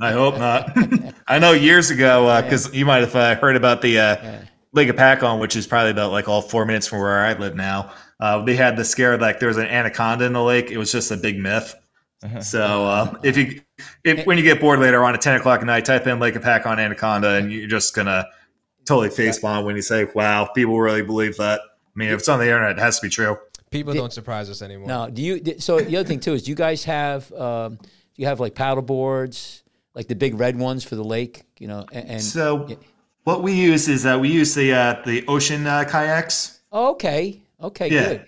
[0.00, 0.70] I hope not.
[1.28, 4.38] I know years ago because you might have uh, heard about the uh,
[4.72, 7.92] Lake Hopatcong, which is probably about like all four minutes from where I live now.
[8.18, 10.70] Uh, they had the scare like there was an anaconda in the lake.
[10.70, 11.74] It was just a big myth.
[12.40, 13.60] So uh, if you
[14.04, 16.34] if when you get bored later on at ten o'clock at night, type in Lake
[16.34, 18.24] Hopatcong anaconda, and you're just gonna
[18.86, 22.28] totally face bomb when you say, "Wow, people really believe that." I mean, if it's
[22.28, 23.36] on the internet, it has to be true.
[23.72, 24.86] People don't surprise us anymore.
[24.88, 25.40] No, do you?
[25.40, 27.32] di- So the other thing too is, do you guys have?
[27.32, 29.62] Um, do you have like paddle boards,
[29.94, 31.42] like the big red ones for the lake?
[31.58, 32.68] You know, and, and So
[33.24, 36.60] what we use is uh, we use the uh, the ocean uh, kayaks.
[36.70, 38.08] oh, okay, okay, Yeah.
[38.08, 38.26] good.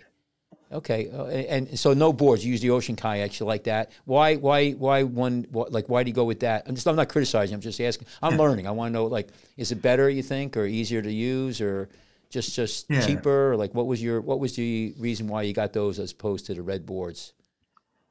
[0.73, 2.45] Okay, uh, and, and so no boards.
[2.45, 3.39] You use the ocean kayaks.
[3.39, 3.93] You like that?
[4.07, 4.35] Why?
[4.37, 4.73] Why?
[4.73, 5.47] Why one?
[5.53, 6.65] What, like, why do you go with that?
[6.67, 6.89] I'm just.
[6.89, 7.55] I'm not criticizing.
[7.55, 8.09] I'm just asking.
[8.21, 8.67] I'm learning.
[8.67, 9.05] I want to know.
[9.07, 10.09] Like, is it better?
[10.11, 11.91] You think, or easier to use, or
[12.35, 13.01] just just Yeah.
[13.07, 13.53] cheaper?
[13.53, 14.21] Or like, what was your?
[14.21, 17.33] What was the reason why you got those as opposed to the red boards?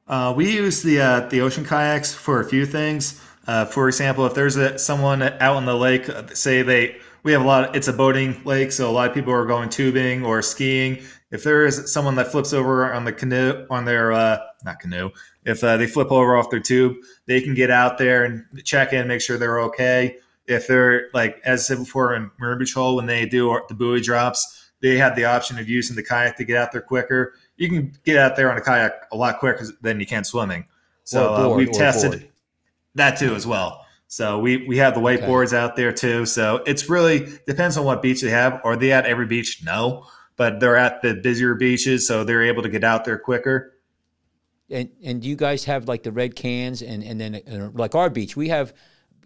[0.08, 3.20] Uh, we use the uh, the ocean kayaks for a few things.
[3.46, 7.32] Uh, for example, if there's a, someone out on the lake, uh, say they we
[7.32, 7.76] have a lot.
[7.76, 11.02] it's a boating lake, so a lot of people are going tubing or skiing.
[11.30, 15.10] If there is someone that flips over on the canoe on their uh, not canoe,
[15.44, 16.96] if uh, they flip over off their tube,
[17.26, 20.16] they can get out there and check in, make sure they're okay.
[20.46, 24.00] If they're like as I said before in Marine Hole, when they do the buoy
[24.00, 27.34] drops, they have the option of using the kayak to get out there quicker.
[27.56, 30.66] You can get out there on a kayak a lot quicker than you can swimming.
[31.04, 32.28] So a uh, we've tested board.
[32.94, 33.84] that too as well.
[34.08, 36.26] So we we have the whiteboards out there too.
[36.26, 38.60] So it's really depends on what beach they have.
[38.64, 39.62] Are they at every beach?
[39.64, 40.06] No,
[40.36, 43.72] but they're at the busier beaches, so they're able to get out there quicker.
[44.70, 47.94] And and do you guys have like the red cans and and then uh, like
[47.94, 48.72] our beach we have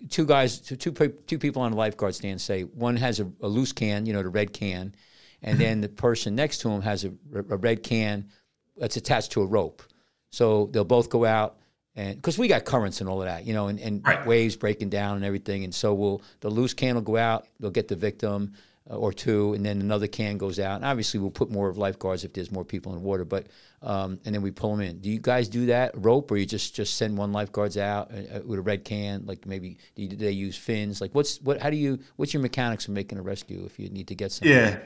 [0.09, 3.73] two guys two two, people on a lifeguard stand say one has a, a loose
[3.73, 4.95] can you know the red can
[5.43, 5.59] and mm-hmm.
[5.59, 8.29] then the person next to him has a, a red can
[8.77, 9.83] that's attached to a rope
[10.31, 11.59] so they'll both go out
[11.97, 14.27] and because we got currents and all of that you know and, and Right.
[14.27, 17.70] waves breaking down and everything and so we'll the loose can will go out they'll
[17.70, 18.53] get the victim
[18.89, 20.77] or two, and then another can goes out.
[20.77, 23.24] And obviously, we'll put more of lifeguards if there's more people in the water.
[23.24, 23.47] But
[23.82, 24.98] um, and then we pull them in.
[24.98, 28.39] Do you guys do that rope, or you just just send one lifeguards out uh,
[28.39, 29.27] uh, with a red can?
[29.27, 31.01] Like maybe do, they use fins?
[31.01, 31.60] Like what's what?
[31.60, 31.98] How do you?
[32.16, 34.56] What's your mechanics of making a rescue if you need to get something?
[34.56, 34.78] Yeah.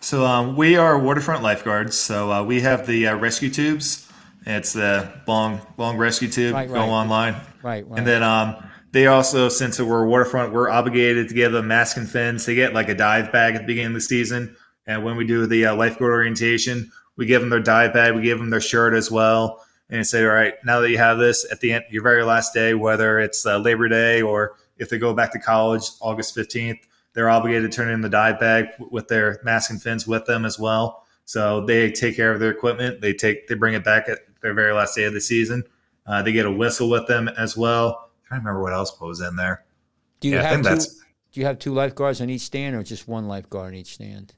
[0.00, 1.96] So um, we are waterfront lifeguards.
[1.96, 4.10] So uh, we have the uh, rescue tubes.
[4.46, 6.54] It's the long long rescue tube.
[6.54, 7.34] Right, Go online.
[7.62, 7.98] Right, right.
[7.98, 8.56] And then um,
[8.94, 12.46] they also, since we're waterfront, we're obligated to give them mask and fins.
[12.46, 14.56] They get like a dive bag at the beginning of the season.
[14.86, 18.22] And when we do the uh, lifeguard orientation, we give them their dive bag, we
[18.22, 21.44] give them their shirt as well, and say, all right, now that you have this
[21.50, 24.98] at the end, your very last day, whether it's uh, Labor Day or if they
[24.98, 26.78] go back to college, August 15th,
[27.14, 30.44] they're obligated to turn in the dive bag with their mask and fins with them
[30.44, 31.04] as well.
[31.24, 33.00] So they take care of their equipment.
[33.00, 35.64] They take, they bring it back at their very last day of the season.
[36.06, 38.03] Uh, they get a whistle with them as well.
[38.26, 39.64] I can't remember what else was in there.
[40.20, 40.86] do you yeah, have two?
[41.32, 44.34] Do you have two lifeguards on each stand, or just one lifeguard on each stand?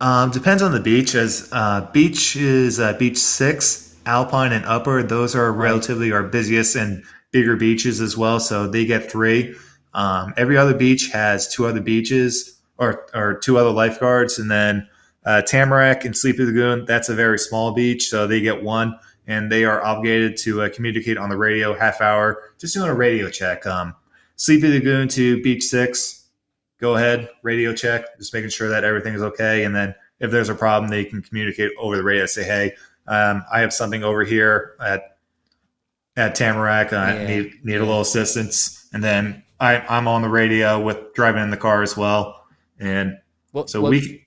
[0.00, 1.14] Um, depends on the beach.
[1.14, 5.02] As uh, beach is uh, beach six, Alpine and Upper.
[5.02, 8.40] Those are relatively our busiest and bigger beaches as well.
[8.40, 9.54] So they get three.
[9.94, 14.88] Um, every other beach has two other beaches or or two other lifeguards, and then
[15.24, 16.84] uh, Tamarack and Sleepy Lagoon.
[16.86, 18.98] That's a very small beach, so they get one,
[19.28, 22.94] and they are obligated to uh, communicate on the radio half hour, just doing a
[22.94, 23.64] radio check.
[23.66, 23.94] Um,
[24.34, 26.18] Sleepy Lagoon to Beach Six
[26.80, 29.64] go ahead, radio check, just making sure that everything is okay.
[29.64, 32.26] And then if there's a problem, they can communicate over the radio.
[32.26, 32.74] Say, hey,
[33.06, 35.18] um, I have something over here at
[36.16, 36.92] at Tamarack.
[36.92, 37.26] I Yeah.
[37.26, 38.88] need need a little assistance.
[38.92, 42.44] And then I, I'm on the radio with driving in the car as well.
[42.78, 43.18] And
[43.52, 44.26] Well, so well, we,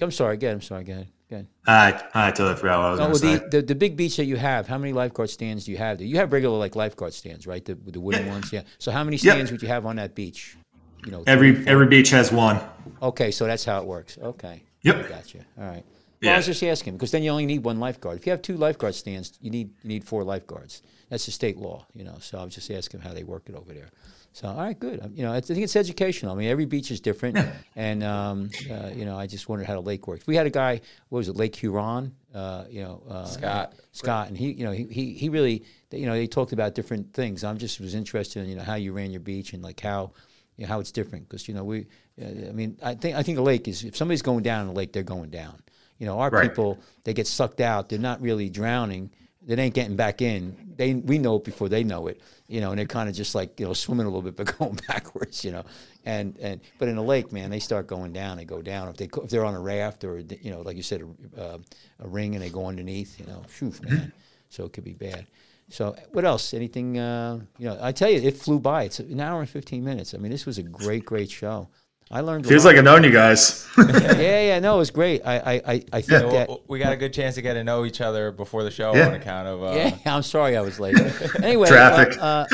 [0.00, 0.34] I'm sorry.
[0.34, 0.84] Again, I'm sorry.
[0.84, 1.46] Go ahead.
[1.66, 2.04] Go ahead.
[2.14, 3.48] I, I totally forgot what I was No, well, to say.
[3.50, 5.98] the, the the big beach that you have, how many lifeguard stands do you have
[5.98, 6.06] there?
[6.06, 7.64] You have regular like lifeguard stands, right?
[7.64, 8.62] The the wooden ones, yeah.
[8.78, 9.32] So how many Yeah.
[9.32, 10.56] stands would you have on that beach?
[11.04, 12.60] You know, Every three, every beach has one.
[13.00, 14.18] Okay, so that's how it works.
[14.22, 14.62] Okay.
[14.82, 15.08] Yep.
[15.08, 15.38] Gotcha.
[15.58, 15.84] All right.
[16.22, 18.16] Well, I was just asking because then you only need one lifeguard.
[18.18, 20.82] If you have two lifeguard stands, you need you need four lifeguards.
[21.10, 22.16] That's the state law, you know.
[22.20, 23.90] So I was just asking how they work it over there.
[24.34, 25.12] So all right, good.
[25.14, 26.32] You know, I think it's educational.
[26.32, 27.38] I mean, every beach is different,
[27.76, 30.26] and um, uh, you know, I just wondered how the lake works.
[30.26, 30.80] We had a guy,
[31.10, 32.14] what was it, Lake Huron?
[32.34, 33.74] Uh, you know, uh, Scott.
[33.92, 37.12] Scott, and he, you know, he, he, he really, you know, they talked about different
[37.12, 37.44] things.
[37.44, 40.12] I'm just was interested in, you know, how you ran your beach and like how,
[40.56, 41.86] you know, how it's different because you know we,
[42.20, 44.68] uh, I mean, I think I think the lake is if somebody's going down in
[44.68, 45.62] the lake, they're going down.
[45.98, 46.48] You know, our Right.
[46.48, 47.90] people they get sucked out.
[47.90, 49.10] They're not really drowning.
[49.44, 50.74] They ain't getting back in.
[50.76, 52.20] They we know it before they know it.
[52.46, 54.58] You know, and they're kind of just like you know swimming a little bit but
[54.58, 55.44] going backwards.
[55.44, 55.64] You know,
[56.04, 58.36] and and but in the lake, man, they start going down.
[58.36, 60.82] They go down if they if they're on a raft or you know like you
[60.82, 61.02] said
[61.36, 61.58] a, uh,
[62.00, 63.18] a ring and they go underneath.
[63.18, 64.12] You know, phew, man.
[64.48, 65.26] So it could be bad.
[65.70, 66.52] So what else?
[66.52, 66.98] Anything?
[66.98, 68.84] Uh, you know, I tell you, it flew by.
[68.84, 70.14] It's an hour and fifteen minutes.
[70.14, 71.68] I mean, this was a great, great show.
[72.14, 72.44] I learned.
[72.44, 72.72] a Feels lot.
[72.72, 73.66] like I've known you guys.
[73.78, 75.22] yeah, yeah, no, it was great.
[75.24, 76.48] I, I, I, I think that.
[76.48, 78.94] Well, we got a good chance to get to know each other before the show
[78.94, 79.08] Yeah.
[79.08, 80.96] on account of uh, Yeah, I'm sorry I was late.
[81.42, 82.18] Anyway, Traffic.
[82.18, 82.46] Uh, uh,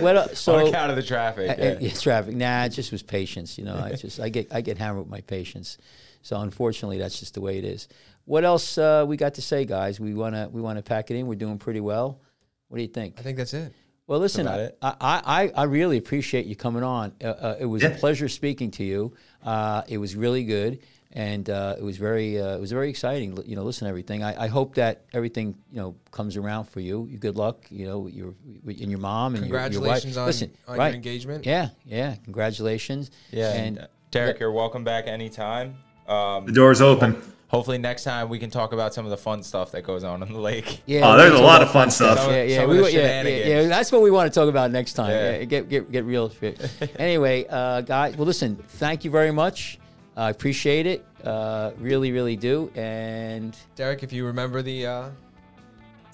[0.00, 1.48] what, what, so on account of the traffic.
[1.50, 1.78] uh, yeah.
[1.80, 2.34] yeah, traffic.
[2.34, 3.56] Nah, it just was patience.
[3.56, 5.78] You know, I just I get I get hammered with my patience.
[6.20, 7.88] So unfortunately, that's just the way it is.
[8.26, 9.98] What else uh, we got to say, guys?
[9.98, 11.26] We wanna we wanna pack it in.
[11.26, 12.20] We're doing pretty well.
[12.68, 13.14] What do you think?
[13.18, 13.72] I think that's it.
[14.06, 14.78] Well, listen, about I, it.
[14.82, 17.12] I, I, I really appreciate you coming on.
[17.22, 19.14] Uh, uh, it was a pleasure speaking to you.
[19.44, 20.78] Uh, it was really good,
[21.12, 23.36] and uh, it was very uh, it was very exciting.
[23.44, 24.22] You know, listen to everything.
[24.22, 27.08] I, I hope that everything you know comes around for you.
[27.10, 27.64] You good luck.
[27.68, 30.02] You know, with your with- and your mom and your, your wife.
[30.02, 30.86] Congratulations on, listen, on right?
[30.88, 31.44] your engagement.
[31.44, 32.14] Yeah, yeah.
[32.24, 33.10] Congratulations.
[33.32, 35.76] Yeah, and and Derek, you're welcome back anytime.
[36.06, 37.20] Um, The door's open.
[37.48, 40.22] Hopefully next time we can talk about some of the fun stuff that goes on
[40.22, 40.82] in the lake.
[40.86, 42.18] yeah, Oh, there's a lot of fun stuff.
[42.18, 43.68] Some- Yeah, yeah, some we, of the yeah, yeah, yeah.
[43.68, 45.10] That's what we want to talk about next time.
[45.10, 45.38] Yeah.
[45.38, 46.32] Yeah, get get get real.
[46.98, 48.56] anyway, uh, guys, well, listen.
[48.56, 49.78] Thank you very much.
[50.16, 51.04] I appreciate it.
[51.22, 52.70] Uh, really, really do.
[52.74, 55.08] And Derek, if you remember the uh,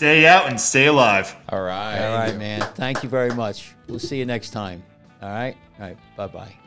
[0.03, 1.37] Stay out and stay alive.
[1.51, 2.05] All right.
[2.05, 2.61] all right, man.
[2.75, 3.77] Thank you very much.
[3.87, 4.83] We'll see you next time.
[5.23, 5.57] All right.
[5.79, 5.97] All right.
[6.17, 6.62] Bye bye.